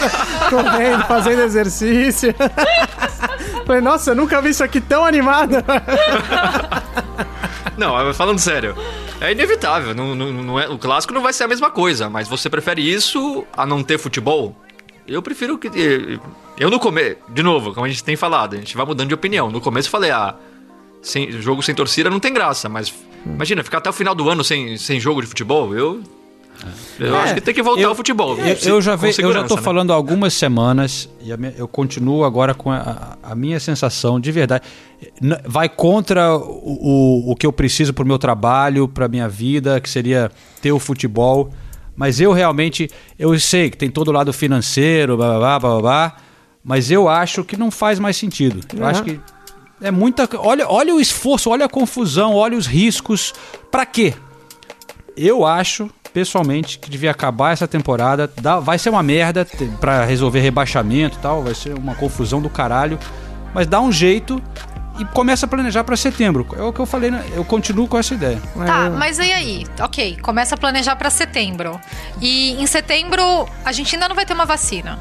correndo, 0.49 1.05
fazendo 1.05 1.41
exercício. 1.41 2.33
Falei, 3.65 3.81
nossa, 3.81 4.11
eu 4.11 4.15
nunca 4.15 4.41
vi 4.41 4.49
isso 4.49 4.63
aqui 4.63 4.79
tão 4.79 5.03
animado. 5.03 5.55
Não, 7.77 8.13
falando 8.13 8.39
sério, 8.39 8.75
é 9.19 9.31
inevitável. 9.31 9.93
Não, 9.93 10.15
não, 10.15 10.31
não 10.31 10.59
é, 10.59 10.67
o 10.69 10.77
clássico 10.77 11.13
não 11.13 11.21
vai 11.21 11.33
ser 11.33 11.43
a 11.43 11.47
mesma 11.47 11.69
coisa, 11.69 12.09
mas 12.09 12.27
você 12.27 12.49
prefere 12.49 12.81
isso 12.81 13.45
a 13.55 13.65
não 13.65 13.83
ter 13.83 13.97
futebol? 13.97 14.55
Eu 15.07 15.21
prefiro 15.21 15.57
que. 15.57 15.69
Eu 16.57 16.69
no 16.69 16.79
começo. 16.79 17.17
De 17.29 17.43
novo, 17.43 17.73
como 17.73 17.85
a 17.85 17.89
gente 17.89 18.03
tem 18.03 18.15
falado, 18.15 18.55
a 18.55 18.57
gente 18.57 18.75
vai 18.75 18.85
mudando 18.85 19.09
de 19.09 19.13
opinião. 19.13 19.51
No 19.51 19.61
começo 19.61 19.87
eu 19.87 19.91
falei, 19.91 20.11
ah, 20.11 20.35
sem, 21.01 21.31
jogo 21.33 21.61
sem 21.61 21.75
torcida 21.75 22.09
não 22.09 22.19
tem 22.19 22.33
graça, 22.33 22.67
mas 22.67 22.93
imagina, 23.25 23.63
ficar 23.63 23.77
até 23.77 23.89
o 23.89 23.93
final 23.93 24.15
do 24.15 24.29
ano 24.29 24.43
sem, 24.43 24.77
sem 24.77 24.99
jogo 24.99 25.21
de 25.21 25.27
futebol, 25.27 25.75
eu. 25.75 26.01
Eu 26.97 27.15
é, 27.15 27.19
acho 27.19 27.33
que 27.35 27.41
tem 27.41 27.53
que 27.53 27.61
voltar 27.61 27.81
eu, 27.81 27.89
ao 27.89 27.95
futebol. 27.95 28.37
Eu, 28.37 28.75
eu 28.75 28.81
já, 28.81 28.95
ve, 28.95 29.13
eu 29.19 29.33
já 29.33 29.43
tô 29.43 29.57
né? 29.57 29.61
falando 29.61 29.91
há 29.91 29.95
algumas 29.95 30.33
semanas 30.33 31.09
e 31.21 31.35
minha, 31.35 31.53
eu 31.57 31.67
continuo 31.67 32.23
agora 32.23 32.53
com 32.53 32.71
a, 32.71 33.17
a, 33.21 33.35
minha 33.35 33.59
sensação 33.59 34.19
de 34.19 34.31
verdade. 34.31 34.63
Vai 35.45 35.67
contra 35.67 36.35
o, 36.35 37.25
o, 37.27 37.31
o 37.31 37.35
que 37.35 37.45
eu 37.45 37.51
preciso 37.51 37.93
para 37.93 38.03
o 38.03 38.07
meu 38.07 38.17
trabalho, 38.17 38.87
para 38.87 39.07
minha 39.09 39.27
vida, 39.27 39.81
que 39.81 39.89
seria 39.89 40.31
ter 40.61 40.71
o 40.71 40.79
futebol. 40.79 41.51
Mas 41.95 42.19
eu 42.19 42.33
realmente, 42.33 42.89
eu 43.17 43.37
sei 43.39 43.69
que 43.69 43.77
tem 43.77 43.89
todo 43.89 44.09
o 44.09 44.11
lado 44.11 44.33
financeiro, 44.33 45.15
blá, 45.15 45.37
blá, 45.37 45.59
blá, 45.59 45.59
blá, 45.59 45.81
blá 45.81 46.15
mas 46.65 46.89
eu 46.89 47.07
acho 47.07 47.43
que 47.43 47.55
não 47.55 47.69
faz 47.69 47.99
mais 47.99 48.17
sentido. 48.17 48.59
Eu 48.75 48.83
acho 48.87 49.03
que 49.03 49.19
é 49.79 49.91
muita. 49.91 50.27
Olha, 50.39 50.67
olha 50.67 50.95
o 50.95 50.99
esforço, 50.99 51.51
olha 51.51 51.65
a 51.65 51.69
confusão, 51.69 52.33
olha 52.33 52.57
os 52.57 52.65
riscos. 52.65 53.35
Para 53.69 53.85
quê? 53.85 54.15
Eu 55.15 55.45
acho, 55.45 55.91
pessoalmente, 56.11 56.79
que 56.79 56.89
devia 56.89 57.11
acabar 57.11 57.53
essa 57.53 57.67
temporada. 57.67 58.27
Dá, 58.41 58.59
vai 58.59 58.79
ser 58.79 58.89
uma 58.89 59.03
merda 59.03 59.47
para 59.79 60.03
resolver 60.05 60.39
rebaixamento 60.39 61.19
e 61.19 61.21
tal, 61.21 61.43
vai 61.43 61.53
ser 61.53 61.77
uma 61.77 61.93
confusão 61.93 62.41
do 62.41 62.49
caralho. 62.49 62.97
Mas 63.53 63.67
dá 63.67 63.79
um 63.79 63.91
jeito 63.91 64.41
e 64.97 65.05
começa 65.05 65.45
a 65.45 65.49
planejar 65.49 65.83
para 65.83 65.97
setembro. 65.97 66.47
É 66.57 66.61
o 66.61 66.71
que 66.71 66.79
eu 66.79 66.85
falei, 66.85 67.11
né? 67.11 67.23
eu 67.35 67.43
continuo 67.43 67.87
com 67.87 67.97
essa 67.97 68.13
ideia. 68.13 68.41
Tá, 68.65 68.89
mas 68.89 69.17
e 69.19 69.31
aí? 69.31 69.65
Ok, 69.79 70.17
começa 70.21 70.55
a 70.55 70.57
planejar 70.57 70.95
para 70.95 71.09
setembro. 71.09 71.79
E 72.21 72.61
em 72.61 72.67
setembro 72.67 73.47
a 73.63 73.71
gente 73.71 73.95
ainda 73.95 74.07
não 74.07 74.15
vai 74.15 74.25
ter 74.25 74.33
uma 74.33 74.45
vacina. 74.45 74.99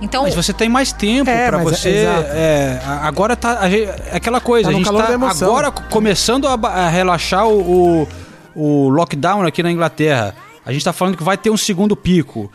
Então, 0.00 0.24
mas 0.24 0.34
você 0.34 0.52
tem 0.52 0.68
mais 0.68 0.92
tempo 0.92 1.30
é, 1.30 1.48
para 1.48 1.58
você. 1.58 1.88
É, 1.88 2.80
agora 3.02 3.34
tá 3.34 3.60
é 3.68 4.16
aquela 4.16 4.40
coisa. 4.40 4.70
Tá 4.70 4.74
a 4.74 4.78
gente 4.78 4.90
tá 4.90 5.30
agora 5.30 5.70
começando 5.70 6.46
a, 6.46 6.54
a 6.54 6.88
relaxar 6.88 7.48
o, 7.48 8.02
o, 8.04 8.08
o, 8.54 8.88
lockdown 8.90 9.46
aqui 9.46 9.62
na 9.62 9.72
Inglaterra. 9.72 10.34
A 10.64 10.72
gente 10.72 10.84
tá 10.84 10.92
falando 10.92 11.16
que 11.16 11.22
vai 11.22 11.38
ter 11.38 11.48
um 11.48 11.56
segundo 11.56 11.96
pico, 11.96 12.50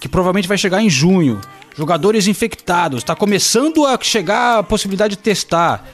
que 0.00 0.08
provavelmente 0.08 0.48
vai 0.48 0.56
chegar 0.56 0.80
em 0.80 0.88
junho. 0.88 1.40
Jogadores 1.76 2.26
infectados, 2.26 3.02
está 3.02 3.14
começando 3.14 3.84
a 3.84 3.98
chegar 4.00 4.60
a 4.60 4.62
possibilidade 4.62 5.16
de 5.16 5.22
testar. 5.22 5.84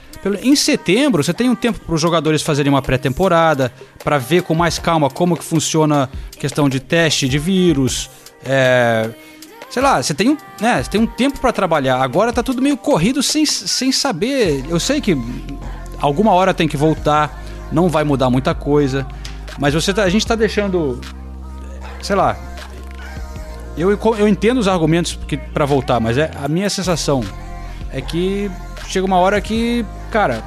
Em 0.42 0.54
setembro, 0.54 1.22
você 1.22 1.34
tem 1.34 1.50
um 1.50 1.54
tempo 1.54 1.80
para 1.80 1.94
os 1.94 2.00
jogadores 2.00 2.42
fazerem 2.42 2.70
uma 2.70 2.80
pré-temporada, 2.80 3.72
para 4.04 4.18
ver 4.18 4.42
com 4.42 4.54
mais 4.54 4.78
calma 4.78 5.10
como 5.10 5.36
que 5.36 5.44
funciona 5.44 6.04
a 6.04 6.38
questão 6.38 6.68
de 6.68 6.78
teste 6.78 7.28
de 7.28 7.38
vírus. 7.38 8.08
É, 8.44 9.10
sei 9.68 9.82
lá, 9.82 10.00
você 10.00 10.14
tem 10.14 10.28
um, 10.28 10.36
né, 10.60 10.82
você 10.82 10.90
tem 10.90 11.00
um 11.00 11.06
tempo 11.06 11.40
para 11.40 11.52
trabalhar. 11.52 12.00
Agora 12.00 12.32
tá 12.32 12.42
tudo 12.42 12.62
meio 12.62 12.76
corrido 12.76 13.22
sem, 13.22 13.44
sem 13.44 13.90
saber. 13.90 14.64
Eu 14.68 14.78
sei 14.78 15.00
que 15.00 15.16
alguma 16.00 16.32
hora 16.32 16.54
tem 16.54 16.68
que 16.68 16.76
voltar, 16.76 17.42
não 17.72 17.88
vai 17.88 18.04
mudar 18.04 18.30
muita 18.30 18.54
coisa, 18.54 19.06
mas 19.58 19.74
você 19.74 19.92
tá, 19.92 20.04
a 20.04 20.08
gente 20.08 20.26
tá 20.26 20.36
deixando, 20.36 21.00
sei 22.00 22.14
lá. 22.14 22.36
Eu, 23.76 23.90
eu 23.90 24.28
entendo 24.28 24.58
os 24.58 24.68
argumentos 24.68 25.18
para 25.52 25.64
voltar, 25.64 25.98
mas 25.98 26.18
é 26.18 26.30
a 26.40 26.46
minha 26.46 26.68
sensação 26.68 27.24
é 27.92 28.00
que 28.00 28.50
chega 28.88 29.06
uma 29.06 29.18
hora 29.18 29.40
que, 29.40 29.84
cara, 30.12 30.44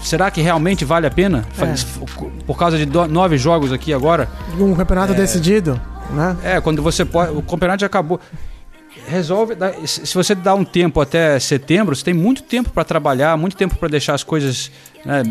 será 0.00 0.30
que 0.30 0.40
realmente 0.40 0.84
vale 0.84 1.06
a 1.06 1.10
pena? 1.10 1.44
É. 1.58 2.44
Por 2.46 2.56
causa 2.56 2.78
de 2.78 2.86
nove 2.86 3.36
jogos 3.36 3.72
aqui 3.72 3.92
agora. 3.92 4.28
Um 4.58 4.74
campeonato 4.74 5.12
é, 5.12 5.16
decidido, 5.16 5.78
né? 6.10 6.36
É, 6.44 6.60
quando 6.60 6.80
você 6.80 7.04
pode. 7.04 7.36
O 7.36 7.42
campeonato 7.42 7.80
já 7.80 7.86
acabou. 7.86 8.20
Resolve. 9.06 9.54
Se 9.86 10.14
você 10.14 10.34
dá 10.34 10.54
um 10.54 10.64
tempo 10.64 11.00
até 11.00 11.38
setembro, 11.38 11.94
você 11.96 12.04
tem 12.04 12.14
muito 12.14 12.42
tempo 12.42 12.70
para 12.70 12.84
trabalhar, 12.84 13.36
muito 13.36 13.56
tempo 13.56 13.76
para 13.76 13.88
deixar 13.88 14.14
as 14.14 14.22
coisas 14.22 14.70
né, 15.04 15.22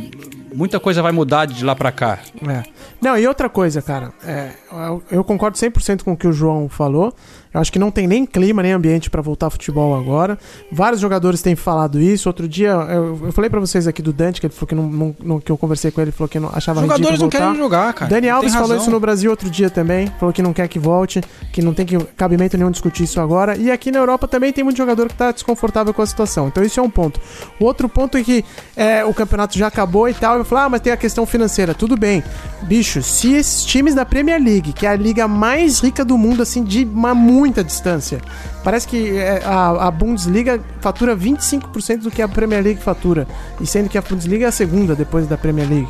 muita 0.54 0.80
coisa 0.80 1.02
vai 1.02 1.12
mudar 1.12 1.46
de 1.46 1.64
lá 1.64 1.76
pra 1.76 1.92
cá. 1.92 2.20
É. 2.48 2.64
Não, 3.02 3.18
e 3.18 3.28
outra 3.28 3.48
coisa, 3.50 3.82
cara, 3.82 4.12
é, 4.26 4.52
eu, 4.72 5.04
eu 5.12 5.24
concordo 5.24 5.58
100% 5.58 6.04
com 6.04 6.14
o 6.14 6.18
que 6.18 6.28
o 6.28 6.34
João 6.34 6.68
falou. 6.68 7.14
Eu 7.54 7.62
acho 7.62 7.72
que 7.72 7.80
não 7.80 7.90
tem 7.90 8.06
nem 8.06 8.26
clima, 8.26 8.62
nem 8.62 8.72
ambiente 8.74 9.10
pra 9.10 9.22
voltar 9.22 9.48
ao 9.48 9.52
futebol 9.52 9.98
agora. 9.98 10.38
Vários 10.72 11.00
jogadores 11.02 11.42
têm 11.42 11.56
falado 11.56 12.00
isso. 12.00 12.30
Outro 12.30 12.48
dia, 12.48 12.70
eu, 12.70 13.20
eu 13.26 13.32
falei 13.32 13.50
pra 13.50 13.60
vocês 13.60 13.88
aqui 13.88 14.02
do 14.02 14.12
Dante, 14.14 14.40
que 14.40 14.46
ele 14.48 14.54
falou 14.54 14.68
que, 14.68 14.76
não, 14.76 15.16
não- 15.24 15.40
que 15.40 15.52
eu 15.52 15.58
conversei 15.58 15.90
com 15.90 16.00
ele, 16.02 16.10
ele 16.10 16.16
falou 16.16 16.28
que 16.30 16.40
não 16.40 16.50
achava 16.54 16.82
Os 16.82 16.86
jogadores 16.88 17.20
não 17.20 17.30
querem 17.30 17.56
jogar, 17.56 17.94
cara. 17.94 18.12
Dani 18.12 18.30
Alves 18.30 18.52
falou 18.54 18.68
razão. 18.70 18.82
isso 18.84 18.92
no 18.92 19.00
Brasil 19.00 19.32
outro 19.32 19.50
dia 19.50 19.70
também. 19.72 20.08
Falou 20.20 20.32
que 20.34 20.42
não 20.42 20.54
quer 20.54 20.68
que 20.68 20.78
volte, 20.78 21.22
que 21.52 21.62
não 21.62 21.74
tem 21.74 21.86
que, 21.86 21.98
cabimento 22.16 22.58
nenhum 22.58 22.70
discutir 22.70 23.04
isso 23.06 23.20
agora. 23.20 23.56
E 23.58 23.72
aqui 23.72 23.92
na 23.92 24.00
Europa 24.00 24.28
também 24.28 24.52
tem 24.54 24.64
muito 24.64 24.78
jogador 24.78 25.08
que 25.08 25.16
tá 25.16 25.32
desconfortável 25.32 25.94
com 25.94 26.02
a 26.02 26.06
situação. 26.06 26.48
Então 26.50 26.64
isso 26.64 26.80
é 26.80 26.84
um 26.84 26.90
ponto. 26.90 27.20
O 27.60 27.66
outro 27.66 27.88
ponto 27.90 28.18
é 28.18 28.24
que 28.24 28.46
é, 28.76 29.04
o 29.04 29.14
campeonato 29.14 29.57
já 29.58 29.68
acabou 29.68 30.08
e 30.08 30.14
tal. 30.14 30.38
Eu 30.38 30.46
falo, 30.46 30.62
ah, 30.62 30.70
mas 30.70 30.82
tem 30.82 30.94
a 30.94 30.98
questão 30.98 31.26
financeira. 31.26 31.74
Tudo 31.74 31.98
bem. 31.98 32.24
Bicho, 32.64 33.02
se 33.02 33.34
esses 33.34 33.66
times 33.66 33.96
da 33.96 34.06
Premier 34.06 34.42
League, 34.42 34.74
que 34.74 34.86
é 34.86 34.90
a 34.90 34.96
liga 34.96 35.28
mais 35.28 35.80
rica 35.80 36.04
do 36.06 36.18
mundo, 36.18 36.42
assim, 36.42 36.64
de 36.64 36.86
uma 36.86 37.14
muita 37.14 37.64
distância. 37.64 38.22
Parece 38.64 38.88
que 38.88 39.18
é, 39.18 39.42
a, 39.46 39.88
a 39.88 39.92
Bundesliga 39.92 40.60
fatura 40.82 41.16
25% 41.16 42.00
do 42.00 42.12
que 42.12 42.22
a 42.22 42.28
Premier 42.28 42.64
League 42.64 42.82
fatura. 42.82 43.28
E 43.60 43.66
sendo 43.66 43.90
que 43.90 43.98
a 43.98 44.02
Bundesliga 44.02 44.46
é 44.46 44.48
a 44.48 44.52
segunda 44.52 44.96
depois 44.96 45.28
da 45.28 45.38
Premier 45.38 45.68
League. 45.70 45.90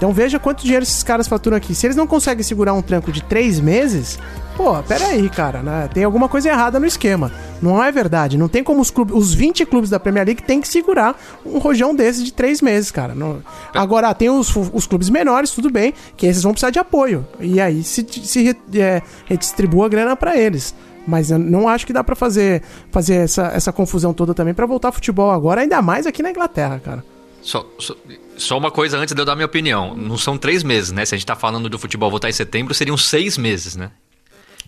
Então 0.00 0.14
veja 0.14 0.38
quanto 0.38 0.62
dinheiro 0.62 0.82
esses 0.82 1.02
caras 1.02 1.28
faturam 1.28 1.58
aqui. 1.58 1.74
Se 1.74 1.86
eles 1.86 1.94
não 1.94 2.06
conseguem 2.06 2.42
segurar 2.42 2.72
um 2.72 2.80
tranco 2.80 3.12
de 3.12 3.22
três 3.22 3.60
meses, 3.60 4.18
pô, 4.56 4.82
pera 4.82 5.08
aí, 5.08 5.28
cara, 5.28 5.62
né? 5.62 5.90
Tem 5.92 6.04
alguma 6.04 6.26
coisa 6.26 6.48
errada 6.48 6.80
no 6.80 6.86
esquema. 6.86 7.30
Não 7.60 7.84
é 7.84 7.92
verdade. 7.92 8.38
Não 8.38 8.48
tem 8.48 8.64
como 8.64 8.80
os, 8.80 8.90
clubes, 8.90 9.14
os 9.14 9.34
20 9.34 9.66
clubes 9.66 9.90
da 9.90 10.00
Premier 10.00 10.24
League 10.24 10.42
tem 10.42 10.58
que 10.58 10.68
segurar 10.68 11.20
um 11.44 11.58
rojão 11.58 11.94
desse 11.94 12.24
de 12.24 12.32
três 12.32 12.62
meses, 12.62 12.90
cara. 12.90 13.14
Não- 13.14 13.42
Agora, 13.74 14.14
tem 14.14 14.30
os, 14.30 14.50
os 14.72 14.86
clubes 14.86 15.10
menores, 15.10 15.50
tudo 15.50 15.68
bem, 15.68 15.92
que 16.16 16.24
esses 16.24 16.42
vão 16.42 16.52
precisar 16.52 16.70
de 16.70 16.78
apoio. 16.78 17.28
E 17.38 17.60
aí 17.60 17.82
se, 17.82 18.02
se 18.24 18.56
é, 18.76 19.02
redistribua 19.26 19.84
a 19.84 19.88
grana 19.90 20.16
pra 20.16 20.34
eles. 20.34 20.74
Mas 21.06 21.30
eu 21.30 21.38
não 21.38 21.68
acho 21.68 21.86
que 21.86 21.92
dá 21.92 22.02
pra 22.02 22.16
fazer, 22.16 22.62
fazer 22.90 23.16
essa, 23.16 23.48
essa 23.48 23.70
confusão 23.70 24.14
toda 24.14 24.32
também 24.32 24.54
pra 24.54 24.64
voltar 24.64 24.92
futebol 24.92 25.30
agora, 25.30 25.60
ainda 25.60 25.82
mais 25.82 26.06
aqui 26.06 26.22
na 26.22 26.30
Inglaterra, 26.30 26.80
cara. 26.82 27.04
Só, 27.42 27.66
só, 27.78 27.94
só 28.40 28.58
uma 28.58 28.70
coisa 28.70 28.98
antes 28.98 29.14
de 29.14 29.20
eu 29.20 29.24
dar 29.24 29.34
minha 29.36 29.46
opinião. 29.46 29.94
Não 29.94 30.16
são 30.18 30.36
três 30.36 30.62
meses, 30.62 30.90
né? 30.92 31.04
Se 31.04 31.14
a 31.14 31.18
gente 31.18 31.26
tá 31.26 31.36
falando 31.36 31.68
do 31.68 31.78
futebol 31.78 32.10
voltar 32.10 32.28
em 32.28 32.32
setembro, 32.32 32.74
seriam 32.74 32.96
seis 32.96 33.36
meses, 33.38 33.76
né? 33.76 33.90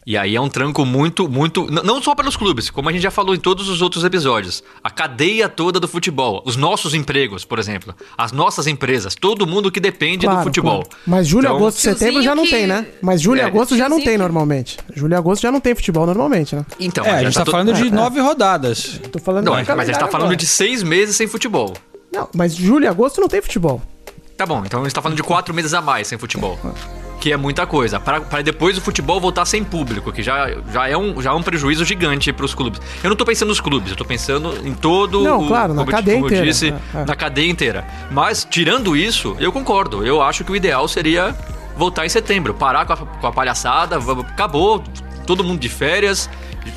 E 0.04 0.16
aí 0.18 0.34
é 0.34 0.40
um 0.40 0.48
tranco 0.48 0.84
muito, 0.84 1.28
muito. 1.28 1.64
Não 1.70 2.02
só 2.02 2.12
pelos 2.12 2.36
clubes, 2.36 2.68
como 2.70 2.88
a 2.88 2.92
gente 2.92 3.02
já 3.02 3.10
falou 3.12 3.36
em 3.36 3.38
todos 3.38 3.68
os 3.68 3.80
outros 3.80 4.02
episódios. 4.02 4.60
A 4.82 4.90
cadeia 4.90 5.48
toda 5.48 5.78
do 5.78 5.86
futebol. 5.86 6.42
Os 6.44 6.56
nossos 6.56 6.92
empregos, 6.92 7.44
por 7.44 7.56
exemplo. 7.60 7.94
As 8.18 8.32
nossas 8.32 8.66
empresas. 8.66 9.14
Todo 9.14 9.46
mundo 9.46 9.70
que 9.70 9.78
depende 9.78 10.26
do 10.26 10.42
futebol. 10.42 10.82
claro. 10.82 10.96
Mas 11.06 11.28
julho, 11.28 11.44
Então- 11.44 11.56
agosto, 11.56 11.78
setembro 11.78 12.20
já 12.20 12.34
não 12.34 12.44
tem, 12.44 12.66
né? 12.66 12.84
Mas 13.00 13.22
julho 13.22 13.38
e 13.38 13.42
É. 13.42 13.44
agosto 13.44 13.76
já 13.76 13.88
não 13.88 13.98
tem 13.98 14.14
que- 14.14 14.18
normalmente. 14.18 14.76
Julho 14.92 15.12
e 15.12 15.16
agosto 15.16 15.42
já 15.42 15.52
não 15.52 15.60
tem 15.60 15.72
futebol 15.72 16.04
normalmente, 16.04 16.56
né? 16.56 16.66
Então, 16.80 17.04
É, 17.04 17.10
a 17.10 17.22
gente 17.22 17.34
tá 17.34 17.44
to- 17.44 17.52
falando 17.52 17.72
de 17.72 17.88
nove 17.88 18.18
rodadas. 18.20 19.00
Tô 19.12 19.20
falando 19.20 19.44
Não, 19.44 19.52
mas 19.52 19.68
a 19.68 19.84
gente 19.84 19.94
tá 20.00 20.08
falando 20.08 20.22
agora. 20.26 20.36
de 20.36 20.46
seis 20.46 20.82
meses 20.82 21.14
sem 21.14 21.28
futebol. 21.28 21.74
Não, 22.12 22.28
mas 22.34 22.54
julho 22.54 22.84
e 22.84 22.88
agosto 22.88 23.20
não 23.20 23.28
tem 23.28 23.40
futebol. 23.40 23.80
Tá 24.36 24.44
bom, 24.46 24.62
então 24.64 24.80
a 24.80 24.82
gente 24.84 24.94
tá 24.94 25.00
falando 25.02 25.16
de 25.16 25.22
quatro 25.22 25.54
meses 25.54 25.72
a 25.74 25.80
mais 25.80 26.08
sem 26.08 26.18
futebol. 26.18 26.58
Que 27.20 27.32
é 27.32 27.36
muita 27.36 27.64
coisa. 27.66 28.00
Para 28.00 28.20
para 28.20 28.42
depois 28.42 28.76
o 28.76 28.80
futebol 28.80 29.20
voltar 29.20 29.44
sem 29.44 29.62
público, 29.62 30.10
que 30.12 30.22
já, 30.22 30.48
já, 30.72 30.88
é, 30.88 30.96
um, 30.96 31.22
já 31.22 31.30
é 31.30 31.32
um 31.32 31.42
prejuízo 31.42 31.84
gigante 31.84 32.32
pros 32.32 32.52
clubes. 32.54 32.80
Eu 33.02 33.08
não 33.10 33.16
tô 33.16 33.24
pensando 33.24 33.48
nos 33.50 33.60
clubes, 33.60 33.90
eu 33.92 33.96
tô 33.96 34.04
pensando 34.04 34.66
em 34.66 34.74
todo 34.74 35.22
Não, 35.22 35.44
o. 35.44 35.46
claro, 35.46 35.72
na 35.72 35.80
como 35.80 35.90
eu- 35.90 35.94
cadeia 35.94 36.16
como 36.16 36.26
eu 36.26 36.30
inteira. 36.30 36.46
disse, 36.46 36.68
É, 36.94 36.98
é. 37.00 37.04
na 37.04 37.14
cadeia 37.14 37.48
inteira. 37.48 37.86
Mas, 38.10 38.44
tirando 38.50 38.96
isso, 38.96 39.36
eu 39.38 39.52
concordo. 39.52 40.04
Eu 40.04 40.20
acho 40.20 40.42
que 40.42 40.50
o 40.50 40.56
ideal 40.56 40.88
seria 40.88 41.34
voltar 41.76 42.04
em 42.04 42.08
setembro. 42.08 42.52
Parar 42.54 42.84
com 42.86 42.92
a, 42.94 42.96
com 42.96 43.26
a 43.28 43.32
palhaçada, 43.32 43.96
acabou, 43.98 44.82
todo 45.24 45.44
mundo 45.44 45.60
de 45.60 45.68
férias. 45.68 46.28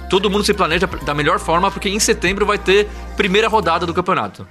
Todo 0.10 0.30
mundo 0.30 0.44
se 0.44 0.54
planeja 0.54 0.86
da 1.04 1.14
melhor 1.16 1.40
forma, 1.40 1.72
porque 1.72 1.90
em 1.90 2.00
setembro 2.00 2.46
vai 2.46 2.60
ter 2.60 2.88
primeira 3.18 3.48
rodada 3.48 3.86
do 3.88 3.94
campeonato 3.94 4.48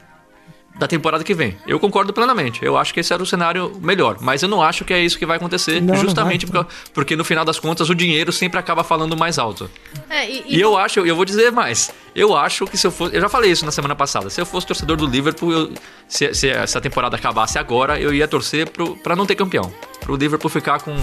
da 0.75 0.89
temporada 0.89 1.23
que 1.23 1.35
vem. 1.35 1.57
Eu 1.67 1.79
concordo 1.79 2.13
plenamente. 2.13 2.65
Eu 2.65 2.77
acho 2.77 2.93
que 2.93 3.01
esse 3.01 3.13
era 3.13 3.23
o 3.23 3.27
cenário 3.27 3.73
melhor. 3.81 4.19
Mas 4.21 4.43
eu 4.43 4.49
não 4.49 4.61
acho 4.61 4.85
que 4.85 4.93
é 4.93 5.01
isso 5.01 5.19
que 5.19 5.25
vai 5.27 5.37
acontecer. 5.37 5.81
Não, 5.81 5.95
não 5.95 6.01
justamente 6.03 6.47
vai. 6.47 6.63
porque, 6.65 6.75
porque 6.93 7.17
no 7.17 7.25
final 7.25 7.45
das 7.45 7.59
contas 7.59 7.89
o 7.89 7.95
dinheiro 7.95 8.33
sempre 8.33 8.59
acaba 8.59 8.83
falando 8.83 9.17
mais 9.17 9.39
alto. 9.39 9.71
É, 10.11 10.29
e, 10.29 10.57
E 10.57 10.61
eu 10.61 10.77
acho, 10.77 11.01
eu 11.01 11.15
vou 11.15 11.25
dizer 11.25 11.53
mais. 11.53 11.93
Eu 12.15 12.37
acho 12.37 12.65
que 12.67 12.77
se 12.79 12.87
eu 12.87 12.93
fosse. 12.93 13.15
Eu 13.17 13.21
já 13.21 13.29
falei 13.29 13.51
isso 13.51 13.65
na 13.65 13.73
semana 13.73 13.97
passada. 13.97 14.31
Se 14.31 14.41
eu 14.41 14.47
fosse 14.47 14.67
torcedor 14.67 14.97
do 14.97 15.05
Liverpool, 15.07 15.53
eu- 15.53 15.73
se, 16.07 16.33
se 16.33 16.49
essa 16.49 16.81
temporada 16.81 17.17
acabasse 17.17 17.59
agora, 17.59 17.99
eu 17.99 18.15
ia 18.15 18.29
torcer 18.29 18.69
pro, 18.71 18.97
pra 18.97 19.17
não 19.17 19.27
ter 19.27 19.35
campeão. 19.35 19.73
Pro 20.01 20.15
Liverpool 20.15 20.49
ficar 20.49 20.81
com. 20.81 20.95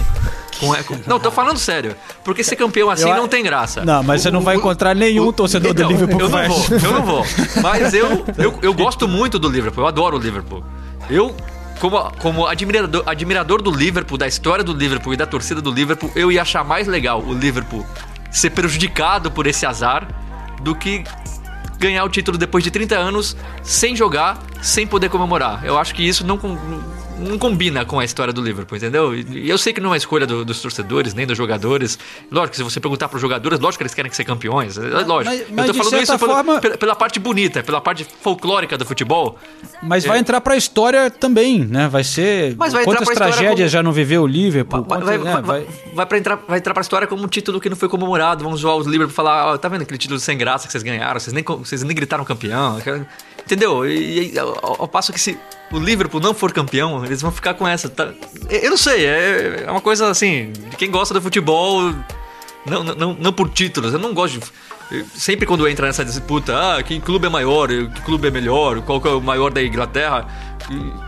com, 0.58 0.72
com- 0.84 0.98
não, 1.06 1.20
tô 1.20 1.30
falando 1.30 1.58
sério. 1.58 1.94
Porque 2.24 2.42
ser 2.42 2.56
campeão 2.56 2.88
assim 2.88 3.08
Eu 3.10 3.16
não 3.16 3.28
tem 3.28 3.42
graça. 3.42 3.84
Não, 3.84 4.02
mas 4.02 4.22
você 4.22 4.30
não 4.30 4.40
vai 4.40 4.56
encontrar 4.56 4.94
nenhum 4.94 5.30
torcedor 5.32 5.74
do 5.74 5.82
Então, 5.82 5.90
Liverpool 5.90 6.20
eu 6.20 6.28
não 6.30 6.48
vou, 6.48 6.66
eu 6.70 6.92
não 6.92 7.02
vou. 7.04 7.26
Mas 7.62 7.92
eu, 7.92 8.24
eu, 8.38 8.58
eu 8.62 8.72
gosto 8.74 9.06
muito 9.06 9.38
do 9.38 9.48
Liverpool, 9.50 9.84
eu 9.84 9.88
adoro 9.88 10.16
o 10.16 10.20
Liverpool. 10.20 10.64
Eu, 11.10 11.34
como, 11.78 12.10
como 12.20 12.46
admirador, 12.46 13.02
admirador 13.06 13.60
do 13.60 13.70
Liverpool, 13.70 14.16
da 14.16 14.26
história 14.28 14.64
do 14.64 14.72
Liverpool 14.72 15.12
e 15.12 15.16
da 15.16 15.26
torcida 15.26 15.60
do 15.60 15.70
Liverpool, 15.70 16.10
eu 16.14 16.32
ia 16.32 16.40
achar 16.40 16.64
mais 16.64 16.86
legal 16.86 17.20
o 17.22 17.34
Liverpool 17.34 17.84
ser 18.30 18.50
prejudicado 18.50 19.30
por 19.30 19.46
esse 19.46 19.66
azar 19.66 20.08
do 20.62 20.74
que 20.74 21.04
ganhar 21.78 22.04
o 22.04 22.08
título 22.08 22.38
depois 22.38 22.62
de 22.62 22.70
30 22.70 22.96
anos 22.96 23.36
sem 23.62 23.96
jogar, 23.96 24.38
sem 24.62 24.86
poder 24.86 25.08
comemorar. 25.08 25.64
Eu 25.64 25.78
acho 25.78 25.94
que 25.94 26.06
isso 26.06 26.24
não, 26.24 26.38
não 27.18 27.38
combina 27.38 27.84
com 27.84 28.00
a 28.00 28.04
história 28.04 28.32
do 28.32 28.42
Liverpool, 28.42 28.76
entendeu? 28.76 29.14
E 29.14 29.48
eu 29.48 29.56
sei 29.58 29.72
que 29.72 29.80
não 29.80 29.94
é 29.94 29.96
escolha 29.96 30.26
do- 30.26 30.44
dos 30.44 30.60
torcedores, 30.60 31.14
nem 31.14 31.26
dos 31.26 31.36
jogadores. 31.38 31.98
Lógico, 32.30 32.56
se 32.56 32.62
você 32.62 32.80
perguntar 32.80 33.08
para 33.08 33.16
os 33.16 33.22
jogadores, 33.22 33.60
lógico 33.60 33.78
que 33.78 33.82
eles 33.84 33.94
querem 33.94 34.10
ser 34.12 34.24
campeões. 34.24 34.76
É 34.78 34.80
lógico. 35.04 35.24
mas- 35.24 35.40
eu 35.40 35.46
mas 35.50 35.66
tô 35.66 35.72
de 35.72 35.78
falando 35.78 36.02
isso 36.02 36.18
pela, 36.18 36.34
forma- 36.34 36.60
pela, 36.60 36.78
pela 36.78 36.96
parte 36.96 37.18
bonita, 37.20 37.62
pela 37.62 37.80
parte 37.80 38.06
folclórica 38.22 38.76
do 38.76 38.84
futebol. 38.84 39.38
Mas 39.82 40.04
vai 40.04 40.18
entrar 40.18 40.40
pra 40.40 40.56
história 40.56 41.10
também, 41.10 41.64
né? 41.64 41.88
Vai 41.88 42.02
ser. 42.04 42.56
Mas 42.56 42.72
vai 42.72 42.82
entrar 42.82 42.96
Quantas 42.98 43.14
tragédias 43.14 43.56
como- 43.56 43.68
já 43.68 43.82
não 43.82 43.92
viveu 43.92 44.22
o 44.22 44.26
Liverpool? 44.26 44.80
Vai, 44.82 44.88
Quantas- 45.00 45.06
vai, 45.08 45.18
né, 45.18 45.42
vai, 45.42 45.66
vai- 46.06 46.18
entrar, 46.18 46.36
vai 46.48 46.58
entrar 46.58 46.74
pra 46.74 46.80
história 46.80 47.06
como 47.06 47.22
um 47.24 47.28
título 47.28 47.60
que 47.60 47.68
não 47.68 47.76
foi 47.76 47.88
comemorado. 47.88 48.42
Vamos 48.42 48.60
zoar 48.60 48.76
os 48.76 48.86
Liverpool 48.86 49.12
e 49.12 49.14
falar: 49.14 49.52
ó, 49.52 49.58
tá 49.58 49.68
vendo 49.68 49.82
aquele 49.82 49.98
título 49.98 50.18
sem 50.18 50.36
graça 50.36 50.66
que 50.66 50.72
vocês 50.72 50.82
ganharam? 50.82 51.18
Vocês 51.20 51.32
nem, 51.32 51.44
vocês 51.44 51.82
nem 51.82 51.94
gritaram 51.94 52.24
campeão. 52.24 52.78
Entendeu? 53.44 53.86
E, 53.86 54.32
e 54.34 54.38
ao, 54.38 54.82
ao 54.82 54.88
passo 54.88 55.12
que 55.12 55.20
se 55.20 55.36
o 55.72 55.78
Liverpool 55.78 56.20
não 56.20 56.34
for 56.34 56.52
campeão, 56.52 57.04
eles 57.04 57.20
vão 57.22 57.32
ficar 57.32 57.54
com 57.54 57.66
essa. 57.66 57.88
tá? 57.88 58.12
Eu 58.50 58.70
não 58.70 58.76
sei, 58.76 59.06
é, 59.06 59.64
é 59.66 59.70
uma 59.70 59.80
coisa 59.80 60.08
assim, 60.08 60.52
de 60.52 60.76
quem 60.76 60.90
gosta 60.90 61.14
do 61.14 61.20
futebol, 61.20 61.94
não, 62.66 62.84
não, 62.84 63.14
não, 63.14 63.32
por 63.32 63.48
títulos. 63.48 63.92
Eu 63.92 63.98
não 63.98 64.14
gosto 64.14 64.38
de. 64.38 64.46
Sempre 65.14 65.46
quando 65.46 65.66
entra 65.66 65.86
nessa 65.86 66.04
disputa, 66.04 66.54
ah, 66.54 66.82
que 66.82 67.00
clube 67.00 67.26
é 67.26 67.30
maior, 67.30 67.68
que 67.68 68.02
clube 68.02 68.28
é 68.28 68.30
melhor, 68.30 68.82
qual 68.82 69.00
que 69.00 69.08
é 69.08 69.10
o 69.10 69.22
maior 69.22 69.50
da 69.50 69.62
Inglaterra, 69.62 70.26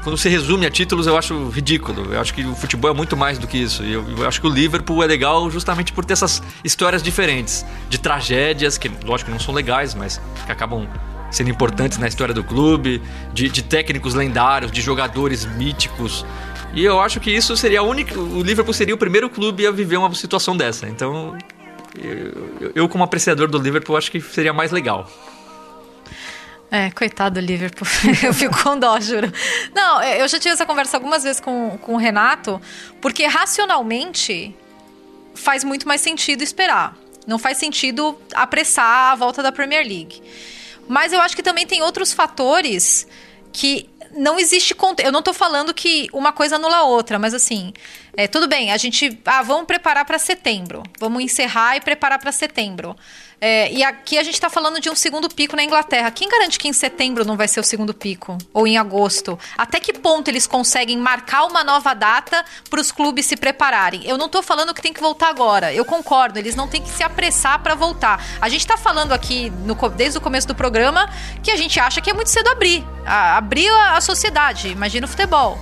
quando 0.02 0.16
se 0.16 0.28
resume 0.28 0.64
a 0.64 0.70
títulos, 0.70 1.06
eu 1.06 1.16
acho 1.18 1.48
ridículo. 1.50 2.14
Eu 2.14 2.20
acho 2.20 2.32
que 2.32 2.44
o 2.44 2.54
futebol 2.54 2.90
é 2.90 2.94
muito 2.94 3.14
mais 3.14 3.38
do 3.38 3.46
que 3.46 3.58
isso. 3.58 3.82
Eu, 3.82 4.04
eu 4.16 4.26
acho 4.26 4.40
que 4.40 4.46
o 4.46 4.50
Liverpool 4.50 5.02
é 5.02 5.06
legal 5.06 5.50
justamente 5.50 5.92
por 5.92 6.04
ter 6.04 6.14
essas 6.14 6.42
histórias 6.64 7.02
diferentes, 7.02 7.64
de 7.90 7.98
tragédias, 7.98 8.78
que 8.78 8.90
lógico 9.04 9.30
não 9.30 9.38
são 9.38 9.52
legais, 9.52 9.94
mas 9.94 10.20
que 10.46 10.52
acabam 10.52 10.88
sendo 11.34 11.50
importantes 11.50 11.98
na 11.98 12.06
história 12.06 12.32
do 12.32 12.44
clube, 12.44 13.02
de, 13.32 13.48
de 13.48 13.62
técnicos 13.62 14.14
lendários, 14.14 14.70
de 14.70 14.80
jogadores 14.80 15.44
míticos. 15.44 16.24
E 16.72 16.84
eu 16.84 17.00
acho 17.00 17.20
que 17.20 17.30
isso 17.30 17.56
seria 17.56 17.80
a 17.80 17.82
única. 17.82 18.18
O 18.18 18.42
Liverpool 18.42 18.72
seria 18.72 18.94
o 18.94 18.98
primeiro 18.98 19.28
clube 19.28 19.66
a 19.66 19.70
viver 19.70 19.96
uma 19.96 20.12
situação 20.14 20.56
dessa. 20.56 20.88
Então, 20.88 21.36
eu, 21.96 22.72
eu, 22.74 22.88
como 22.88 23.04
apreciador 23.04 23.48
do 23.48 23.58
Liverpool, 23.58 23.96
acho 23.96 24.10
que 24.10 24.20
seria 24.20 24.52
mais 24.52 24.70
legal. 24.70 25.08
É, 26.70 26.90
coitado 26.90 27.40
do 27.40 27.46
Liverpool. 27.46 27.86
eu 28.24 28.34
fico 28.34 28.60
com 28.62 28.78
dó, 28.78 28.98
juro. 28.98 29.32
Não, 29.74 30.00
é, 30.00 30.20
eu 30.20 30.28
já 30.28 30.38
tive 30.38 30.54
essa 30.54 30.66
conversa 30.66 30.96
algumas 30.96 31.22
vezes 31.22 31.40
com, 31.40 31.78
com 31.80 31.94
o 31.94 31.96
Renato, 31.96 32.60
porque 33.00 33.26
racionalmente 33.26 34.54
faz 35.34 35.62
muito 35.62 35.86
mais 35.86 36.00
sentido 36.00 36.42
esperar. 36.42 36.96
Não 37.26 37.38
faz 37.38 37.58
sentido 37.58 38.18
apressar 38.34 39.12
a 39.12 39.14
volta 39.14 39.42
da 39.42 39.52
Premier 39.52 39.86
League. 39.86 40.20
Mas 40.88 41.12
eu 41.12 41.20
acho 41.20 41.34
que 41.36 41.42
também 41.42 41.66
tem 41.66 41.82
outros 41.82 42.12
fatores 42.12 43.06
que 43.52 43.88
não 44.12 44.38
existe. 44.38 44.74
Eu 45.02 45.12
não 45.12 45.22
tô 45.22 45.32
falando 45.32 45.74
que 45.74 46.08
uma 46.12 46.32
coisa 46.32 46.56
anula 46.56 46.76
a 46.76 46.84
outra, 46.84 47.18
mas 47.18 47.34
assim, 47.34 47.72
é, 48.16 48.26
tudo 48.26 48.46
bem, 48.46 48.70
a 48.70 48.76
gente. 48.76 49.18
Ah, 49.24 49.42
vamos 49.42 49.66
preparar 49.66 50.04
para 50.04 50.18
setembro. 50.18 50.82
Vamos 50.98 51.22
encerrar 51.22 51.76
e 51.76 51.80
preparar 51.80 52.18
para 52.18 52.32
setembro. 52.32 52.96
É, 53.46 53.70
e 53.70 53.84
aqui 53.84 54.16
a 54.16 54.22
gente 54.22 54.36
está 54.36 54.48
falando 54.48 54.80
de 54.80 54.88
um 54.88 54.94
segundo 54.94 55.28
pico 55.28 55.54
na 55.54 55.62
Inglaterra. 55.62 56.10
Quem 56.10 56.30
garante 56.30 56.58
que 56.58 56.66
em 56.66 56.72
setembro 56.72 57.26
não 57.26 57.36
vai 57.36 57.46
ser 57.46 57.60
o 57.60 57.62
segundo 57.62 57.92
pico? 57.92 58.38
Ou 58.54 58.66
em 58.66 58.78
agosto? 58.78 59.38
Até 59.58 59.78
que 59.78 59.92
ponto 59.92 60.28
eles 60.28 60.46
conseguem 60.46 60.96
marcar 60.96 61.44
uma 61.44 61.62
nova 61.62 61.92
data 61.92 62.42
para 62.70 62.80
os 62.80 62.90
clubes 62.90 63.26
se 63.26 63.36
prepararem? 63.36 64.00
Eu 64.06 64.16
não 64.16 64.24
estou 64.26 64.42
falando 64.42 64.72
que 64.72 64.80
tem 64.80 64.94
que 64.94 65.00
voltar 65.02 65.28
agora. 65.28 65.74
Eu 65.74 65.84
concordo, 65.84 66.38
eles 66.38 66.54
não 66.54 66.66
têm 66.66 66.80
que 66.80 66.88
se 66.88 67.02
apressar 67.02 67.62
para 67.62 67.74
voltar. 67.74 68.24
A 68.40 68.48
gente 68.48 68.60
está 68.60 68.78
falando 68.78 69.12
aqui, 69.12 69.50
no, 69.50 69.74
desde 69.90 70.16
o 70.16 70.22
começo 70.22 70.48
do 70.48 70.54
programa, 70.54 71.06
que 71.42 71.50
a 71.50 71.56
gente 71.56 71.78
acha 71.78 72.00
que 72.00 72.08
é 72.08 72.14
muito 72.14 72.30
cedo 72.30 72.48
abrir. 72.48 72.82
A, 73.04 73.36
abrir 73.36 73.68
a, 73.68 73.98
a 73.98 74.00
sociedade, 74.00 74.68
imagina 74.68 75.04
o 75.04 75.08
futebol. 75.10 75.58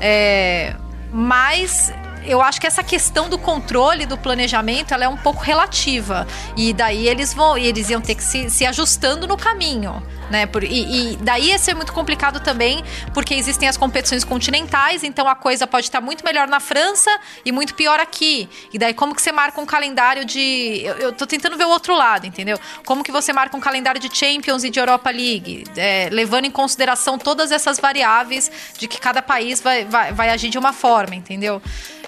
É, 0.00 0.76
mas 1.10 1.92
eu 2.26 2.40
acho 2.40 2.60
que 2.60 2.66
essa 2.66 2.82
questão 2.82 3.28
do 3.28 3.38
controle 3.38 4.06
do 4.06 4.16
planejamento 4.16 4.92
ela 4.92 5.04
é 5.04 5.08
um 5.08 5.16
pouco 5.16 5.42
relativa. 5.42 6.26
E 6.56 6.72
daí 6.72 7.06
eles 7.08 7.34
vão, 7.34 7.56
eles 7.56 7.90
iam 7.90 8.00
ter 8.00 8.14
que 8.14 8.22
se, 8.22 8.50
se 8.50 8.64
ajustando 8.66 9.26
no 9.26 9.36
caminho. 9.36 10.02
Né? 10.30 10.46
Por, 10.46 10.64
e, 10.64 11.12
e, 11.12 11.16
daí 11.16 11.48
ia 11.48 11.58
ser 11.58 11.74
muito 11.74 11.92
complicado 11.92 12.40
também, 12.40 12.82
porque 13.12 13.34
existem 13.34 13.68
as 13.68 13.76
competições 13.76 14.24
continentais, 14.24 15.04
então 15.04 15.28
a 15.28 15.34
coisa 15.34 15.66
pode 15.66 15.86
estar 15.86 16.00
muito 16.00 16.24
melhor 16.24 16.48
na 16.48 16.60
França 16.60 17.10
e 17.44 17.52
muito 17.52 17.74
pior 17.74 18.00
aqui. 18.00 18.48
E 18.72 18.78
daí 18.78 18.94
como 18.94 19.14
que 19.14 19.20
você 19.20 19.30
marca 19.30 19.60
um 19.60 19.66
calendário 19.66 20.24
de. 20.24 20.80
Eu, 20.82 20.94
eu 20.94 21.12
tô 21.12 21.26
tentando 21.26 21.56
ver 21.56 21.64
o 21.64 21.68
outro 21.68 21.94
lado, 21.94 22.26
entendeu? 22.26 22.58
Como 22.86 23.04
que 23.04 23.12
você 23.12 23.32
marca 23.32 23.56
um 23.56 23.60
calendário 23.60 24.00
de 24.00 24.14
Champions 24.16 24.64
e 24.64 24.70
de 24.70 24.80
Europa 24.80 25.10
League, 25.10 25.64
é, 25.76 26.08
levando 26.10 26.46
em 26.46 26.50
consideração 26.50 27.18
todas 27.18 27.52
essas 27.52 27.78
variáveis 27.78 28.50
de 28.78 28.88
que 28.88 28.98
cada 28.98 29.20
país 29.20 29.60
vai, 29.60 29.84
vai, 29.84 30.12
vai 30.12 30.30
agir 30.30 30.48
de 30.48 30.58
uma 30.58 30.72
forma, 30.72 31.14
entendeu? 31.14 31.60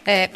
É, 0.06 0.30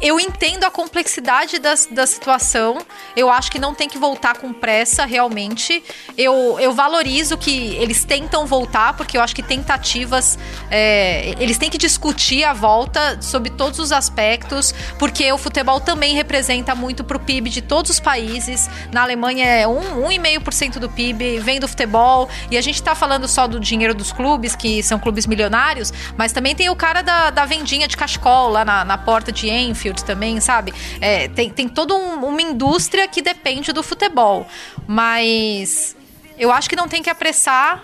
eu 0.00 0.18
entendo 0.18 0.64
a 0.64 0.70
complexidade 0.70 1.60
da, 1.60 1.74
da 1.92 2.06
situação. 2.06 2.78
Eu 3.16 3.30
acho 3.30 3.52
que 3.52 3.58
não 3.58 3.72
tem 3.72 3.88
que 3.88 3.96
voltar 3.96 4.36
com 4.36 4.52
pressa, 4.52 5.04
realmente. 5.04 5.82
Eu, 6.18 6.58
eu 6.58 6.72
valorizo 6.72 7.38
que 7.38 7.76
eles 7.76 8.04
tentam 8.04 8.44
voltar, 8.44 8.94
porque 8.96 9.16
eu 9.16 9.22
acho 9.22 9.34
que 9.34 9.42
tentativas. 9.42 10.36
É, 10.68 11.34
eles 11.38 11.56
têm 11.56 11.70
que 11.70 11.78
discutir 11.78 12.42
a 12.42 12.52
volta 12.52 13.22
sobre 13.22 13.50
todos 13.50 13.78
os 13.78 13.92
aspectos, 13.92 14.74
porque 14.98 15.30
o 15.30 15.38
futebol 15.38 15.78
também 15.78 16.14
representa 16.14 16.74
muito 16.74 17.04
para 17.04 17.16
o 17.16 17.20
PIB 17.20 17.48
de 17.48 17.62
todos 17.62 17.92
os 17.92 18.00
países. 18.00 18.68
Na 18.90 19.02
Alemanha 19.02 19.46
é 19.46 19.66
1,5% 19.66 20.80
do 20.80 20.88
PIB, 20.88 21.38
vem 21.38 21.60
do 21.60 21.68
futebol. 21.68 22.28
E 22.50 22.58
a 22.58 22.60
gente 22.60 22.74
está 22.74 22.96
falando 22.96 23.28
só 23.28 23.46
do 23.46 23.60
dinheiro 23.60 23.94
dos 23.94 24.10
clubes, 24.10 24.56
que 24.56 24.82
são 24.82 24.98
clubes 24.98 25.26
milionários, 25.26 25.92
mas 26.16 26.32
também 26.32 26.56
tem 26.56 26.68
o 26.68 26.74
cara 26.74 27.02
da, 27.02 27.30
da 27.30 27.44
vendinha 27.44 27.86
de 27.86 27.96
cachecol 27.96 28.48
lá 28.48 28.64
na, 28.64 28.84
na 28.84 28.98
porta 28.98 29.11
de 29.20 29.50
Enfield 29.50 30.04
também, 30.04 30.40
sabe? 30.40 30.72
É, 31.00 31.28
tem, 31.28 31.50
tem 31.50 31.68
toda 31.68 31.94
um, 31.94 32.24
uma 32.24 32.40
indústria 32.40 33.06
que 33.06 33.20
depende 33.20 33.72
do 33.72 33.82
futebol. 33.82 34.46
Mas 34.86 35.96
eu 36.38 36.50
acho 36.50 36.68
que 36.68 36.76
não 36.76 36.88
tem 36.88 37.02
que 37.02 37.10
apressar. 37.10 37.82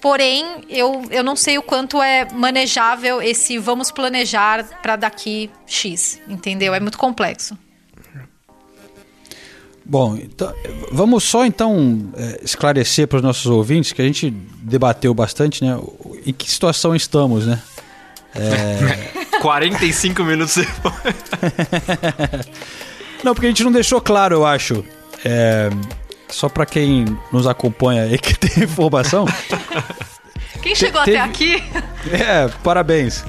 Porém, 0.00 0.44
eu, 0.68 1.02
eu 1.10 1.24
não 1.24 1.34
sei 1.34 1.58
o 1.58 1.62
quanto 1.62 2.02
é 2.02 2.28
manejável 2.32 3.20
esse 3.20 3.58
vamos 3.58 3.90
planejar 3.90 4.64
para 4.80 4.94
daqui 4.96 5.50
X, 5.66 6.20
entendeu? 6.28 6.74
É 6.74 6.78
muito 6.78 6.98
complexo. 6.98 7.56
Bom, 9.88 10.16
então, 10.16 10.52
vamos 10.92 11.24
só 11.24 11.46
então 11.46 12.12
é, 12.14 12.40
esclarecer 12.44 13.08
para 13.08 13.16
os 13.16 13.22
nossos 13.22 13.46
ouvintes 13.46 13.90
que 13.90 14.02
a 14.02 14.04
gente 14.04 14.30
debateu 14.62 15.14
bastante, 15.14 15.64
né? 15.64 15.80
Em 16.26 16.32
que 16.32 16.48
situação 16.50 16.94
estamos, 16.94 17.46
né? 17.46 17.60
É... 18.34 19.38
45 19.40 20.24
minutos 20.24 20.56
depois. 20.56 21.14
não, 23.22 23.34
porque 23.34 23.46
a 23.46 23.50
gente 23.50 23.64
não 23.64 23.72
deixou 23.72 24.00
claro, 24.00 24.36
eu 24.36 24.46
acho. 24.46 24.84
É... 25.24 25.70
Só 26.28 26.48
para 26.48 26.66
quem 26.66 27.06
nos 27.32 27.46
acompanha 27.46 28.02
aí 28.02 28.18
que 28.18 28.38
tem 28.38 28.64
informação. 28.64 29.24
Quem 30.62 30.74
chegou 30.74 31.02
Te 31.04 31.16
até 31.16 31.20
aqui? 31.20 31.62
É, 32.10 32.48
parabéns. 32.64 33.24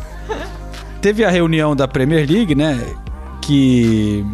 Teve 1.00 1.24
a 1.24 1.30
reunião 1.30 1.76
da 1.76 1.88
Premier 1.88 2.28
League, 2.28 2.56
né? 2.56 2.84
Que 3.40 4.26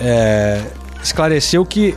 é, 0.00 0.62
esclareceu 1.02 1.64
que, 1.64 1.96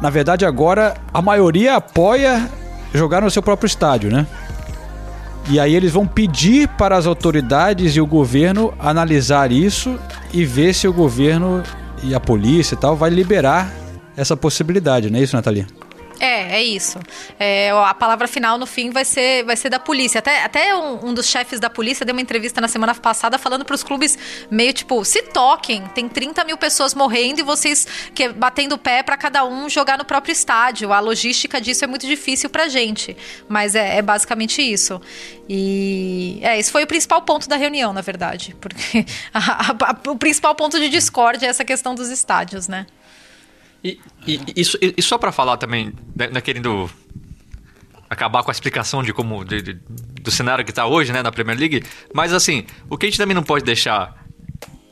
na 0.00 0.10
verdade, 0.10 0.44
agora 0.44 0.94
a 1.12 1.22
maioria 1.22 1.76
apoia 1.76 2.50
jogar 2.92 3.22
no 3.22 3.30
seu 3.30 3.42
próprio 3.42 3.66
estádio, 3.66 4.10
né? 4.10 4.26
E 5.50 5.58
aí 5.58 5.74
eles 5.74 5.92
vão 5.92 6.06
pedir 6.06 6.68
para 6.68 6.96
as 6.96 7.06
autoridades 7.06 7.96
e 7.96 8.00
o 8.00 8.06
governo 8.06 8.72
analisar 8.78 9.50
isso 9.50 9.98
e 10.32 10.44
ver 10.44 10.74
se 10.74 10.86
o 10.86 10.92
governo 10.92 11.62
e 12.02 12.14
a 12.14 12.20
polícia 12.20 12.74
e 12.74 12.78
tal 12.78 12.96
vai 12.96 13.10
liberar 13.10 13.72
essa 14.16 14.36
possibilidade, 14.36 15.10
não 15.10 15.18
é 15.18 15.22
isso, 15.22 15.36
Natalia? 15.36 15.66
É, 16.22 16.58
é 16.58 16.62
isso. 16.62 17.00
É, 17.36 17.70
a 17.70 17.92
palavra 17.92 18.28
final 18.28 18.56
no 18.56 18.64
fim 18.64 18.90
vai 18.90 19.04
ser, 19.04 19.44
vai 19.44 19.56
ser 19.56 19.68
da 19.68 19.80
polícia. 19.80 20.20
Até, 20.20 20.44
até 20.44 20.72
um, 20.72 21.08
um 21.08 21.12
dos 21.12 21.26
chefes 21.26 21.58
da 21.58 21.68
polícia 21.68 22.06
deu 22.06 22.14
uma 22.14 22.20
entrevista 22.20 22.60
na 22.60 22.68
semana 22.68 22.94
passada 22.94 23.38
falando 23.38 23.64
para 23.64 23.74
os 23.74 23.82
clubes 23.82 24.16
meio 24.48 24.72
tipo, 24.72 25.04
se 25.04 25.20
toquem, 25.22 25.82
tem 25.88 26.08
30 26.08 26.44
mil 26.44 26.56
pessoas 26.56 26.94
morrendo 26.94 27.40
e 27.40 27.42
vocês 27.42 27.88
que, 28.14 28.28
batendo 28.28 28.76
o 28.76 28.78
pé 28.78 29.02
para 29.02 29.16
cada 29.16 29.44
um 29.44 29.68
jogar 29.68 29.98
no 29.98 30.04
próprio 30.04 30.32
estádio. 30.32 30.92
A 30.92 31.00
logística 31.00 31.60
disso 31.60 31.82
é 31.82 31.88
muito 31.88 32.06
difícil 32.06 32.48
pra 32.48 32.68
gente. 32.68 33.16
Mas 33.48 33.74
é, 33.74 33.96
é 33.96 34.02
basicamente 34.02 34.62
isso. 34.62 35.00
E 35.48 36.38
é, 36.40 36.56
esse 36.56 36.70
foi 36.70 36.84
o 36.84 36.86
principal 36.86 37.22
ponto 37.22 37.48
da 37.48 37.56
reunião, 37.56 37.92
na 37.92 38.00
verdade. 38.00 38.54
Porque 38.60 39.04
a, 39.34 39.40
a, 39.40 39.90
a, 39.90 40.10
o 40.10 40.16
principal 40.16 40.54
ponto 40.54 40.78
de 40.78 40.88
discórdia 40.88 41.46
é 41.46 41.50
essa 41.50 41.64
questão 41.64 41.96
dos 41.96 42.10
estádios, 42.10 42.68
né? 42.68 42.86
E, 43.84 44.00
e, 44.26 44.40
e, 44.56 44.94
e 44.96 45.02
só 45.02 45.18
para 45.18 45.32
falar 45.32 45.56
também, 45.56 45.92
não 46.16 46.26
né, 46.26 46.30
é 46.34 46.40
querendo 46.40 46.88
acabar 48.08 48.42
com 48.42 48.50
a 48.50 48.52
explicação 48.52 49.02
de 49.02 49.12
como 49.12 49.44
de, 49.44 49.62
de, 49.62 49.72
do 50.20 50.30
cenário 50.30 50.64
que 50.64 50.70
está 50.70 50.86
hoje, 50.86 51.12
né, 51.12 51.22
na 51.22 51.32
Premier 51.32 51.58
League, 51.58 51.82
mas 52.14 52.32
assim, 52.32 52.66
o 52.88 52.98
que 52.98 53.06
a 53.06 53.08
gente 53.08 53.18
também 53.18 53.34
não 53.34 53.42
pode 53.42 53.64
deixar 53.64 54.22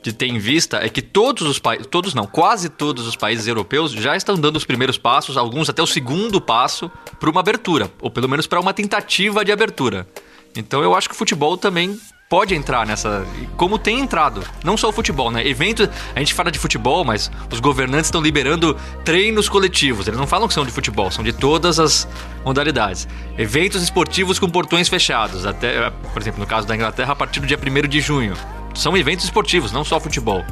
de 0.01 0.11
ter 0.11 0.25
em 0.25 0.39
vista 0.39 0.83
é 0.83 0.89
que 0.89 1.01
todos 1.01 1.47
os 1.47 1.59
países, 1.59 1.85
todos 1.87 2.13
não, 2.13 2.25
quase 2.25 2.69
todos 2.69 3.07
os 3.07 3.15
países 3.15 3.47
europeus 3.47 3.91
já 3.91 4.15
estão 4.15 4.35
dando 4.35 4.55
os 4.55 4.65
primeiros 4.65 4.97
passos, 4.97 5.37
alguns 5.37 5.69
até 5.69 5.81
o 5.81 5.87
segundo 5.87 6.41
passo 6.41 6.89
para 7.19 7.29
uma 7.29 7.39
abertura, 7.39 7.91
ou 8.01 8.09
pelo 8.09 8.27
menos 8.27 8.47
para 8.47 8.59
uma 8.59 8.73
tentativa 8.73 9.45
de 9.45 9.51
abertura. 9.51 10.07
Então 10.55 10.81
eu 10.81 10.95
acho 10.95 11.07
que 11.07 11.13
o 11.13 11.17
futebol 11.17 11.57
também 11.57 11.99
pode 12.31 12.55
entrar 12.55 12.87
nessa. 12.87 13.27
Como 13.57 13.77
tem 13.77 13.99
entrado. 13.99 14.41
Não 14.63 14.77
só 14.77 14.87
o 14.87 14.91
futebol, 14.93 15.29
né? 15.29 15.45
Evento. 15.45 15.89
A 16.15 16.19
gente 16.19 16.33
fala 16.33 16.49
de 16.49 16.57
futebol, 16.57 17.03
mas 17.03 17.29
os 17.51 17.59
governantes 17.59 18.05
estão 18.05 18.21
liberando 18.21 18.73
treinos 19.03 19.49
coletivos. 19.49 20.07
Eles 20.07 20.17
não 20.17 20.25
falam 20.25 20.47
que 20.47 20.53
são 20.53 20.65
de 20.65 20.71
futebol, 20.71 21.11
são 21.11 21.25
de 21.25 21.33
todas 21.33 21.77
as 21.77 22.07
modalidades. 22.45 23.05
Eventos 23.37 23.83
esportivos 23.83 24.39
com 24.39 24.49
portões 24.49 24.87
fechados. 24.87 25.45
Até, 25.45 25.89
por 25.89 26.21
exemplo, 26.21 26.39
no 26.39 26.47
caso 26.47 26.65
da 26.65 26.73
Inglaterra, 26.73 27.11
a 27.11 27.15
partir 27.17 27.41
do 27.41 27.45
dia 27.45 27.59
1 27.59 27.89
de 27.89 27.99
junho. 27.99 28.33
São 28.73 28.95
eventos 28.95 29.25
esportivos, 29.25 29.73
não 29.73 29.83
só 29.83 29.99
futebol. 29.99 30.45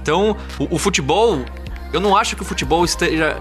Então, 0.00 0.34
o, 0.58 0.76
o 0.76 0.78
futebol. 0.78 1.44
Eu 1.92 2.00
não 2.00 2.16
acho 2.16 2.34
que 2.34 2.40
o 2.40 2.46
futebol 2.46 2.82
esteja 2.82 3.36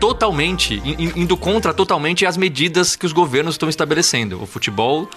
totalmente, 0.00 0.80
indo 0.84 1.36
contra 1.36 1.74
totalmente 1.74 2.24
as 2.24 2.36
medidas 2.36 2.96
que 2.96 3.04
os 3.04 3.12
governos 3.12 3.54
estão 3.54 3.68
estabelecendo. 3.68 4.42
O 4.42 4.46
futebol 4.46 5.08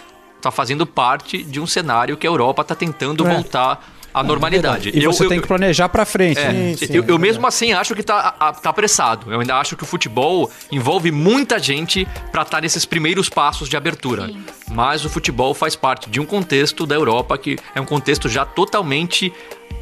está 0.41 0.51
fazendo 0.51 0.85
parte 0.85 1.43
de 1.43 1.59
um 1.59 1.67
cenário 1.67 2.17
que 2.17 2.27
a 2.27 2.29
Europa 2.29 2.61
está 2.63 2.75
tentando 2.75 3.25
é. 3.27 3.33
voltar 3.33 3.81
à 4.13 4.23
normalidade. 4.23 4.89
É 4.89 4.97
e 4.97 5.03
eu, 5.03 5.13
você 5.13 5.25
eu, 5.25 5.29
tem 5.29 5.39
que 5.39 5.47
planejar 5.47 5.89
para 5.89 6.05
frente. 6.05 6.39
É, 6.39 6.51
sim, 6.51 6.77
sim, 6.77 6.93
eu, 6.93 7.03
eu 7.05 7.17
mesmo 7.17 7.45
assim 7.47 7.71
acho 7.71 7.93
que 7.95 8.01
está 8.01 8.31
tá 8.31 8.69
apressado. 8.69 9.31
Eu 9.31 9.39
ainda 9.39 9.55
acho 9.55 9.75
que 9.77 9.83
o 9.83 9.85
futebol 9.85 10.51
envolve 10.71 11.11
muita 11.11 11.57
gente 11.59 12.05
para 12.31 12.41
estar 12.41 12.57
tá 12.57 12.61
nesses 12.61 12.85
primeiros 12.85 13.29
passos 13.29 13.69
de 13.69 13.77
abertura. 13.77 14.27
Sim. 14.27 14.43
Mas 14.69 15.05
o 15.05 15.09
futebol 15.09 15.53
faz 15.53 15.75
parte 15.75 16.09
de 16.09 16.19
um 16.19 16.25
contexto 16.25 16.85
da 16.85 16.95
Europa 16.95 17.37
que 17.37 17.57
é 17.73 17.81
um 17.81 17.85
contexto 17.85 18.27
já 18.27 18.45
totalmente 18.45 19.31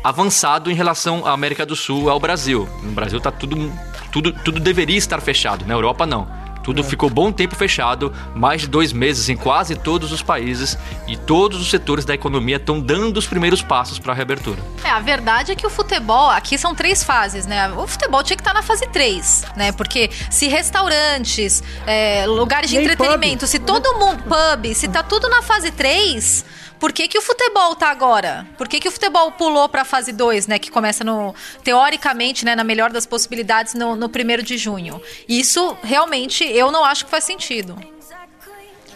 avançado 0.04 0.72
em 0.72 0.76
relação 0.76 1.26
à 1.26 1.32
América 1.32 1.66
do 1.66 1.76
Sul, 1.76 2.10
ao 2.10 2.20
Brasil. 2.20 2.70
No 2.84 2.92
Brasil 2.92 3.18
está 3.18 3.32
tudo, 3.32 3.72
tudo, 4.12 4.32
tudo 4.44 4.60
deveria 4.60 4.98
estar 4.98 5.20
fechado. 5.22 5.66
Na 5.66 5.74
Europa 5.74 6.06
não. 6.06 6.28
Tudo 6.70 6.82
é. 6.82 6.84
ficou 6.84 7.10
bom 7.10 7.32
tempo 7.32 7.56
fechado, 7.56 8.14
mais 8.36 8.62
de 8.62 8.68
dois 8.68 8.94
meses 8.94 9.28
em 9.28 9.36
quase 9.36 9.76
todos 9.76 10.12
os 10.12 10.22
países 10.22 10.78
e 11.08 11.18
todos 11.18 11.60
os 11.60 11.68
setores 11.72 12.06
da 12.06 12.14
economia 12.14 12.58
estão 12.58 12.80
dando 12.80 13.18
os 13.18 13.26
primeiros 13.26 13.60
passos 13.60 13.98
para 13.98 14.14
a 14.14 14.16
reabertura. 14.16 14.62
É, 14.84 14.90
a 14.92 15.00
verdade 15.00 15.52
é 15.52 15.56
que 15.56 15.66
o 15.66 15.70
futebol, 15.70 16.30
aqui 16.30 16.60
são 16.60 16.76
três 16.76 17.04
fases, 17.04 17.48
né? 17.48 17.70
O 17.70 17.88
futebol 17.88 18.22
tinha 18.22 18.38
que 18.38 18.42
estar 18.42 18.54
tá 18.54 18.60
na 18.60 18.62
fase 18.62 18.86
3, 18.86 19.46
né? 19.56 19.72
Porque 19.72 20.12
se 20.30 20.48
restaurantes, 20.48 21.64
é, 21.88 22.28
lugares 22.28 22.70
de 22.70 22.78
entretenimento, 22.78 23.40
pub. 23.40 23.50
se 23.50 23.58
todo 23.58 23.98
mundo, 23.98 24.22
pub, 24.26 24.76
se 24.76 24.88
tá 24.90 25.02
tudo 25.02 25.28
na 25.28 25.42
fase 25.42 25.72
3 25.72 26.46
por 26.80 26.94
que, 26.94 27.08
que 27.08 27.18
o 27.18 27.22
futebol 27.22 27.76
tá 27.76 27.90
agora? 27.90 28.48
Por 28.58 28.68
que, 28.68 28.80
que 28.80 28.88
o 28.88 28.92
futebol 28.92 29.32
pulou 29.34 29.68
para 29.68 29.82
a 29.82 29.86
fase 29.86 30.12
2, 30.14 30.48
né? 30.48 30.58
Que 30.58 30.72
começa 30.72 31.04
no. 31.04 31.36
Teoricamente, 31.64 32.46
né, 32.46 32.56
na 32.56 32.64
melhor 32.64 32.92
das 32.92 33.06
possibilidades, 33.06 33.74
no, 33.74 33.96
no 33.96 34.08
primeiro 34.08 34.42
de 34.42 34.58
junho. 34.58 35.02
Isso 35.28 35.78
realmente 35.84 36.44
eu 36.44 36.72
não 36.72 36.86
acho 36.86 37.06
que 37.06 37.12
faz 37.12 37.26
sentido. 37.26 37.78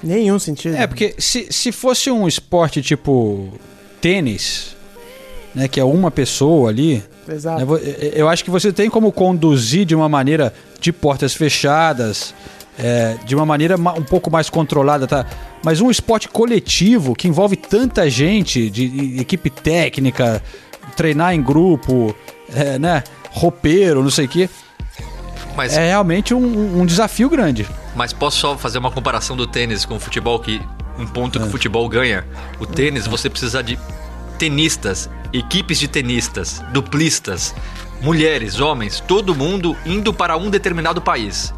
Nenhum 0.01 0.39
sentido. 0.39 0.75
É, 0.75 0.87
porque 0.87 1.15
se, 1.17 1.47
se 1.51 1.71
fosse 1.71 2.09
um 2.09 2.27
esporte 2.27 2.81
tipo 2.81 3.53
tênis, 4.01 4.75
né, 5.53 5.67
que 5.67 5.79
é 5.79 5.83
uma 5.83 6.11
pessoa 6.11 6.69
ali. 6.69 7.03
Exato. 7.27 7.65
Né, 7.65 7.79
eu 8.13 8.27
acho 8.27 8.43
que 8.43 8.49
você 8.49 8.71
tem 8.71 8.89
como 8.89 9.11
conduzir 9.11 9.85
de 9.85 9.95
uma 9.95 10.09
maneira 10.09 10.53
de 10.79 10.91
portas 10.91 11.33
fechadas, 11.33 12.33
é, 12.77 13.17
de 13.25 13.35
uma 13.35 13.45
maneira 13.45 13.77
ma- 13.77 13.93
um 13.93 14.03
pouco 14.03 14.29
mais 14.31 14.49
controlada, 14.49 15.05
tá? 15.07 15.25
Mas 15.63 15.79
um 15.81 15.89
esporte 15.91 16.27
coletivo 16.27 17.15
que 17.15 17.27
envolve 17.27 17.55
tanta 17.55 18.09
gente, 18.09 18.69
de 18.69 18.87
de 18.89 19.19
equipe 19.21 19.49
técnica, 19.49 20.41
treinar 20.95 21.33
em 21.33 21.41
grupo, 21.41 22.15
é, 22.53 22.77
né? 22.79 23.03
Roupeiro, 23.31 24.03
não 24.03 24.11
sei 24.11 24.25
o 24.25 24.29
quê, 24.29 24.49
Mas, 25.55 25.73
é 25.75 25.87
realmente 25.87 26.33
um, 26.33 26.81
um 26.81 26.85
desafio 26.85 27.29
grande. 27.29 27.67
mas 27.95 28.11
posso 28.13 28.37
só 28.37 28.57
fazer 28.57 28.77
uma 28.79 28.91
comparação 28.91 29.35
do 29.35 29.45
tênis 29.47 29.85
com 29.85 29.95
o 29.95 29.99
futebol, 29.99 30.39
que 30.39 30.61
um 30.99 31.05
ponto 31.07 31.37
É. 31.39 31.41
que 31.41 31.47
o 31.47 31.51
futebol 31.51 31.87
ganha. 31.89 32.25
O 32.59 32.65
tênis, 32.65 33.07
você 33.07 33.29
precisa 33.29 33.63
de 33.63 33.77
tenistas, 34.37 35.09
equipes 35.31 35.79
de 35.79 35.87
tenistas, 35.87 36.61
duplistas, 36.71 37.55
mulheres, 38.01 38.59
homens, 38.59 38.99
todo 38.99 39.33
mundo 39.35 39.75
indo 39.85 40.13
para 40.13 40.35
um 40.37 40.49
determinado 40.49 41.01
país. 41.01 41.53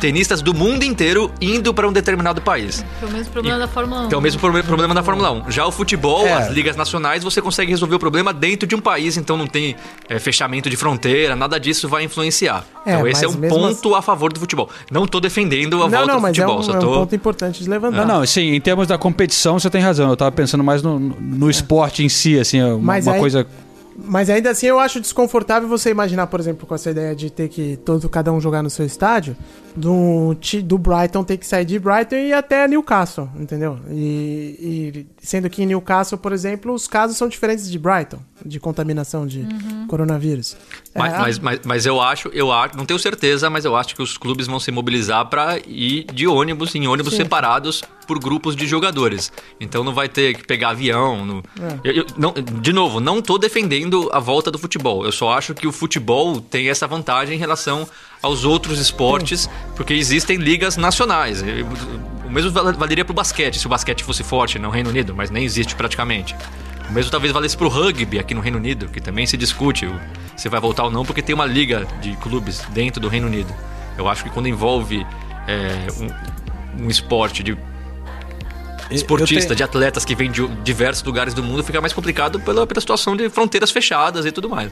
Tenistas 0.00 0.40
do 0.40 0.54
mundo 0.54 0.82
inteiro 0.82 1.30
indo 1.40 1.74
para 1.74 1.86
um 1.86 1.92
determinado 1.92 2.40
país. 2.40 2.84
Que 2.98 3.04
é 3.04 3.08
o 3.08 3.10
mesmo 3.12 3.32
problema 3.32 3.58
da 3.58 3.68
Fórmula 3.68 4.00
1. 4.02 4.08
Que 4.08 4.14
é 4.14 4.18
o 4.18 4.20
mesmo 4.20 4.40
proble- 4.40 4.62
problema 4.62 4.94
da 4.94 5.02
Fórmula 5.02 5.30
1. 5.30 5.50
Já 5.50 5.66
o 5.66 5.70
futebol, 5.72 6.26
É. 6.26 6.32
as 6.32 6.50
ligas 6.50 6.74
nacionais, 6.76 7.22
você 7.22 7.42
consegue 7.42 7.70
resolver 7.70 7.94
o 7.94 7.98
problema 7.98 8.32
dentro 8.32 8.66
de 8.66 8.74
um 8.74 8.80
país, 8.80 9.16
então 9.16 9.36
não 9.36 9.46
tem 9.46 9.76
é, 10.08 10.18
fechamento 10.18 10.70
de 10.70 10.76
fronteira, 10.76 11.36
nada 11.36 11.60
disso 11.60 11.88
vai 11.88 12.02
influenciar. 12.04 12.64
É, 12.86 12.94
então 12.94 13.06
esse 13.06 13.24
é 13.24 13.28
um 13.28 13.34
ponto 13.34 13.94
a 13.94 14.00
favor 14.02 14.32
do 14.32 14.40
futebol. 14.40 14.70
Não 14.90 15.06
tô 15.06 15.20
defendendo 15.20 15.76
a 15.76 15.80
Não, 15.80 15.90
volta 15.90 16.06
não, 16.06 16.16
do 16.16 16.22
mas 16.22 16.30
é 16.38 16.40
futebol, 16.40 16.58
um, 16.60 16.62
só 16.62 16.72
é 16.72 16.76
um 16.76 16.80
tô... 16.80 16.92
ponto 16.94 17.14
importante 17.14 17.62
de 17.62 17.68
levantar. 17.68 18.06
Não, 18.06 18.20
não, 18.20 18.26
sim, 18.26 18.54
em 18.54 18.60
termos 18.60 18.86
da 18.86 18.96
competição 18.96 19.58
você 19.58 19.68
tem 19.68 19.80
razão. 19.82 20.08
Eu 20.08 20.16
tava 20.16 20.32
pensando 20.32 20.64
mais 20.64 20.82
no, 20.82 20.98
no 20.98 21.50
esporte 21.50 22.02
em 22.02 22.08
si, 22.08 22.38
assim, 22.40 22.62
uma, 22.62 22.78
Mas 22.78 23.06
uma 23.06 23.14
aí- 23.14 23.20
coisa. 23.20 23.46
Mas 24.04 24.30
ainda 24.30 24.50
assim 24.50 24.66
eu 24.66 24.78
acho 24.78 25.00
desconfortável 25.00 25.68
você 25.68 25.90
imaginar, 25.90 26.26
por 26.26 26.40
exemplo, 26.40 26.66
com 26.66 26.74
essa 26.74 26.90
ideia 26.90 27.14
de 27.14 27.30
ter 27.30 27.48
que 27.48 27.76
todo 27.84 28.08
cada 28.08 28.32
um 28.32 28.40
jogar 28.40 28.62
no 28.62 28.70
seu 28.70 28.84
estádio, 28.84 29.36
do, 29.76 30.36
do 30.64 30.78
Brighton 30.78 31.22
ter 31.22 31.36
que 31.36 31.46
sair 31.46 31.64
de 31.64 31.78
Brighton 31.78 32.16
e 32.16 32.28
ir 32.28 32.32
até 32.32 32.66
Newcastle, 32.66 33.28
entendeu? 33.38 33.78
E, 33.90 35.06
e 35.20 35.24
sendo 35.24 35.48
que 35.48 35.62
em 35.62 35.66
Newcastle, 35.66 36.18
por 36.18 36.32
exemplo, 36.32 36.72
os 36.72 36.88
casos 36.88 37.16
são 37.16 37.28
diferentes 37.28 37.70
de 37.70 37.78
Brighton, 37.78 38.18
de 38.44 38.58
contaminação 38.58 39.26
de 39.26 39.46
coronavírus. 39.88 40.56
Mas, 40.94 41.12
É, 41.12 41.18
mas, 41.18 41.38
mas, 41.38 41.60
mas 41.64 41.86
eu 41.86 42.00
acho, 42.00 42.28
eu 42.28 42.50
acho, 42.50 42.76
não 42.76 42.84
tenho 42.84 42.98
certeza, 42.98 43.48
mas 43.48 43.64
eu 43.64 43.76
acho 43.76 43.94
que 43.94 44.02
os 44.02 44.16
clubes 44.16 44.46
vão 44.46 44.58
se 44.58 44.70
mobilizar 44.70 45.26
para 45.26 45.58
ir 45.58 46.04
de 46.12 46.26
ônibus 46.26 46.74
em 46.74 46.86
ônibus 46.86 47.12
Sim. 47.12 47.22
separados 47.22 47.82
por 48.10 48.18
grupos 48.18 48.56
de 48.56 48.66
jogadores. 48.66 49.30
Então 49.60 49.84
não 49.84 49.94
vai 49.94 50.08
ter 50.08 50.34
que 50.34 50.44
pegar 50.44 50.70
avião. 50.70 51.24
no- 51.24 51.42
É. 51.62 51.78
Eu- 51.84 51.92
eu- 51.98 52.06
não- 52.16 52.34
de 52.34 52.72
novo, 52.72 52.98
não 52.98 53.22
tô 53.22 53.38
defendendo 53.38 54.10
a 54.12 54.18
volta 54.18 54.50
do 54.50 54.58
futebol. 54.58 55.04
Eu 55.04 55.12
só 55.12 55.32
acho 55.32 55.54
que 55.54 55.64
o 55.64 55.70
futebol 55.70 56.40
tem 56.40 56.68
essa 56.68 56.88
vantagem 56.88 57.36
em 57.36 57.38
relação 57.38 57.88
aos 58.20 58.44
outros 58.44 58.80
esportes, 58.80 59.48
porque 59.76 59.94
existem 59.94 60.38
ligas 60.38 60.76
nacionais. 60.76 61.40
O 62.26 62.30
mesmo 62.30 62.50
val- 62.50 62.72
valeria 62.72 63.04
pro 63.04 63.14
basquete, 63.14 63.60
se 63.60 63.66
o 63.66 63.68
basquete 63.70 64.02
fosse 64.02 64.24
forte 64.24 64.58
no 64.58 64.70
Reino 64.70 64.90
Unido, 64.90 65.14
mas 65.14 65.30
nem 65.30 65.44
existe 65.44 65.76
praticamente. 65.76 66.34
O 66.88 66.92
mesmo 66.92 67.12
talvez 67.12 67.32
valesse 67.32 67.56
pro 67.56 67.68
rugby 67.68 68.18
aqui 68.18 68.34
no 68.34 68.40
Reino 68.40 68.58
Unido, 68.58 68.88
que 68.88 69.00
também 69.00 69.24
se 69.24 69.36
discute 69.36 69.86
o- 69.86 70.00
se 70.36 70.48
vai 70.48 70.58
voltar 70.60 70.82
ou 70.82 70.90
não, 70.90 71.04
porque 71.04 71.22
tem 71.22 71.32
uma 71.34 71.46
liga 71.46 71.86
de 72.02 72.16
clubes 72.16 72.60
dentro 72.70 73.00
do 73.00 73.06
Reino 73.06 73.28
Unido. 73.28 73.54
Eu 73.96 74.08
acho 74.08 74.24
que 74.24 74.30
quando 74.30 74.48
envolve 74.48 75.06
é, 75.48 75.86
um, 76.78 76.84
um 76.84 76.88
esporte 76.88 77.42
de 77.42 77.56
esportista, 78.90 79.34
Eu 79.34 79.46
tenho- 79.48 79.56
de 79.56 79.62
atletas 79.62 80.04
que 80.04 80.14
vêm 80.14 80.30
de 80.30 80.46
diversos 80.62 81.02
lugares 81.04 81.32
do 81.34 81.42
mundo, 81.42 81.62
fica 81.64 81.80
mais 81.80 81.92
complicado 81.92 82.40
pela, 82.40 82.66
pela 82.66 82.80
situação 82.80 83.16
de 83.16 83.28
fronteiras 83.30 83.70
fechadas 83.70 84.24
e 84.26 84.32
tudo 84.32 84.48
mais. 84.48 84.70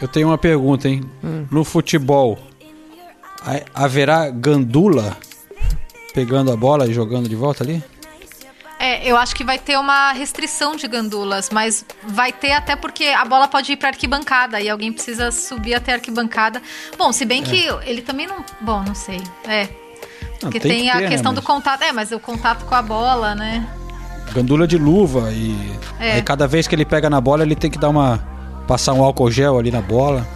Eu 0.00 0.08
tenho 0.08 0.28
uma 0.28 0.38
pergunta, 0.38 0.88
hein? 0.88 1.02
No 1.50 1.64
futebol, 1.64 2.38
ha- 3.44 3.62
haverá 3.84 4.28
gandula 4.30 5.16
pegando 6.14 6.50
a 6.52 6.56
bola 6.56 6.86
e 6.86 6.92
jogando 6.92 7.28
de 7.28 7.36
volta 7.36 7.62
ali? 7.64 7.82
É, 8.78 9.08
eu 9.08 9.16
acho 9.16 9.32
que 9.36 9.44
vai 9.44 9.60
ter 9.60 9.78
uma 9.78 10.10
restrição 10.10 10.74
de 10.74 10.88
gandulas, 10.88 11.50
mas 11.52 11.84
vai 12.02 12.32
ter 12.32 12.50
até 12.50 12.74
porque 12.74 13.04
a 13.04 13.24
bola 13.24 13.46
pode 13.46 13.70
ir 13.70 13.76
pra 13.76 13.90
arquibancada 13.90 14.60
e 14.60 14.68
alguém 14.68 14.92
precisa 14.92 15.30
subir 15.30 15.72
até 15.74 15.92
a 15.92 15.94
arquibancada. 15.94 16.60
Bom, 16.98 17.12
se 17.12 17.24
bem 17.24 17.44
que 17.44 17.64
ele 17.86 18.02
também 18.02 18.26
não. 18.26 18.44
Bom, 18.60 18.82
não 18.82 18.94
sei. 18.94 19.22
É. 19.46 19.68
Não, 20.42 20.50
Porque 20.50 20.60
tem 20.60 20.70
tem, 20.72 20.82
que 20.84 20.90
a 20.90 20.94
ter, 20.96 21.02
né, 21.04 21.08
questão 21.10 21.32
do 21.32 21.36
mas- 21.36 21.44
contato. 21.46 21.82
É, 21.82 21.92
mas 21.92 22.10
o 22.12 22.18
contato 22.18 22.64
com 22.64 22.74
a 22.74 22.82
bola, 22.82 23.34
né? 23.34 23.66
Gandula 24.34 24.66
de 24.66 24.78
luva 24.78 25.30
e 25.30 25.72
É. 26.00 26.12
aí 26.14 26.22
cada 26.22 26.46
vez 26.48 26.66
que 26.66 26.74
ele 26.74 26.84
pega 26.84 27.08
na 27.10 27.20
bola 27.20 27.42
ele 27.42 27.54
tem 27.54 27.70
que 27.70 27.78
dar 27.78 27.88
uma 27.90 28.18
passar 28.66 28.92
um 28.94 29.02
álcool 29.02 29.30
gel 29.30 29.58
ali 29.58 29.70
na 29.70 29.80
bola. 29.82 30.26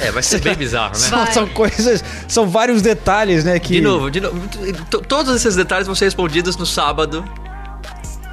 É, 0.00 0.10
vai 0.10 0.22
ser 0.22 0.40
bem 0.40 0.54
bizarro, 0.54 0.92
né? 0.92 0.98
São, 0.98 1.26
são 1.26 1.46
coisas, 1.48 2.02
são 2.26 2.48
vários 2.48 2.80
detalhes, 2.80 3.44
né? 3.44 3.58
Que 3.58 3.74
De 3.74 3.80
novo, 3.82 4.10
de 4.10 4.20
novo, 4.20 4.40
todos 5.06 5.36
esses 5.36 5.54
detalhes 5.56 5.86
vão 5.86 5.94
ser 5.94 6.06
respondidos 6.06 6.56
no 6.56 6.64
sábado 6.64 7.22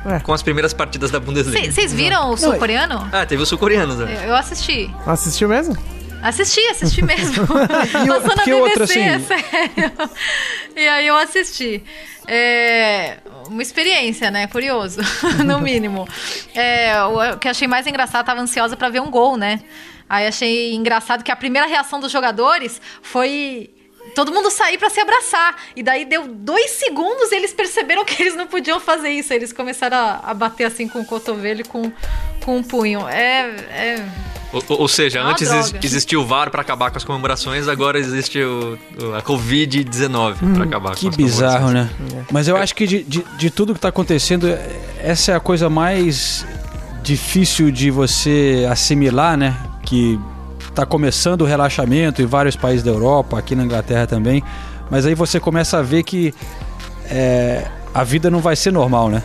É. 0.05 0.19
com 0.21 0.31
as 0.33 0.41
primeiras 0.41 0.73
partidas 0.73 1.11
da 1.11 1.19
Bundesliga. 1.19 1.69
Vocês 1.69 1.91
viram 1.91 2.31
o 2.31 2.37
sul-coreano? 2.37 3.09
Ah, 3.11 3.25
teve 3.25 3.43
os 3.43 3.49
sul-coreanos, 3.49 3.97
né? 3.97 4.23
Eu 4.25 4.35
assisti. 4.35 4.89
Assistiu 5.05 5.49
mesmo? 5.49 5.75
Assisti, 6.27 6.59
assisti 6.69 7.01
mesmo. 7.05 7.47
Passou 7.47 8.35
na 8.35 8.43
BBC, 8.43 8.53
outra, 8.53 8.83
assim? 8.83 8.99
é 8.99 9.19
sério. 9.19 10.09
E 10.75 10.87
aí 10.87 11.07
eu 11.07 11.15
assisti. 11.15 11.81
É 12.27 13.19
uma 13.47 13.61
experiência, 13.61 14.29
né? 14.29 14.45
Curioso, 14.47 14.99
no 15.45 15.61
mínimo. 15.61 16.05
É, 16.53 17.01
o 17.03 17.37
que 17.37 17.47
achei 17.47 17.67
mais 17.67 17.87
engraçado, 17.87 18.25
tava 18.25 18.41
ansiosa 18.41 18.75
pra 18.75 18.89
ver 18.89 18.99
um 18.99 19.09
gol, 19.09 19.37
né? 19.37 19.61
Aí 20.09 20.27
achei 20.27 20.73
engraçado 20.73 21.23
que 21.23 21.31
a 21.31 21.35
primeira 21.35 21.65
reação 21.65 21.99
dos 21.99 22.11
jogadores 22.11 22.81
foi 23.01 23.69
todo 24.13 24.31
mundo 24.31 24.51
sair 24.51 24.77
pra 24.77 24.89
se 24.89 24.99
abraçar. 24.99 25.55
E 25.77 25.83
daí 25.83 26.03
deu 26.03 26.27
dois 26.27 26.71
segundos 26.71 27.31
e 27.31 27.35
eles 27.35 27.53
perceberam 27.53 28.03
que 28.03 28.21
eles 28.21 28.35
não 28.35 28.47
podiam 28.47 28.81
fazer 28.81 29.11
isso. 29.11 29.33
Eles 29.33 29.53
começaram 29.53 29.97
a, 29.97 30.21
a 30.25 30.33
bater 30.33 30.65
assim 30.65 30.89
com 30.89 30.99
o 30.99 31.05
cotovelo 31.05 31.61
e 31.61 31.63
com, 31.63 31.89
com 32.43 32.59
o 32.59 32.63
punho. 32.63 33.07
É, 33.07 33.55
é 33.69 34.05
Ou, 34.53 34.63
ou- 34.69 34.87
seja, 34.87 35.19
É 35.19 35.21
antes 35.21 35.49
droga. 35.49 35.65
ex- 35.75 35.83
existia 35.83 36.17
o 36.19 36.25
VAR 36.25 36.49
pra 36.49 36.61
acabar 36.61 36.89
com 36.89 36.97
as 36.97 37.03
comemorações, 37.03 37.67
agora 37.67 37.99
existe 37.99 38.41
o, 38.41 38.77
o- 39.01 39.13
a 39.15 39.21
Covid-19 39.21 40.35
pra 40.55 40.63
acabar 40.63 40.91
Hum, 40.91 40.95
Que 40.95 41.01
com 41.03 41.09
as 41.09 41.15
bizarro, 41.17 41.65
comemorações. 41.67 42.13
né? 42.13 42.25
Mas 42.31 42.47
eu 42.47 42.55
acho 42.55 42.73
que 42.73 42.87
de, 42.87 43.03
de, 43.03 43.25
de 43.37 43.49
tudo 43.49 43.73
que 43.73 43.79
tá 43.79 43.89
acontecendo, 43.89 44.47
é- 44.47 44.69
essa 45.03 45.33
é 45.33 45.35
a 45.35 45.39
coisa 45.39 45.69
mais 45.69 46.45
difícil 47.03 47.71
de 47.71 47.91
você 47.91 48.65
assimilar, 48.71 49.35
né? 49.37 49.55
Que 49.83 50.19
tá 50.73 50.85
começando 50.85 51.41
o 51.41 51.45
relaxamento 51.45 52.21
em 52.21 52.25
vários 52.25 52.55
países 52.55 52.83
da 52.83 52.91
Europa, 52.91 53.37
aqui 53.39 53.55
na 53.55 53.63
Inglaterra 53.63 54.07
também. 54.07 54.43
Mas 54.89 55.05
aí 55.05 55.13
você 55.15 55.39
começa 55.39 55.77
a 55.79 55.81
ver 55.81 56.03
que 56.03 56.33
é, 57.09 57.67
a 57.93 58.03
vida 58.03 58.29
não 58.29 58.39
vai 58.39 58.55
ser 58.55 58.71
normal, 58.71 59.09
né? 59.09 59.23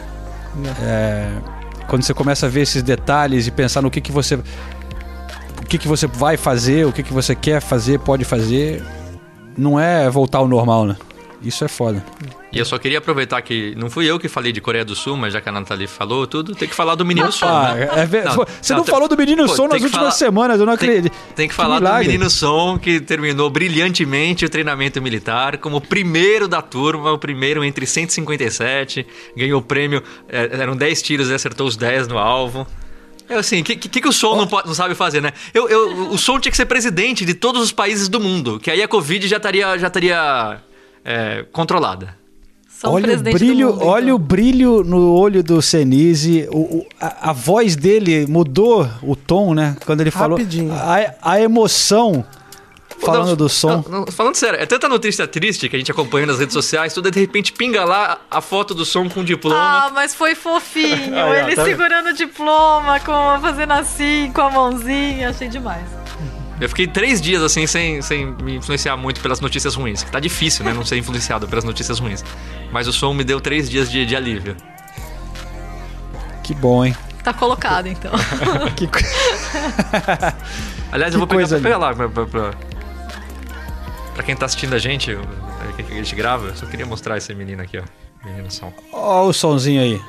É, 0.82 1.28
quando 1.88 2.02
você 2.02 2.14
começa 2.14 2.46
a 2.46 2.48
ver 2.48 2.62
esses 2.62 2.82
detalhes 2.82 3.46
e 3.46 3.50
pensar 3.50 3.82
no 3.82 3.90
que, 3.90 4.00
que 4.00 4.12
você. 4.12 4.38
O 5.72 5.74
que, 5.74 5.78
que 5.78 5.88
você 5.88 6.06
vai 6.06 6.36
fazer, 6.36 6.84
o 6.86 6.92
que, 6.92 7.02
que 7.02 7.14
você 7.14 7.34
quer 7.34 7.62
fazer, 7.62 7.98
pode 7.98 8.26
fazer, 8.26 8.82
não 9.56 9.80
é 9.80 10.10
voltar 10.10 10.36
ao 10.36 10.46
normal, 10.46 10.84
né? 10.84 10.98
Isso 11.42 11.64
é 11.64 11.68
foda. 11.68 12.04
E 12.52 12.58
eu 12.58 12.64
só 12.66 12.76
queria 12.76 12.98
aproveitar 12.98 13.40
que 13.40 13.74
não 13.74 13.88
fui 13.88 14.04
eu 14.04 14.18
que 14.20 14.28
falei 14.28 14.52
de 14.52 14.60
Coreia 14.60 14.84
do 14.84 14.94
Sul, 14.94 15.16
mas 15.16 15.32
já 15.32 15.40
que 15.40 15.48
a 15.48 15.52
Nathalie 15.52 15.86
falou 15.86 16.26
tudo, 16.26 16.54
tem 16.54 16.68
que 16.68 16.74
falar 16.74 16.94
do 16.94 17.06
menino 17.06 17.32
Son, 17.32 17.46
Ah, 17.46 17.72
né? 17.74 17.88
é 17.96 18.04
ver- 18.04 18.24
Pô, 18.34 18.44
você 18.60 18.74
não, 18.74 18.84
tem- 18.84 18.92
falou 18.92 19.08
do 19.08 19.16
menino 19.16 19.46
pô, 19.46 19.56
som 19.56 19.66
tem 19.66 19.80
nas 19.80 19.90
últimas 19.90 20.14
semanas, 20.16 20.60
eu 20.60 20.66
não 20.66 20.76
Tem, 20.76 20.90
acredito. 20.90 21.16
tem 21.34 21.48
que 21.48 21.54
falar 21.54 21.80
do 21.80 21.98
menino 22.06 22.28
Som 22.28 22.78
que 22.78 23.00
terminou 23.00 23.48
brilhantemente 23.48 24.44
o 24.44 24.50
treinamento 24.50 25.00
militar 25.00 25.56
como 25.56 25.78
o 25.78 25.80
primeiro 25.80 26.46
da 26.46 26.60
turma, 26.60 27.10
o 27.12 27.18
primeiro 27.18 27.64
entre 27.64 27.86
157, 27.86 29.06
ganhou 29.34 29.58
o 29.60 29.64
prêmio, 29.64 30.02
é, 30.28 30.50
eram 30.52 30.76
10 30.76 31.00
tiros 31.00 31.30
e 31.30 31.34
acertou 31.34 31.66
os 31.66 31.76
10 31.78 32.08
no 32.08 32.18
alvo. 32.18 32.66
É 33.32 33.38
assim, 33.38 33.60
o 33.60 33.64
que, 33.64 33.76
que, 33.76 34.00
que 34.00 34.08
o 34.08 34.12
Som 34.12 34.36
não, 34.36 34.46
pode- 34.46 34.66
não 34.68 34.74
sabe 34.74 34.94
fazer, 34.94 35.20
né? 35.20 35.32
Eu, 35.54 35.68
eu, 35.68 36.08
o 36.10 36.18
Som 36.18 36.38
tinha 36.38 36.50
que 36.50 36.56
ser 36.56 36.66
presidente 36.66 37.24
de 37.24 37.34
todos 37.34 37.62
os 37.62 37.72
países 37.72 38.08
do 38.08 38.20
mundo, 38.20 38.58
que 38.60 38.70
aí 38.70 38.82
a 38.82 38.88
Covid 38.88 39.26
já 39.26 39.36
estaria, 39.38 39.78
já 39.78 39.86
estaria 39.88 40.58
é, 41.04 41.44
controlada. 41.52 42.20
Olha 42.84 43.16
o 43.16 43.22
brilho, 43.22 43.66
do 43.68 43.72
mundo, 43.74 43.86
olha 43.86 44.04
então. 44.06 44.16
o 44.16 44.18
brilho 44.18 44.82
no 44.82 45.12
olho 45.14 45.40
do 45.42 45.62
Senise. 45.62 46.48
O, 46.50 46.58
o- 46.78 46.86
a, 47.00 47.30
a 47.30 47.32
voz 47.32 47.76
dele 47.76 48.26
mudou 48.26 48.88
o 49.02 49.14
tom, 49.14 49.54
né? 49.54 49.76
Quando 49.86 50.00
ele 50.00 50.10
falou. 50.10 50.36
Rapidinho. 50.36 50.72
A, 50.72 51.14
a 51.22 51.40
emoção 51.40 52.24
falando 53.04 53.28
Não, 53.28 53.36
do 53.36 53.48
som. 53.48 53.84
não, 53.88 54.00
não, 54.00 54.06
falando 54.06 54.34
sério, 54.36 54.58
é 54.60 54.66
tanta 54.66 54.88
notícia 54.88 55.26
triste 55.26 55.68
que 55.68 55.76
a 55.76 55.78
gente 55.78 55.90
acompanha 55.90 56.26
nas 56.26 56.38
redes 56.38 56.52
sociais, 56.54 56.92
tudo 56.94 57.10
de 57.10 57.20
repente 57.20 57.52
pinga 57.52 57.84
lá 57.84 58.18
a 58.30 58.40
foto 58.40 58.74
do 58.74 58.84
som 58.84 59.08
com 59.08 59.22
diploma. 59.24 59.56
Ah, 59.58 59.90
mas 59.92 60.14
foi 60.14 60.34
fofinho. 60.34 61.14
Ó, 61.16 61.34
ele 61.34 61.54
tá 61.54 61.64
segurando 61.64 62.08
o 62.10 62.12
diploma, 62.14 62.98
com, 63.00 63.12
fazendo 63.40 63.72
assim, 63.72 64.30
com 64.34 64.40
a 64.42 64.50
mãozinha. 64.50 65.30
Achei 65.30 65.48
demais. 65.48 65.84
Eu 66.60 66.68
fiquei 66.68 66.86
três 66.86 67.20
dias 67.20 67.42
assim 67.42 67.66
sem, 67.66 68.00
sem 68.02 68.26
me 68.26 68.54
influenciar 68.56 68.96
muito 68.96 69.20
pelas 69.20 69.40
notícias 69.40 69.74
ruins. 69.74 70.04
Que 70.04 70.12
tá 70.12 70.20
difícil, 70.20 70.64
né? 70.64 70.72
Não 70.72 70.84
ser 70.84 70.96
influenciado 70.96 71.48
pelas 71.48 71.64
notícias 71.64 71.98
ruins. 71.98 72.24
Mas 72.70 72.86
o 72.86 72.92
som 72.92 73.12
me 73.12 73.24
deu 73.24 73.40
três 73.40 73.68
dias 73.68 73.90
de, 73.90 74.06
de 74.06 74.14
alívio. 74.14 74.56
Que 76.44 76.54
bom, 76.54 76.84
hein? 76.84 76.96
Tá 77.24 77.32
colocado, 77.32 77.86
então. 77.86 78.12
Que 78.76 78.86
co- 78.86 78.98
Aliás, 80.92 81.10
Que 81.12 81.16
eu 81.16 81.18
vou 81.18 81.26
pegar, 81.26 81.40
coisa 81.40 81.60
pegar 81.60 81.78
lá 81.78 81.94
pra, 81.94 82.08
pra- 82.08 82.26
pra- 82.26 82.54
Pra 84.14 84.22
quem 84.22 84.36
tá 84.36 84.46
assistindo 84.46 84.74
a 84.74 84.78
gente, 84.78 85.16
que 85.76 85.92
a 85.92 85.96
gente 85.96 86.14
grava, 86.14 86.48
eu 86.48 86.56
só 86.56 86.66
queria 86.66 86.86
mostrar 86.86 87.16
esse 87.16 87.34
menino 87.34 87.62
aqui, 87.62 87.78
ó. 87.78 87.82
Menino 88.24 88.50
som. 88.50 88.72
Ó 88.92 89.24
o 89.24 89.32
sonzinho 89.32 89.82
aí. 89.82 90.00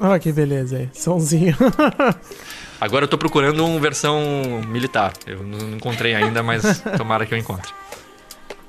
Olha 0.00 0.18
que 0.18 0.32
beleza 0.32 0.78
aí. 0.78 0.88
Somzinho. 0.92 1.56
Agora 2.80 3.04
eu 3.04 3.08
tô 3.08 3.18
procurando 3.18 3.66
uma 3.66 3.80
versão 3.80 4.20
militar. 4.68 5.12
Eu 5.26 5.42
não 5.42 5.74
encontrei 5.74 6.14
ainda, 6.14 6.42
mas 6.42 6.80
tomara 6.96 7.26
que 7.26 7.34
eu 7.34 7.38
encontre. 7.38 7.72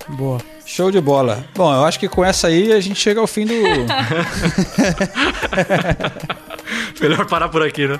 Boa. 0.07 0.41
Show 0.65 0.89
de 0.89 0.99
bola. 0.99 1.45
Bom, 1.53 1.71
eu 1.71 1.85
acho 1.85 1.99
que 1.99 2.09
com 2.09 2.25
essa 2.25 2.47
aí 2.47 2.73
a 2.73 2.79
gente 2.79 2.99
chega 2.99 3.19
ao 3.19 3.27
fim 3.27 3.45
do. 3.45 3.53
Melhor 6.99 7.27
parar 7.27 7.49
por 7.49 7.61
aqui, 7.61 7.87
né? 7.87 7.99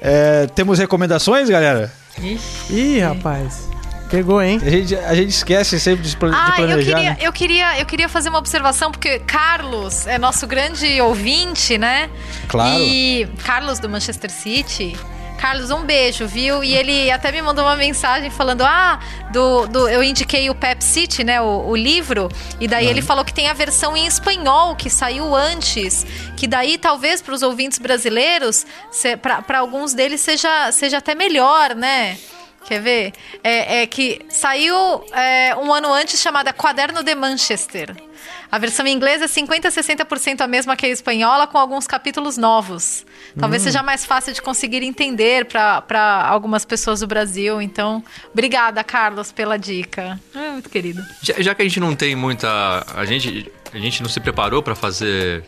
É, 0.00 0.48
temos 0.48 0.80
recomendações, 0.80 1.48
galera? 1.48 1.92
Ih, 2.68 2.98
rapaz. 2.98 3.68
Pegou, 4.10 4.40
hein? 4.40 4.60
A 4.64 4.70
gente, 4.70 4.94
a 4.94 5.14
gente 5.14 5.30
esquece 5.30 5.80
sempre 5.80 6.06
de, 6.08 6.16
pla- 6.16 6.30
de 6.30 6.34
Ah, 6.36 6.52
planejar. 6.56 6.72
eu 6.78 6.78
queria, 6.84 7.10
né? 7.10 7.16
eu, 7.20 7.32
queria, 7.32 7.78
eu 7.80 7.86
queria 7.86 8.08
fazer 8.08 8.28
uma 8.28 8.38
observação, 8.38 8.90
porque 8.92 9.18
Carlos 9.20 10.06
é 10.06 10.16
nosso 10.18 10.46
grande 10.46 11.00
ouvinte, 11.00 11.76
né? 11.76 12.08
Claro. 12.48 12.80
E 12.82 13.28
Carlos 13.44 13.78
do 13.78 13.88
Manchester 13.88 14.30
City. 14.30 14.96
Carlos, 15.38 15.70
um 15.70 15.82
beijo, 15.84 16.26
viu? 16.26 16.64
E 16.64 16.74
ele 16.74 17.10
até 17.10 17.30
me 17.30 17.42
mandou 17.42 17.62
uma 17.62 17.76
mensagem 17.76 18.30
falando: 18.30 18.62
Ah, 18.62 18.98
do, 19.32 19.66
do, 19.66 19.86
eu 19.88 20.02
indiquei 20.02 20.48
o 20.48 20.54
Pep 20.54 20.82
City, 20.82 21.22
né? 21.24 21.40
O, 21.42 21.68
o 21.68 21.76
livro. 21.76 22.30
E 22.58 22.66
daí 22.66 22.86
ele 22.86 23.02
falou 23.02 23.22
que 23.22 23.34
tem 23.34 23.46
a 23.48 23.52
versão 23.52 23.94
em 23.94 24.06
espanhol 24.06 24.74
que 24.74 24.88
saiu 24.88 25.34
antes. 25.36 26.06
Que 26.38 26.46
daí, 26.46 26.78
talvez, 26.78 27.20
para 27.20 27.34
os 27.34 27.42
ouvintes 27.42 27.78
brasileiros, 27.78 28.64
para 29.46 29.58
alguns 29.58 29.92
deles 29.92 30.22
seja, 30.22 30.72
seja 30.72 30.98
até 30.98 31.14
melhor, 31.14 31.74
né? 31.74 32.16
Quer 32.66 32.80
ver? 32.80 33.12
É, 33.44 33.82
é 33.82 33.86
que 33.86 34.20
saiu 34.28 34.74
é, 35.12 35.54
um 35.56 35.72
ano 35.72 35.92
antes 35.92 36.20
chamada 36.20 36.52
Quaderno 36.52 37.02
de 37.02 37.14
Manchester. 37.14 37.94
A 38.50 38.58
versão 38.58 38.86
em 38.86 38.94
inglês 38.94 39.20
é 39.22 39.26
50% 39.26 39.66
a 39.66 39.70
60% 39.70 40.40
a 40.40 40.46
mesma 40.46 40.76
que 40.76 40.86
a 40.86 40.88
espanhola, 40.88 41.46
com 41.46 41.58
alguns 41.58 41.86
capítulos 41.86 42.36
novos. 42.36 43.04
Talvez 43.38 43.62
seja 43.62 43.82
mais 43.82 44.04
fácil 44.04 44.32
de 44.32 44.40
conseguir 44.40 44.82
entender 44.82 45.46
para 45.46 46.26
algumas 46.26 46.64
pessoas 46.64 47.00
do 47.00 47.06
Brasil. 47.06 47.60
Então, 47.60 48.02
obrigada, 48.32 48.82
Carlos, 48.82 49.30
pela 49.30 49.58
dica. 49.58 50.18
É, 50.34 50.52
muito 50.52 50.70
querido. 50.70 51.04
Já, 51.20 51.34
já 51.38 51.54
que 51.54 51.62
a 51.62 51.64
gente 51.64 51.80
não 51.80 51.94
tem 51.94 52.14
muita. 52.14 52.86
A 52.94 53.04
gente, 53.04 53.50
a 53.76 53.80
gente 53.80 54.02
não 54.02 54.08
se 54.08 54.18
preparou 54.20 54.62
pra 54.62 54.74
fazer 54.74 55.44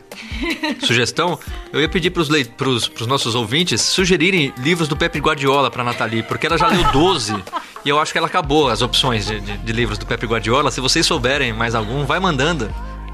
sugestão, 0.85 1.39
eu 1.72 1.81
ia 1.81 1.89
pedir 1.89 2.11
pros, 2.11 2.29
lei, 2.29 2.45
pros, 2.45 2.87
pros 2.89 3.07
nossos 3.07 3.35
ouvintes 3.35 3.81
sugerirem 3.81 4.53
livros 4.59 4.89
do 4.89 4.97
Pepe 4.97 5.18
Guardiola 5.18 5.70
pra 5.70 5.83
Nathalie, 5.85 6.22
porque 6.22 6.47
ela 6.47 6.59
já 6.59 6.68
leu 6.68 6.85
12 6.93 7.35
e 7.85 7.89
eu 7.89 7.99
acho 7.99 8.12
que 8.12 8.18
ela 8.18 8.26
acabou 8.26 8.68
as 8.68 8.83
opções 8.83 9.26
de, 9.26 9.41
de- 9.41 9.57
de 9.59 9.72
livros 9.72 9.99
do 9.99 10.07
Pepe 10.07 10.26
Guardiola. 10.26 10.70
Se 10.70 10.81
vocês 10.81 11.07
souberem 11.07 11.53
mais 11.53 11.74
algum, 11.74 12.05
vai 12.05 12.20
mandando. 12.20 12.70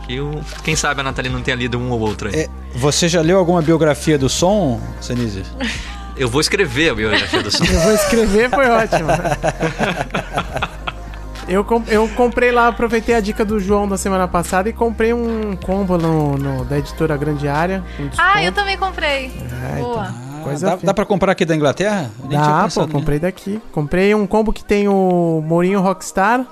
Que 0.07 0.21
o, 0.21 0.41
quem 0.62 0.77
sabe 0.77 1.01
a 1.01 1.05
Nathalie 1.05 1.31
não 1.33 1.41
tenha 1.41 1.57
lido 1.57 1.79
um 1.79 1.91
ou 1.91 2.01
outro 2.01 2.29
aí. 2.29 2.35
É, 2.41 2.49
você 2.75 3.09
já 3.09 3.23
leu 3.23 3.39
alguma 3.39 3.62
biografia 3.62 4.19
do 4.19 4.29
som, 4.29 4.79
Senise? 5.01 5.43
Eu 6.17 6.29
vou 6.29 6.41
escrever 6.43 6.91
a 6.91 6.95
biografia 6.95 7.43
do 7.43 7.51
som. 7.51 7.65
Eu 7.65 7.81
vou 7.81 7.93
escrever, 7.95 8.51
foi 8.51 8.69
ótimo. 8.69 9.09
Eu, 11.47 11.62
com- 11.62 11.82
eu 11.88 12.09
comprei 12.09 12.51
lá, 12.51 12.68
aproveitei 12.68 13.14
a 13.14 13.20
dica 13.20 13.45
do 13.45 13.61
João 13.61 13.86
da 13.86 13.99
semana 13.99 14.26
passada 14.26 14.68
e 14.68 14.72
comprei 14.72 15.12
um 15.12 15.55
combo 15.57 15.99
no, 15.99 16.38
no- 16.38 16.64
da 16.64 16.78
editora 16.78 17.16
Grande 17.16 17.47
Área. 17.47 17.84
desconto. 17.99 18.16
Ah, 18.18 18.42
eu 18.42 18.51
também 18.53 18.78
comprei. 18.78 19.30
É, 19.76 19.78
Boa. 19.80 20.09
então, 20.09 20.42
coisa 20.42 20.66
dá, 20.70 20.76
dá 20.76 20.95
pra 20.95 21.05
comprar 21.05 21.32
aqui 21.32 21.45
da 21.45 21.55
Inglaterra? 21.55 22.11
Nem 22.20 22.30
tinha 22.30 22.40
Dá, 22.40 22.47
pô, 22.59 22.62
pensado 22.64 22.86
nisso. 22.86 22.99
comprei 22.99 23.18
daqui. 23.18 23.61
Comprei 23.72 24.14
um 24.14 24.26
combo 24.26 24.53
que 24.55 24.64
tem 24.64 24.88
o 24.88 25.42
Mourinho 25.47 25.80
Rockstar. 25.82 26.47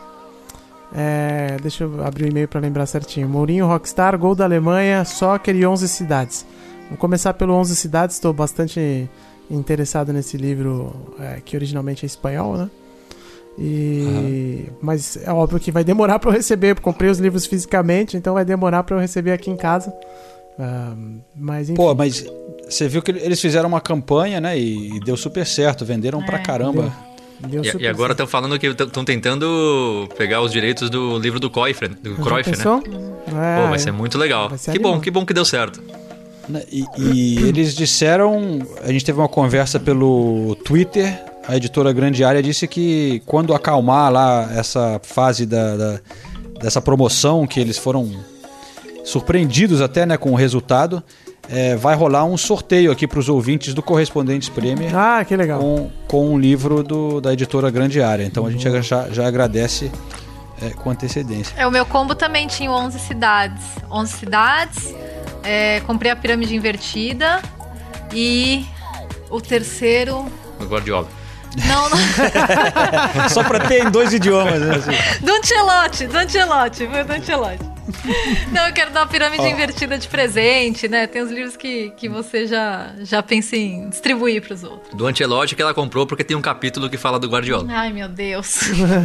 É, 0.95 1.57
deixa 1.62 1.84
eu 1.84 2.05
abrir 2.05 2.24
o 2.24 2.28
e-mail 2.28 2.47
pra 2.47 2.61
lembrar 2.61 2.84
certinho. 2.84 3.26
Mourinho 3.26 3.66
Rockstar, 3.66 4.16
Gol 4.18 4.34
da 4.34 4.45
Alemanha, 4.45 5.05
Soccer 5.07 5.57
e 5.57 5.66
11 5.66 5.88
Cidades. 5.88 6.45
Vou 6.90 6.99
começar 6.99 7.32
pelo 7.32 7.55
11 7.55 7.74
Cidades, 7.74 8.16
estou 8.16 8.34
bastante 8.34 9.09
interessado 9.51 10.12
nesse 10.12 10.36
livro 10.36 10.95
é, 11.18 11.38
que 11.43 11.57
originalmente 11.57 12.05
é 12.05 12.07
espanhol, 12.07 12.57
né? 12.59 12.68
E 13.59 14.67
mas 14.81 15.17
é 15.23 15.31
óbvio 15.31 15.61
que 15.61 15.71
vai 15.71 15.85
demorar 15.85 16.19
pra 16.19 16.31
eu 16.31 16.35
receber. 16.35 16.71
Eu 16.73 16.77
comprei 16.77 17.11
os 17.11 17.19
livros 17.19 17.47
fisicamente, 17.47 18.17
então 18.17 18.35
vai 18.35 18.45
demorar 18.45 18.83
pra 18.83 18.97
eu 18.97 19.01
receber 19.01 19.33
aqui 19.33 19.51
em 19.51 19.57
casa. 19.57 19.93
Ah, 20.59 20.95
mas 21.35 21.69
enfim. 21.69 21.77
Pô, 21.77 21.95
mas 21.95 22.25
você 22.69 22.89
viu 22.89 23.03
que 23.03 23.11
eles 23.11 23.41
fizeram 23.41 23.69
uma 23.69 23.81
campanha, 23.81 24.41
né? 24.41 24.59
E, 24.59 24.99
deu 25.01 25.17
super 25.17 25.47
certo, 25.47 25.85
venderam 25.85 26.23
pra 26.23 26.39
caramba. 26.39 26.93
deu 27.41 27.63
E, 27.63 27.83
e 27.83 27.87
agora 27.89 28.13
estão 28.13 28.27
falando 28.27 28.59
que 28.59 28.67
estão 28.67 29.05
tentando 29.05 30.09
pegar 30.17 30.41
os 30.41 30.51
direitos 30.53 30.89
do 30.91 31.19
livro 31.19 31.39
do 31.41 31.51
Cruyff, 31.51 31.89
do 31.89 32.15
Cruyff 32.17 32.51
né? 32.51 32.57
pensou? 32.57 32.81
Pô, 32.83 33.31
vai 33.33 33.75
É, 33.75 33.79
ser 33.79 33.93
muito 33.93 34.17
legal. 34.19 34.57
ser 34.59 34.73
Que 34.73 34.79
bom, 34.79 34.89
animal. 34.89 35.03
que 35.03 35.11
bom 35.11 35.27
que 35.27 35.35
deu 35.35 35.45
certo. 35.45 35.83
Né, 36.49 36.63
E, 36.71 36.85
e 36.99 37.49
eles 37.49 37.75
disseram, 37.75 38.59
a 38.83 38.91
gente 38.93 39.05
teve 39.05 39.19
uma 39.19 39.29
conversa 39.29 39.79
pelo 39.79 40.57
Twitter, 40.65 41.23
a 41.47 41.57
editora 41.57 41.93
Grande 41.93 42.22
Área 42.24 42.43
disse 42.43 42.66
que 42.68 43.22
quando 43.26 43.55
acalmar 43.55 44.11
lá 44.12 44.49
essa 44.55 45.01
fase 45.03 45.45
da, 45.47 45.76
da- 45.76 46.01
dessa 46.61 46.80
promoção, 46.80 47.47
que 47.47 47.59
eles 47.61 47.76
foram 47.78 48.11
surpreendidos 49.05 49.80
até 49.80 50.07
né, 50.07 50.16
com 50.16 50.30
o 50.32 50.34
resultado, 50.34 51.03
é, 51.49 51.74
vai 51.74 51.95
rolar 51.97 52.24
um 52.24 52.36
sorteio 52.36 52.93
aqui 52.93 53.07
para 53.07 53.18
os 53.18 53.28
ouvintes 53.28 53.74
do 53.74 53.82
Correspondentes 53.82 54.49
Premier 54.49 54.95
Ah, 54.97 55.24
que 55.24 55.34
legal. 55.36 55.59
com, 55.59 55.90
com 56.07 56.30
um 56.34 56.38
livro 56.38 56.82
do- 56.84 57.20
da 57.20 57.32
editora 57.32 57.68
Grande 57.70 58.01
Área. 58.01 58.24
Então 58.24 58.47
a 58.47 58.51
gente 58.51 58.62
já, 58.82 59.09
já 59.11 59.26
agradece 59.26 59.90
é, 60.62 60.70
com 60.70 60.90
antecedência. 60.90 61.53
É, 61.59 61.66
o 61.66 61.70
meu 61.72 61.84
combo 61.84 62.14
também 62.14 62.47
tinha 62.47 62.70
11 62.70 62.99
cidades. 63.01 63.62
11 63.90 64.12
cidades. 64.12 64.95
é, 65.43 65.80
comprei 65.80 66.12
a 66.12 66.16
pirâmide 66.16 66.55
invertida. 66.55 67.43
E 68.14 68.64
o 69.28 69.40
terceiro. 69.40 70.24
O 70.61 70.64
Guardiola. 70.64 71.09
Não, 71.67 71.89
não. 71.91 71.99
Só 73.29 73.43
para 73.45 73.61
ter 73.61 73.85
em 73.85 73.91
dois 73.91 74.13
idiomas. 74.13 74.61
Né, 74.61 74.77
assim. 74.77 75.25
do 75.25 75.33
Ancelotti, 75.33 76.07
do 76.07 76.19
Ancelotti, 76.19 76.87
foi 76.87 77.05
do 77.05 77.13
Ancelotti. 77.13 77.73
Não, 78.51 78.67
eu 78.67 78.73
quero 78.73 78.91
dar 78.91 79.01
uma 79.01 79.07
pirâmide 79.07 79.45
invertida 79.45 79.99
de 79.99 80.09
presente, 80.09 80.89
né? 80.89 81.07
Tem 81.07 81.23
os 81.23 81.31
livros 81.31 81.57
que, 81.57 81.91
que 81.91 82.09
você 82.09 82.47
já, 82.47 82.93
já 83.01 83.23
pensa 83.23 83.57
em 83.57 83.89
distribuir 83.89 84.43
pros 84.43 84.63
outros. 84.63 84.95
Do 84.95 85.07
Ancelotti 85.07 85.55
que 85.55 85.63
ela 85.63 85.75
comprou 85.75 86.07
porque 86.07 86.25
tem 86.25 86.37
um 86.37 86.41
capítulo 86.41 86.89
que 86.89 86.97
fala 86.97 87.19
do 87.19 87.29
Guardiola. 87.29 87.67
Ai, 87.71 87.93
meu 87.93 88.09
Deus. 88.09 88.61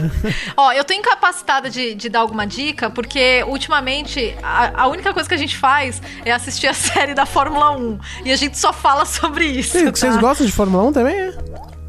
Ó, 0.55 0.71
eu 0.71 0.83
tô 0.83 0.93
incapacitada 0.93 1.69
de, 1.69 1.95
de 1.95 2.09
dar 2.09 2.19
alguma 2.19 2.45
dica, 2.45 2.89
porque 2.89 3.43
ultimamente 3.47 4.35
a, 4.41 4.83
a 4.83 4.87
única 4.87 5.13
coisa 5.13 5.27
que 5.27 5.35
a 5.35 5.39
gente 5.39 5.57
faz 5.57 6.01
é 6.23 6.31
assistir 6.31 6.67
a 6.67 6.73
série 6.75 7.13
da 7.13 7.25
Fórmula 7.25 7.71
1. 7.77 7.99
E 8.25 8.31
a 8.31 8.35
gente 8.35 8.57
só 8.57 8.71
fala 8.71 9.05
sobre 9.05 9.45
isso. 9.45 9.71
Vocês, 9.71 9.89
vocês 9.89 10.15
tá? 10.15 10.21
gostam 10.21 10.45
de 10.45 10.51
Fórmula 10.51 10.83
1 10.83 10.93
também? 10.93 11.15
É? 11.15 11.33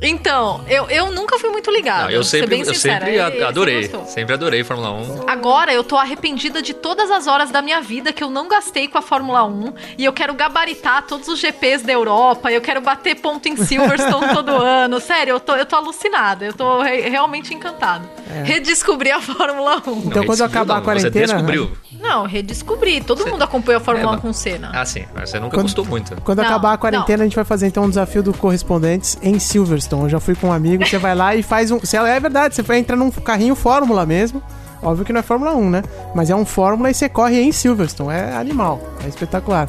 Então, 0.01 0.65
eu, 0.69 0.89
eu 0.91 1.11
nunca 1.11 1.39
fui 1.39 1.51
muito 1.51 1.71
ligada. 1.71 2.05
Não, 2.05 2.11
eu 2.11 2.23
sempre, 2.23 2.47
bem 2.49 2.61
eu 2.61 2.73
sempre 2.75 3.19
adorei. 3.19 3.81
gostou? 3.89 4.05
Sempre 4.07 4.35
adorei 4.35 4.63
Fórmula 4.63 4.93
1. 4.93 5.29
Agora 5.29 5.73
eu 5.73 5.83
tô 5.83 5.97
arrependida 5.97 6.63
de 6.63 6.73
todas 6.73 7.11
as 7.11 7.27
horas 7.27 7.51
da 7.51 7.61
minha 7.61 7.81
vida 7.81 8.13
que 8.13 8.23
eu 8.23 8.31
não 8.31 8.49
gastei 8.49 8.87
com 8.87 8.97
a 8.97 9.03
Fórmula 9.03 9.45
1 9.45 9.73
e 9.99 10.05
eu 10.05 10.13
quero 10.13 10.35
gabaritar 10.35 11.03
todos 11.07 11.27
os 11.29 11.41
GPs 11.41 11.83
da 11.85 11.93
Europa, 11.93 12.51
eu 12.53 12.61
quero 12.61 12.81
bater 12.81 13.17
ponto 13.17 13.49
em 13.49 13.57
Silverstone 13.57 14.29
todo 14.35 14.51
ano. 14.51 15.01
Sério, 15.01 15.33
eu 15.33 15.41
tô, 15.41 15.57
eu 15.57 15.67
tô 15.67 15.75
alucinada, 15.77 16.45
eu 16.45 16.53
tô 16.53 16.81
re- 16.81 17.09
realmente 17.09 17.53
encantada. 17.53 18.09
Redescobri 18.45 19.11
a 19.11 19.21
Fórmula 19.21 19.83
1. 19.85 19.99
Então, 20.07 20.25
quando 20.25 20.43
acabar 20.43 20.79
a 20.79 20.81
quarentena- 20.81 21.11
Você 21.27 21.33
descobriu. 21.33 21.73
Não, 22.01 22.27
redescobri. 22.27 23.01
Todo 23.01 23.27
mundo 23.27 23.43
acompanha 23.43 23.79
a 23.79 23.81
Fórmula 23.81 24.13
É, 24.15 24.17
1 24.17 24.21
com 24.21 24.33
cena. 24.33 24.71
Ah, 24.73 24.85
sim. 24.85 25.05
Mas 25.15 25.31
você 25.31 25.39
nunca 25.41 25.57
Quando- 25.57 25.63
gostou 25.67 25.85
muito. 25.85 26.17
Quando 26.23 26.39
Não, 26.39 26.45
acabar 26.45 26.73
a 26.75 26.79
quarentena, 26.79 27.23
a 27.25 27.27
gente 27.27 27.35
vai 27.37 27.45
fazer 27.45 27.67
então 27.67 27.85
um 27.85 27.89
desafio 27.89 28.23
do 28.23 28.33
correspondentes 28.33 29.19
em 29.23 29.39
Silverstone. 29.39 30.05
Eu 30.05 30.09
já 30.09 30.21
fui 30.21 30.35
com 30.35 30.49
um 30.49 30.53
amigo, 30.53 30.87
você 30.87 30.99
vai 30.99 31.15
lá 31.15 31.35
e 31.35 31.43
faz 31.43 31.71
um. 31.71 31.81
Se 31.81 31.97
ela 31.97 32.09
é 32.09 32.19
verdade, 32.21 32.55
você 32.55 32.63
vai 32.63 32.79
entrar 32.79 32.97
num 32.97 33.11
carrinho 33.11 33.55
Fórmula 33.55 34.07
mesmo. 34.07 34.43
Óbvio 34.81 35.05
que 35.05 35.13
não 35.13 35.19
é 35.21 35.23
Fórmula 35.25 35.55
1, 35.57 35.71
né? 35.71 35.83
Mas 36.15 36.31
é 36.31 36.37
um 36.37 36.45
Fórmula 36.45 36.89
e 36.91 36.95
você 36.95 37.09
corre 37.09 37.41
em 37.43 37.51
Silverstone. 37.51 38.13
É 38.15 38.37
animal. 38.37 38.81
É 39.05 39.09
espetacular. 39.09 39.69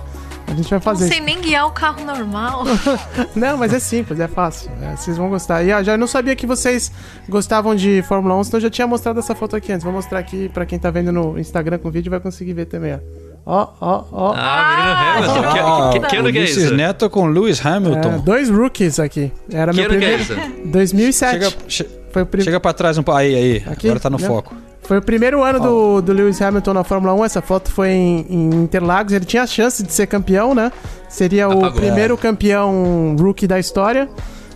A 0.50 0.56
gente 0.56 0.70
vai 0.70 0.78
Não 0.78 0.82
fazer 0.82 1.08
sei 1.08 1.18
isso. 1.18 1.26
nem 1.26 1.40
guiar 1.42 1.68
o 1.68 1.72
carro 1.72 2.04
normal. 2.04 2.64
Não, 3.36 3.56
mas 3.58 3.74
é 3.74 3.80
simples, 3.80 4.20
é 4.20 4.28
fácil. 4.28 4.72
É, 4.82 4.96
vocês 4.96 5.16
vão 5.18 5.30
gostar. 5.30 5.64
E 5.64 5.72
ó, 5.72 5.84
já 5.84 5.98
não 5.98 6.08
sabia 6.08 6.36
que 6.36 6.48
vocês 6.48 6.92
gostavam 7.28 7.76
de 7.76 8.02
Fórmula 8.08 8.36
1, 8.38 8.44
senão 8.46 8.58
eu 8.58 8.62
já 8.62 8.70
tinha 8.70 8.88
mostrado 8.88 9.20
essa 9.20 9.36
foto 9.36 9.56
aqui 9.56 9.72
antes. 9.72 9.84
Vou 9.84 9.94
mostrar 9.94 10.20
aqui 10.20 10.50
pra 10.50 10.66
quem 10.66 10.80
tá 10.80 10.90
vendo 10.90 11.12
no 11.12 11.38
Instagram 11.40 11.78
com 11.78 11.92
vídeo 11.92 12.10
vai 12.10 12.20
conseguir 12.20 12.54
ver 12.54 12.66
também, 12.66 12.94
ó. 12.96 13.00
Ó, 13.46 13.68
ó, 13.82 14.04
ó. 14.12 14.34
Ah, 14.36 15.16
menino 15.18 15.40
Hamilton. 15.40 15.52
Que- 15.54 15.60
Ah, 15.60 15.90
que, 15.94 16.00
que, 16.02 16.08
que 16.08 16.16
ano 16.18 16.32
que 16.32 16.38
é 16.40 16.44
isso? 16.44 16.74
Neto 16.76 17.10
com 17.10 17.26
Lewis 17.28 17.66
Hamilton. 17.66 18.12
É, 18.16 18.18
dois 18.20 18.50
rookies 18.50 19.00
aqui. 19.00 19.32
Era 19.52 19.72
Que 19.72 19.82
meu 19.82 19.90
ano 19.90 20.00
que 20.00 20.06
é 20.06 20.18
primeiro. 20.18 20.52
isso? 20.62 20.68
2007. 20.70 21.32
Chega, 21.34 21.56
che- 21.68 21.88
Foi 22.12 22.22
o 22.24 22.26
primeiro. 22.26 22.46
chega 22.46 22.60
pra 22.60 22.74
trás 22.74 22.98
um 22.98 23.04
pouco. 23.04 23.20
Aí, 23.20 23.34
aí. 23.34 23.64
Aqui? 23.72 23.88
Agora 23.88 24.00
tá 24.00 24.10
no 24.10 24.18
Não. 24.20 24.28
foco. 24.28 24.54
Foi 24.90 24.98
o 24.98 25.02
primeiro 25.04 25.44
ano 25.44 25.60
do, 25.60 26.02
do 26.02 26.12
Lewis 26.12 26.42
Hamilton 26.42 26.74
na 26.74 26.84
Fórmula 26.84 27.14
1. 27.14 27.26
Essa 27.26 27.44
foto 27.44 27.72
foi 27.72 27.90
em, 27.90 28.26
em 28.28 28.50
Interlagos. 28.64 29.14
Ele 29.14 29.24
tinha 29.24 29.44
a 29.44 29.46
chance 29.46 29.84
de 29.84 29.94
ser 29.94 30.08
campeão, 30.08 30.56
né? 30.56 30.72
Seria 31.08 31.48
o 31.48 31.52
Apagou. 31.60 31.74
primeiro 31.80 32.18
campeão 32.18 33.16
rookie 33.20 33.46
da 33.46 33.60
história. 33.60 34.10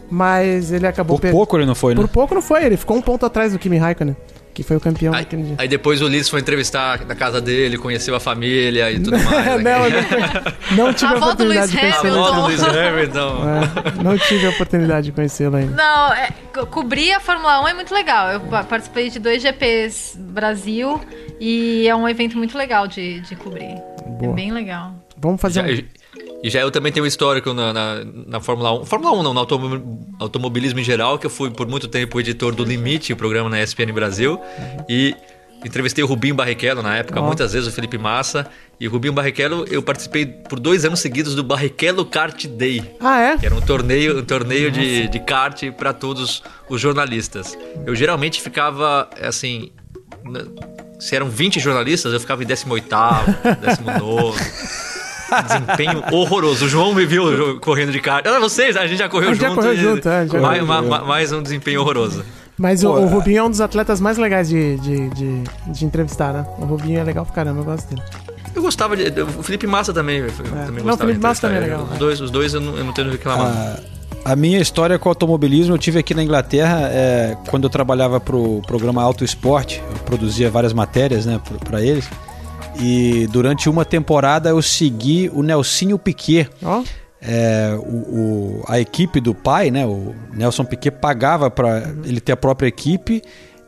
Mas 0.10 0.72
ele 0.72 0.88
acabou 0.88 1.18
Por 1.18 1.22
per- 1.22 1.32
pouco 1.32 1.56
ele 1.56 1.68
não 1.68 1.76
foi, 1.76 1.94
né? 1.94 2.02
Por 2.02 2.08
pouco 2.08 2.34
não 2.34 2.42
foi, 2.42 2.66
ele 2.66 2.78
ficou 2.78 2.98
um 2.98 3.02
ponto 3.02 3.24
atrás 3.28 3.54
do 3.54 3.60
Kimi 3.60 3.78
Raikkonen, 3.78 4.16
que 4.54 4.62
foi 4.64 4.78
o 4.78 4.80
campeão 4.80 5.14
Aí, 5.14 5.22
naquele 5.22 5.43
dia. 5.43 5.56
aí 5.58 5.68
depois 5.68 6.01
o 6.01 6.06
Ulisses 6.06 6.30
foi 6.30 6.39
entrevistar 6.39 7.06
na 7.06 7.16
casa 7.16 7.41
dele, 7.41 7.78
conheceu 7.78 8.14
a 8.16 8.20
família 8.20 8.91
e 8.91 8.99
tudo 8.99 9.18
mais. 9.20 9.45
não, 9.64 9.89
né? 9.89 10.04
não, 10.78 10.86
não 10.88 10.93
tive 10.93 11.14
A 11.14 11.16
a, 11.18 11.20
volta 11.20 11.43
do 11.43 11.51
oportunidade 11.51 11.72
de 11.72 11.78
Lewis 11.78 11.93
A 11.95 11.99
conhecê-lo. 12.01 12.16
volta 12.16 12.36
do 12.36 12.45
Hamilton. 12.45 12.66
Lewis 12.68 12.78
Hamilton. 12.88 13.99
É, 13.99 14.04
não 14.04 14.18
tive 14.18 14.45
a 14.45 14.49
oportunidade 14.51 15.06
de 15.08 15.12
conhecê-lo 15.12 15.56
ainda. 15.58 15.76
Não, 15.76 16.14
é, 16.14 16.30
co- 16.54 16.66
cobrir 16.68 17.12
a 17.14 17.20
Fórmula 17.20 17.62
1 17.64 17.68
é 17.70 17.74
muito 17.74 17.93
legal. 17.93 18.30
Eu 18.32 18.39
pa- 18.41 18.64
participei 18.64 19.10
de 19.10 19.20
dois 19.20 19.41
GPs 19.41 20.16
Brasil 20.18 21.01
e 21.39 21.88
é 21.88 21.95
um 21.95 22.08
evento 22.08 22.38
muito 22.38 22.58
legal 22.58 22.88
de, 22.88 23.22
de 23.22 23.36
cobrir. 23.36 23.76
Boa. 24.20 24.34
É 24.34 24.36
bem 24.36 24.51
legal. 24.51 24.93
Vamos 25.18 25.41
fazer 25.41 25.66
Já- 25.66 25.84
um... 25.84 26.03
e 26.44 26.50
já 26.50 26.60
eu 26.60 26.70
também 26.70 26.91
tenho 26.91 27.06
um 27.06 27.08
histórico 27.08 27.54
na, 27.54 27.72
na, 27.74 28.04
na 28.28 28.39
Fórmula 28.41 28.82
1. 28.82 28.86
Fórmula 28.86 29.18
1 29.18 29.24
não, 29.24 29.34
no 29.34 29.39
automo- 29.39 30.16
automobilismo 30.20 30.80
em 30.80 30.84
geral, 30.84 31.18
que 31.18 31.26
eu 31.26 31.30
fui 31.30 31.50
por 31.50 31.66
muito 31.68 31.88
tempo 31.88 32.20
editor 32.20 32.54
do 32.54 32.64
Limite, 32.66 33.14
o 33.14 33.16
programa 33.16 33.50
na 33.50 33.62
ESPN 33.64 33.94
Brasil. 33.94 34.39
E 34.89 35.16
entrevistei 35.66 36.04
o 36.04 36.08
Rubinho 36.08 36.36
Barrichello 36.36 36.82
na 36.84 36.98
época, 36.98 37.22
muitas 37.22 37.54
vezes 37.54 37.70
o 37.70 37.72
Felipe 37.72 37.98
Massa. 37.98 38.46
E 38.78 38.86
o 38.88 38.91
Rubinho 38.91 39.14
Barrichello, 39.14 39.66
eu 39.72 39.82
participei 39.82 40.26
por 40.26 40.60
dois 40.60 40.84
anos 40.84 41.00
seguidos 41.00 41.34
do 41.36 41.44
Barrichello 41.44 42.04
Kart 42.06 42.46
Day. 42.48 42.84
Ah, 43.00 43.20
é? 43.22 43.38
Que 43.38 43.46
era 43.46 43.56
um 43.56 43.62
torneio, 43.62 44.20
um 44.20 44.26
torneio 44.26 44.70
de, 44.70 45.08
de 45.08 45.20
kart 45.20 45.64
para 45.78 45.94
todos 45.94 46.44
os 46.68 46.82
jornalistas. 46.82 47.58
Eu 47.86 47.96
geralmente 47.96 48.41
ficava, 48.41 49.10
assim. 49.22 49.72
Se 51.00 51.16
eram 51.16 51.30
20 51.30 51.60
jornalistas, 51.60 52.12
eu 52.14 52.20
ficava 52.20 52.44
em 52.44 52.46
18, 52.46 52.86
19. 53.62 54.39
Desempenho 55.42 56.04
horroroso. 56.12 56.66
O 56.66 56.70
João 56.70 56.94
me 56.94 57.06
viu 57.06 57.60
correndo 57.60 57.92
de 57.92 58.00
kart. 58.00 58.26
Ah, 58.26 58.40
vocês, 58.40 58.76
a 58.78 58.86
gente 58.88 59.00
já 59.00 59.10
correu 59.10 59.30
A 59.30 59.34
gente 59.34 59.42
já 59.42 59.50
junto. 59.50 59.60
correu 59.62 59.74
e- 59.74 59.78
junto, 59.78 60.08
é, 60.10 60.28
já 60.28 60.40
mais, 60.42 60.60
correu. 60.62 60.66
ma- 60.66 60.82
ma- 60.82 61.06
mais 61.06 61.32
um 61.32 61.42
desempenho 61.42 61.82
horroroso. 61.82 62.24
Mas 62.58 62.84
o, 62.84 62.88
Pô, 62.94 63.00
o 63.00 63.06
é. 63.06 63.10
Rubinho 63.10 63.38
é 63.40 63.44
um 63.44 63.50
dos 63.50 63.62
atletas 63.62 64.00
mais 64.00 64.18
legais 64.18 64.48
de, 64.48 64.78
de, 64.78 65.10
de, 65.10 65.44
de 65.68 65.86
entrevistar, 65.86 66.32
né? 66.34 66.46
O 66.60 66.66
Rubinho 66.66 67.00
é 67.00 67.04
legal 67.04 67.26
pra 67.26 67.34
caramba, 67.34 67.62
eu 67.62 67.66
gosto 67.66 67.90
dele. 67.90 68.02
Eu 68.56 68.62
gostava 68.62 68.96
de. 68.96 69.06
O 69.22 69.42
Felipe 69.42 69.66
Massa 69.66 69.92
também. 69.92 70.20
eu 70.20 70.28
também 70.66 70.84
Não, 70.84 70.94
o 70.94 70.98
Felipe 70.98 71.20
Massa 71.20 71.42
também 71.42 71.58
é 71.58 71.62
legal. 71.62 71.88
Os 71.92 71.98
dois, 71.98 72.22
os 72.22 72.30
dois 72.30 72.54
eu, 72.54 72.62
não, 72.62 72.78
eu 72.78 72.84
não 72.84 72.94
tenho 72.94 73.08
o 73.08 73.12
que 73.12 73.18
reclamar. 73.18 73.80
A, 74.24 74.34
a 74.34 74.36
minha 74.36 74.60
história 74.62 75.00
com 75.00 75.10
o 75.10 75.12
automobilismo 75.12 75.74
eu 75.74 75.78
tive 75.80 75.98
aqui 75.98 76.14
na 76.14 76.24
Inglaterra 76.24 76.82
é, 76.92 77.36
quando 77.50 77.64
eu 77.64 77.70
trabalhava 77.72 78.20
pro 78.20 78.62
programa 78.68 79.02
Auto 79.02 79.26
Esporte, 79.26 79.82
eu 79.90 79.98
produzia 80.06 80.52
várias 80.52 80.72
matérias 80.74 81.26
né, 81.26 81.42
para 81.66 81.82
eles. 81.82 82.08
E 82.80 83.28
durante 83.32 83.69
uma 83.69 83.86
temporada 83.86 84.49
eu 84.49 84.61
segui 84.61 85.30
o 85.34 85.41
Nelsinho 85.43 85.97
Piquet. 85.97 86.49
Ó, 86.63 86.84
É, 87.26 87.74
o, 87.80 88.59
o- 88.59 88.63
a 88.67 88.82
equipe 88.82 89.21
do 89.21 89.34
pai, 89.34 89.71
né, 89.71 89.86
o 89.86 90.13
Nelson 90.34 90.65
Piquet, 90.65 90.91
pagava 90.91 91.49
para 91.49 91.93
ele 92.03 92.19
ter 92.19 92.34
a 92.34 92.38
própria 92.38 92.67
equipe 92.67 93.21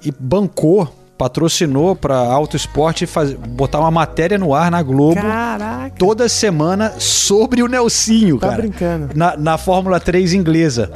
e 0.03 0.11
bancou, 0.19 0.93
patrocinou 1.17 1.95
para 1.95 2.17
Auto 2.17 2.57
Esporte 2.57 3.05
faz, 3.05 3.31
botar 3.33 3.79
uma 3.79 3.89
matéria 3.91 4.37
no 4.37 4.53
ar 4.53 4.69
na 4.69 4.83
Globo 4.83 5.15
caraca. 5.21 5.95
toda 5.97 6.27
semana 6.27 6.95
sobre 6.99 7.63
o 7.63 7.67
Nelsinho, 7.69 8.37
Tá 8.39 8.49
cara. 8.49 8.61
brincando. 8.61 9.09
Na, 9.15 9.37
na 9.37 9.57
Fórmula 9.57 10.01
3 10.01 10.33
inglesa. 10.33 10.91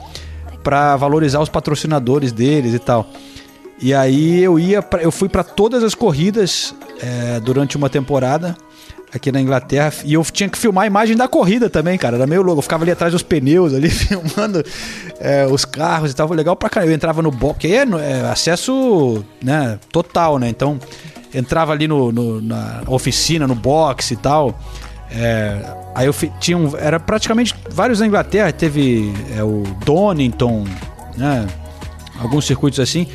Pra 0.62 0.98
valorizar 0.98 1.40
os 1.40 1.48
patrocinadores 1.48 2.34
deles 2.34 2.74
e 2.74 2.80
tal. 2.80 3.08
E 3.82 3.94
aí 3.94 4.42
eu 4.44 4.60
ia 4.60 4.82
pra, 4.82 5.02
eu 5.02 5.12
fui 5.12 5.30
pra 5.30 5.44
todas 5.44 5.84
as 5.84 5.96
corridas 5.96 6.76
é, 7.02 7.40
durante 7.40 7.78
uma 7.78 7.90
temporada 7.90 8.56
aqui 9.14 9.32
na 9.32 9.42
Inglaterra 9.42 9.92
e 10.06 10.14
eu 10.14 10.24
tinha 10.24 10.48
que 10.50 10.58
filmar 10.58 10.84
a 10.84 10.88
imagem 10.88 11.16
da 11.16 11.28
corrida 11.28 11.70
também, 11.70 11.98
cara. 11.98 12.18
Era 12.18 12.28
meio 12.28 12.42
louco. 12.42 12.60
Eu 12.60 12.64
ficava 12.64 12.84
ali 12.84 12.92
atrás 12.92 13.14
dos 13.14 13.24
pneus, 13.24 13.74
ali 13.74 13.90
filmando 13.90 14.64
é, 15.20 15.48
os 15.48 15.64
carros 15.66 16.12
e 16.12 16.16
tal. 16.16 16.30
Legal 16.34 16.56
pra 16.56 16.70
caramba. 16.70 16.92
Eu 16.92 16.96
entrava 16.96 17.22
no 17.22 17.32
box, 17.32 17.66
aí 17.66 17.74
é, 17.74 17.84
é 17.84 18.30
acesso 18.30 19.24
né, 19.42 19.80
total, 19.92 20.38
né? 20.38 20.50
Então 20.50 20.78
entrava 21.34 21.72
ali 21.72 21.88
no, 21.88 22.12
no- 22.12 22.42
na 22.42 22.82
oficina, 22.88 23.48
no 23.48 23.56
box 23.56 24.12
e 24.12 24.16
tal. 24.18 24.60
É, 25.12 25.60
aí 25.96 26.06
eu 26.06 26.14
tinha 26.40 26.58
um, 26.58 26.76
era 26.78 27.00
praticamente 27.00 27.56
vários 27.72 28.00
na 28.02 28.08
Inglaterra. 28.08 28.52
Teve 28.52 29.12
é, 29.38 29.44
o 29.44 29.64
Donington, 29.86 30.66
né? 31.18 31.48
Alguns 32.20 32.46
circuitos 32.46 32.80
assim. 32.82 33.08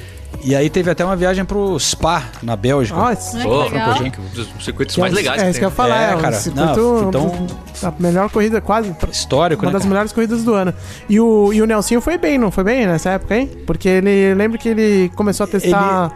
E 0.43 0.55
aí 0.55 0.69
teve 0.69 0.91
até 0.91 1.05
uma 1.05 1.17
viagem 1.17 1.45
pro 1.45 1.79
Spa, 1.79 2.25
na 2.43 2.55
Bélgica. 2.57 2.99
Pô, 3.43 3.63
legal. 3.65 3.95
um 4.03 4.35
dos 4.35 4.65
circuitos 4.65 4.95
que 4.95 5.01
é 5.01 5.03
mais 5.03 5.13
um- 5.13 5.17
legais 5.17 5.41
É 5.41 5.45
que 5.45 5.51
isso 5.51 5.59
que 5.59 5.65
eu 5.65 5.69
ia 5.71 5.75
falar, 5.75 6.03
É, 6.03 6.13
é, 6.13 6.17
um 6.17 6.21
cara. 6.21 6.37
circuito, 6.37 6.81
Não, 6.81 7.09
então- 7.09 7.47
a 7.83 7.93
melhor 7.99 8.31
corrida 8.31 8.61
quase, 8.61 8.95
Histórico, 9.11 9.63
uma 9.63 9.69
né? 9.71 9.73
das 9.73 9.83
cara? 9.83 9.91
melhores 9.91 10.13
corridas 10.13 10.43
do 10.45 10.53
ano. 10.55 10.75
E 11.09 11.19
o, 11.19 11.53
e 11.53 11.63
o 11.63 11.67
Nelsinho 11.67 12.01
foi 12.01 12.19
bem, 12.19 12.37
não 12.39 12.51
foi 12.51 12.65
bem 12.65 12.87
nessa 12.87 13.11
época, 13.11 13.37
hein? 13.37 13.51
Porque 13.67 13.89
ele, 13.89 14.35
lembra 14.35 14.59
que 14.59 14.69
ele 14.69 15.11
começou 15.15 15.45
a 15.45 15.47
testar... 15.47 16.13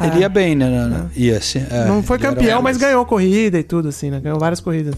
Ele 0.00 0.20
ia 0.20 0.28
bem, 0.28 0.54
né? 0.54 1.06
Ia, 1.16 1.40
sim, 1.40 1.66
é, 1.70 1.84
não 1.86 2.02
foi 2.04 2.16
ele 2.18 2.26
campeão, 2.28 2.60
é, 2.60 2.62
mas 2.62 2.62
mas- 2.62 2.76
ganhou 2.76 3.04
corrida 3.04 3.58
e 3.58 3.62
tudo, 3.64 3.88
assim, 3.88 4.10
né? 4.10 4.20
Ganhou 4.20 4.38
várias 4.38 4.60
corridas. 4.60 4.94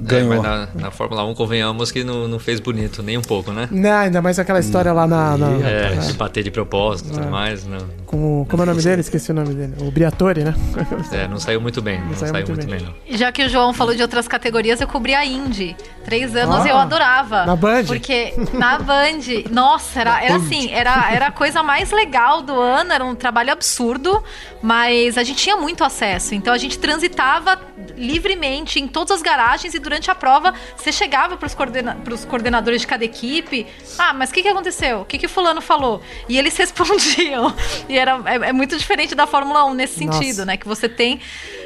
Ganhou. 0.00 0.32
É, 0.32 0.36
mas 0.38 0.42
na, 0.42 0.68
na 0.74 0.90
Fórmula 0.90 1.24
1, 1.24 1.34
convenhamos 1.34 1.92
que 1.92 2.02
não, 2.02 2.26
não 2.26 2.38
fez 2.38 2.58
bonito, 2.60 3.02
nem 3.02 3.18
um 3.18 3.22
pouco, 3.22 3.52
né? 3.52 3.68
Não, 3.70 3.90
ainda 3.90 4.22
mais 4.22 4.38
aquela 4.38 4.58
história 4.60 4.92
lá 4.92 5.06
na... 5.06 5.36
na- 5.36 5.50
É, 5.68 5.92
é, 5.92 5.96
de 5.96 6.12
bater 6.14 6.42
de 6.42 6.50
propósito 6.50 7.10
e 7.10 7.12
tudo 7.12 7.26
mais. 7.30 7.66
Não, 7.66 7.78
com 8.06 8.42
o... 8.42 8.46
Como 8.46 8.62
é 8.62 8.64
o 8.64 8.66
nome 8.66 8.82
dele? 8.82 9.00
Esqueci 9.00 9.30
o 9.30 9.34
nome 9.34 9.54
dele. 9.54 9.74
O 9.80 9.90
Briatore, 9.90 10.42
né? 10.44 10.54
é, 11.12 11.28
não 11.28 11.38
saiu 11.38 11.60
muito 11.60 11.82
bem. 11.82 12.00
Não, 12.00 12.14
saiu 12.14 12.32
saiu, 12.32 12.46
muito 12.46 12.48
muito 12.52 12.66
bem. 12.66 12.78
bem, 12.78 12.86
não. 12.86 12.94
E 13.06 13.16
Já 13.16 13.30
que 13.30 13.44
o 13.44 13.48
João 13.48 13.72
falou 13.72 13.94
de 13.94 14.02
outras 14.02 14.26
categorias, 14.26 14.80
eu 14.80 14.88
cobri 14.88 15.14
a 15.14 15.24
Indy. 15.24 15.76
Três 16.04 16.34
anos 16.34 16.64
Ah, 16.64 16.68
eu 16.68 16.76
adorava. 16.76 17.44
na 17.44 17.54
Band? 17.54 17.84
Porque 17.86 18.32
na 18.54 18.78
Band, 18.78 19.20
nossa, 19.50 20.00
era, 20.00 20.24
era 20.24 20.36
assim, 20.36 20.70
era, 20.72 21.12
era 21.12 21.26
a 21.26 21.30
coisa 21.30 21.62
mais 21.62 21.90
legal 21.90 22.42
do 22.42 22.58
ano, 22.58 22.92
era 22.92 23.04
um 23.04 23.14
trabalho 23.14 23.52
absurdo, 23.52 24.22
mas 24.62 25.18
a 25.18 25.22
gente 25.22 25.36
tinha 25.42 25.56
muito 25.56 25.84
acesso. 25.84 26.34
Então 26.34 26.52
a 26.54 26.58
gente 26.58 26.78
transitava 26.78 27.58
livremente 27.96 28.80
em 28.80 28.88
todas 28.88 29.10
as 29.16 29.22
garagens 29.22 29.74
e 29.74 29.80
durante 29.90 30.08
a 30.08 30.14
prova 30.14 30.54
você 30.76 30.92
chegava 30.92 31.36
para 31.36 31.46
os 31.46 31.54
coordena 31.54 31.96
pros 32.04 32.24
coordenadores 32.24 32.80
de 32.80 32.86
cada 32.86 33.04
equipe. 33.04 33.66
Ah, 33.98 34.14
mas 34.14 34.30
o 34.30 34.32
que, 34.32 34.42
que 34.42 34.48
aconteceu? 34.48 35.00
O 35.00 35.04
que, 35.04 35.18
que 35.18 35.26
fulano 35.26 35.60
falou? 35.60 36.00
E 36.28 36.38
eles 36.38 36.56
respondiam. 36.58 37.52
E 37.88 37.98
era, 37.98 38.20
é, 38.24 38.50
é 38.50 38.52
muito 38.52 38.78
diferente 38.78 39.14
da 39.14 39.26
Fórmula 39.26 39.64
1 39.66 39.74
nesse 39.74 40.04
Nossa. 40.04 40.18
sentido, 40.18 40.46
né? 40.46 40.56
Que 40.56 40.66
você 40.66 40.88
tem 40.88 41.20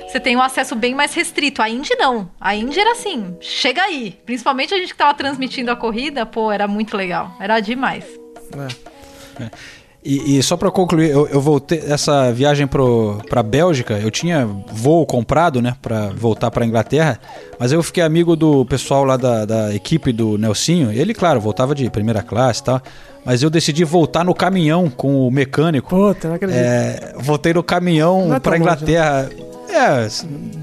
você 0.09 0.21
tem 0.21 0.37
um 0.37 0.43
acesso 0.43 0.77
bem 0.77 0.95
mais 0.95 1.13
restrito. 1.13 1.61
A 1.61 1.69
Indy 1.69 1.95
não. 1.97 2.31
A 2.41 2.55
Indy 2.55 2.79
era 2.79 2.93
assim, 2.93 3.37
chega 3.41 3.83
aí. 3.83 4.17
Principalmente 4.25 4.73
a 4.73 4.79
gente 4.79 4.93
que 4.93 4.99
tava 4.99 5.13
transmitindo 5.13 5.71
a 5.73 5.77
corrida, 5.77 6.25
pô, 6.25 6.53
era 6.53 6.69
muito 6.69 6.97
legal. 6.97 7.37
Era 7.41 7.59
demais. 7.61 8.05
E, 10.05 10.37
e 10.39 10.43
só 10.43 10.55
pra 10.55 10.71
concluir, 10.71 11.11
eu, 11.11 11.27
eu 11.29 11.41
voltei 11.41 11.83
essa 11.89 12.31
viagem 12.31 12.67
pro, 12.67 13.23
pra 13.31 13.43
Bélgica, 13.43 13.95
eu 13.99 14.11
tinha 14.11 14.47
voo 14.71 15.07
comprado, 15.07 15.63
né, 15.63 15.75
pra 15.81 16.11
voltar 16.15 16.51
pra 16.51 16.67
Inglaterra, 16.67 17.19
mas 17.59 17.73
eu 17.73 17.83
fiquei 17.83 18.03
amigo 18.03 18.37
do 18.37 18.67
pessoal 18.67 19.03
lá 19.03 19.17
da, 19.17 19.47
da 19.47 19.75
equipe 19.75 20.13
do 20.13 20.37
Nelsinho. 20.37 20.93
Ele, 20.93 21.15
claro, 21.15 21.41
voltava 21.41 21.75
de 21.75 21.89
primeira 21.89 22.23
classe 22.23 22.61
e 22.61 22.65
tal, 22.65 22.83
mas 23.25 23.43
eu 23.43 23.49
decidi 23.49 23.83
voltar 23.83 24.27
no 24.27 24.35
caminhão 24.35 24.91
com 24.91 25.27
o 25.27 25.31
mecânico. 25.31 25.89
Puta, 25.89 26.29
não 26.29 26.35
acredito. 26.35 26.59
É, 26.59 27.15
voltei 27.17 27.55
no 27.55 27.63
caminhão 27.63 28.29
Não 28.29 28.37
é 28.37 28.41
pra 28.41 28.53
longe, 28.53 28.63
Inglaterra. 28.63 29.31
É, 29.71 30.07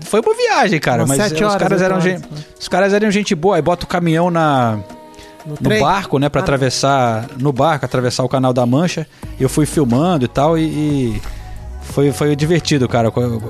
foi 0.02 0.22
uma 0.22 0.36
viagem, 0.36 0.80
cara, 0.80 1.04
Umas 1.04 1.18
mas 1.18 1.32
os 1.32 1.42
horas, 1.42 1.56
caras 1.56 1.72
oito 1.72 1.84
eram 1.84 1.96
horas, 1.96 2.04
gente, 2.04 2.22
né? 2.22 2.38
os 2.60 2.68
caras 2.68 2.94
eram 2.94 3.10
gente 3.10 3.34
boa, 3.34 3.56
aí 3.56 3.62
bota 3.62 3.86
o 3.86 3.88
caminhão 3.88 4.30
na 4.30 4.80
no 5.46 5.56
trem? 5.58 5.82
barco, 5.82 6.18
né, 6.20 6.30
Pra 6.30 6.42
Ah, 6.42 6.44
atravessar 6.44 7.28
no 7.40 7.52
barco, 7.52 7.86
atravessar 7.86 8.24
o 8.24 8.30
Canal 8.30 8.54
da 8.54 8.66
Mancha. 8.66 9.08
Eu 9.40 9.50
fui 9.50 9.66
filmando 9.66 10.26
e 10.26 10.28
tal 10.28 10.58
e, 10.58 10.64
e 10.64 11.22
foi 11.84 12.12
foi 12.12 12.36
divertido, 12.36 12.88
cara. 12.88 13.10
com 13.12 13.42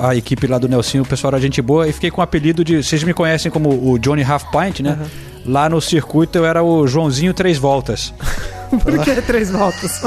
A 0.00 0.14
equipe 0.14 0.46
lá 0.46 0.58
do 0.58 0.68
Nelsinho, 0.68 1.02
o 1.02 1.06
pessoal 1.06 1.32
era 1.32 1.40
gente 1.40 1.60
boa 1.62 1.88
e 1.88 1.92
fiquei 1.92 2.10
com 2.10 2.20
o 2.20 2.24
apelido 2.24 2.64
de, 2.64 2.82
vocês 2.82 3.02
me 3.02 3.12
conhecem 3.14 3.50
como 3.50 3.68
o 3.70 3.98
Johnny 3.98 4.22
Half 4.22 4.44
Pint, 4.52 4.80
né? 4.80 4.98
Lá 5.44 5.68
no 5.68 5.80
circuito 5.80 6.38
eu 6.38 6.44
era 6.46 6.62
o 6.62 6.86
Joãozinho 6.86 7.34
Três 7.34 7.58
Voltas. 7.58 8.12
Por 8.82 8.98
que 9.04 9.20
três 9.20 9.50
voltas? 9.50 9.98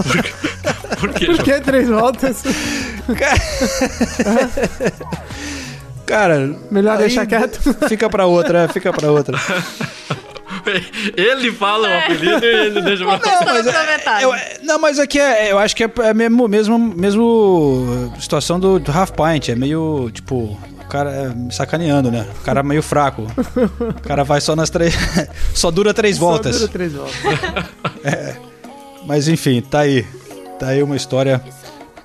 Por 1.00 1.14
quê, 1.14 1.26
Por 1.28 1.44
que 1.44 1.62
três 1.62 1.88
voltas? 1.88 2.44
Cara, 6.06 6.56
Melhor 6.72 6.98
deixar 6.98 7.26
quieto. 7.26 7.60
Fica 7.88 8.10
pra 8.10 8.26
outra, 8.26 8.68
fica 8.68 8.92
pra 8.94 9.12
outra. 9.12 9.38
Ele 11.16 11.52
fala 11.52 11.88
o 11.88 11.98
apelido 11.98 12.46
e 12.46 12.48
ele 12.48 12.82
deixa 12.82 13.06
pra... 13.06 13.20
Não, 13.20 13.46
mas 13.46 13.68
é- 13.68 14.24
eu- 14.24 14.34
não, 14.64 14.80
mas 14.80 15.00
aqui 15.00 15.20
é, 15.20 15.52
eu 15.52 15.60
acho 15.60 15.76
que 15.76 15.84
é, 15.84 15.92
é 16.04 16.14
mesmo, 16.14 16.48
mesmo, 16.48 16.78
mesmo 16.80 18.14
situação 18.20 18.60
do, 18.60 18.80
do 18.80 18.92
Half 18.92 19.12
Pint. 19.12 19.50
É 19.50 19.56
meio, 19.56 20.10
tipo, 20.12 20.36
o 20.36 20.86
cara 20.90 21.12
é 21.12 21.28
me 21.30 21.54
sacaneando, 21.54 22.12
né? 22.12 22.26
O 22.40 22.44
cara 22.44 22.60
é 22.60 22.64
meio 22.64 22.82
fraco. 22.84 23.28
O 23.80 24.02
cara 24.08 24.24
vai 24.24 24.42
só 24.42 24.56
nas 24.56 24.70
três. 24.70 24.96
só 25.54 25.72
dura 25.72 25.94
três 25.94 26.18
voltas. 26.18 26.56
Só 26.56 26.60
dura 26.62 26.72
três 26.72 26.94
voltas. 26.94 27.16
Mas 29.06 29.28
enfim, 29.28 29.62
tá 29.62 29.80
aí. 29.82 30.06
Tá 30.60 30.70
aí 30.70 30.82
uma 30.82 30.96
história 30.96 31.42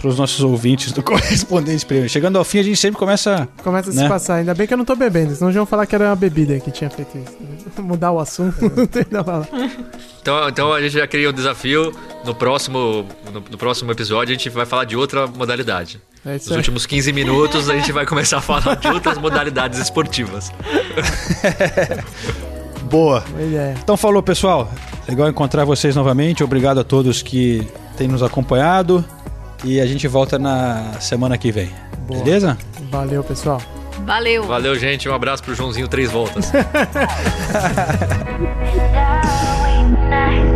pros 0.00 0.18
nossos 0.18 0.40
ouvintes 0.40 0.92
do 0.92 1.02
Correspondente 1.04 1.84
Prêmio. 1.84 2.08
Chegando 2.08 2.38
ao 2.38 2.44
fim, 2.44 2.58
a 2.58 2.62
gente 2.62 2.76
sempre 2.76 2.98
começa. 2.98 3.46
Começa 3.62 3.90
a 3.90 3.92
se 3.92 3.98
Né? 3.98 4.08
passar. 4.08 4.36
Ainda 4.36 4.54
bem 4.54 4.66
que 4.66 4.72
eu 4.72 4.78
não 4.78 4.84
tô 4.84 4.96
bebendo, 4.96 5.34
senão 5.34 5.52
já 5.52 5.60
vão 5.60 5.66
falar 5.66 5.86
que 5.86 5.94
era 5.94 6.06
uma 6.06 6.16
bebida 6.16 6.58
que 6.60 6.70
tinha 6.70 6.88
feito 6.90 7.18
isso. 7.18 7.36
Mudar 7.82 8.10
o 8.12 8.18
assunto, 8.18 8.60
não 8.74 8.86
tem 8.86 9.04
nada 9.10 9.20
a 9.20 9.44
falar. 9.44 9.70
Então, 10.22 10.48
então 10.48 10.72
a 10.72 10.80
gente 10.80 10.92
já 10.94 11.06
cria 11.06 11.28
um 11.28 11.32
desafio. 11.32 11.92
No 12.24 12.34
próximo, 12.34 13.06
no, 13.32 13.40
no 13.50 13.58
próximo 13.58 13.90
episódio 13.92 14.34
a 14.34 14.36
gente 14.36 14.48
vai 14.50 14.66
falar 14.66 14.84
de 14.84 14.96
outra 14.96 15.26
modalidade. 15.26 16.00
É 16.24 16.34
Nos 16.34 16.50
aí. 16.50 16.56
últimos 16.58 16.84
15 16.86 17.12
minutos 17.12 17.68
a 17.70 17.74
gente 17.74 17.92
vai 17.92 18.04
começar 18.04 18.38
a 18.38 18.40
falar 18.42 18.74
de 18.76 18.88
outras 18.88 19.16
modalidades 19.18 19.78
esportivas. 19.78 20.52
Boa. 22.90 23.24
Ideia. 23.38 23.76
Então 23.82 23.96
falou, 23.96 24.22
pessoal. 24.22 24.70
Legal 25.08 25.28
encontrar 25.28 25.64
vocês 25.64 25.94
novamente. 25.96 26.42
Obrigado 26.44 26.78
a 26.80 26.84
todos 26.84 27.22
que 27.22 27.66
têm 27.96 28.08
nos 28.08 28.22
acompanhado. 28.22 29.04
E 29.64 29.80
a 29.80 29.86
gente 29.86 30.08
volta 30.08 30.38
na 30.38 30.94
semana 31.00 31.36
que 31.36 31.52
vem. 31.52 31.70
Boa. 32.06 32.22
Beleza? 32.22 32.56
Valeu, 32.90 33.22
pessoal. 33.22 33.60
Valeu. 34.04 34.44
Valeu, 34.44 34.78
gente. 34.78 35.08
Um 35.08 35.14
abraço 35.14 35.42
pro 35.42 35.54
Joãozinho 35.54 35.88
Três 35.88 36.10
Voltas. 36.10 36.50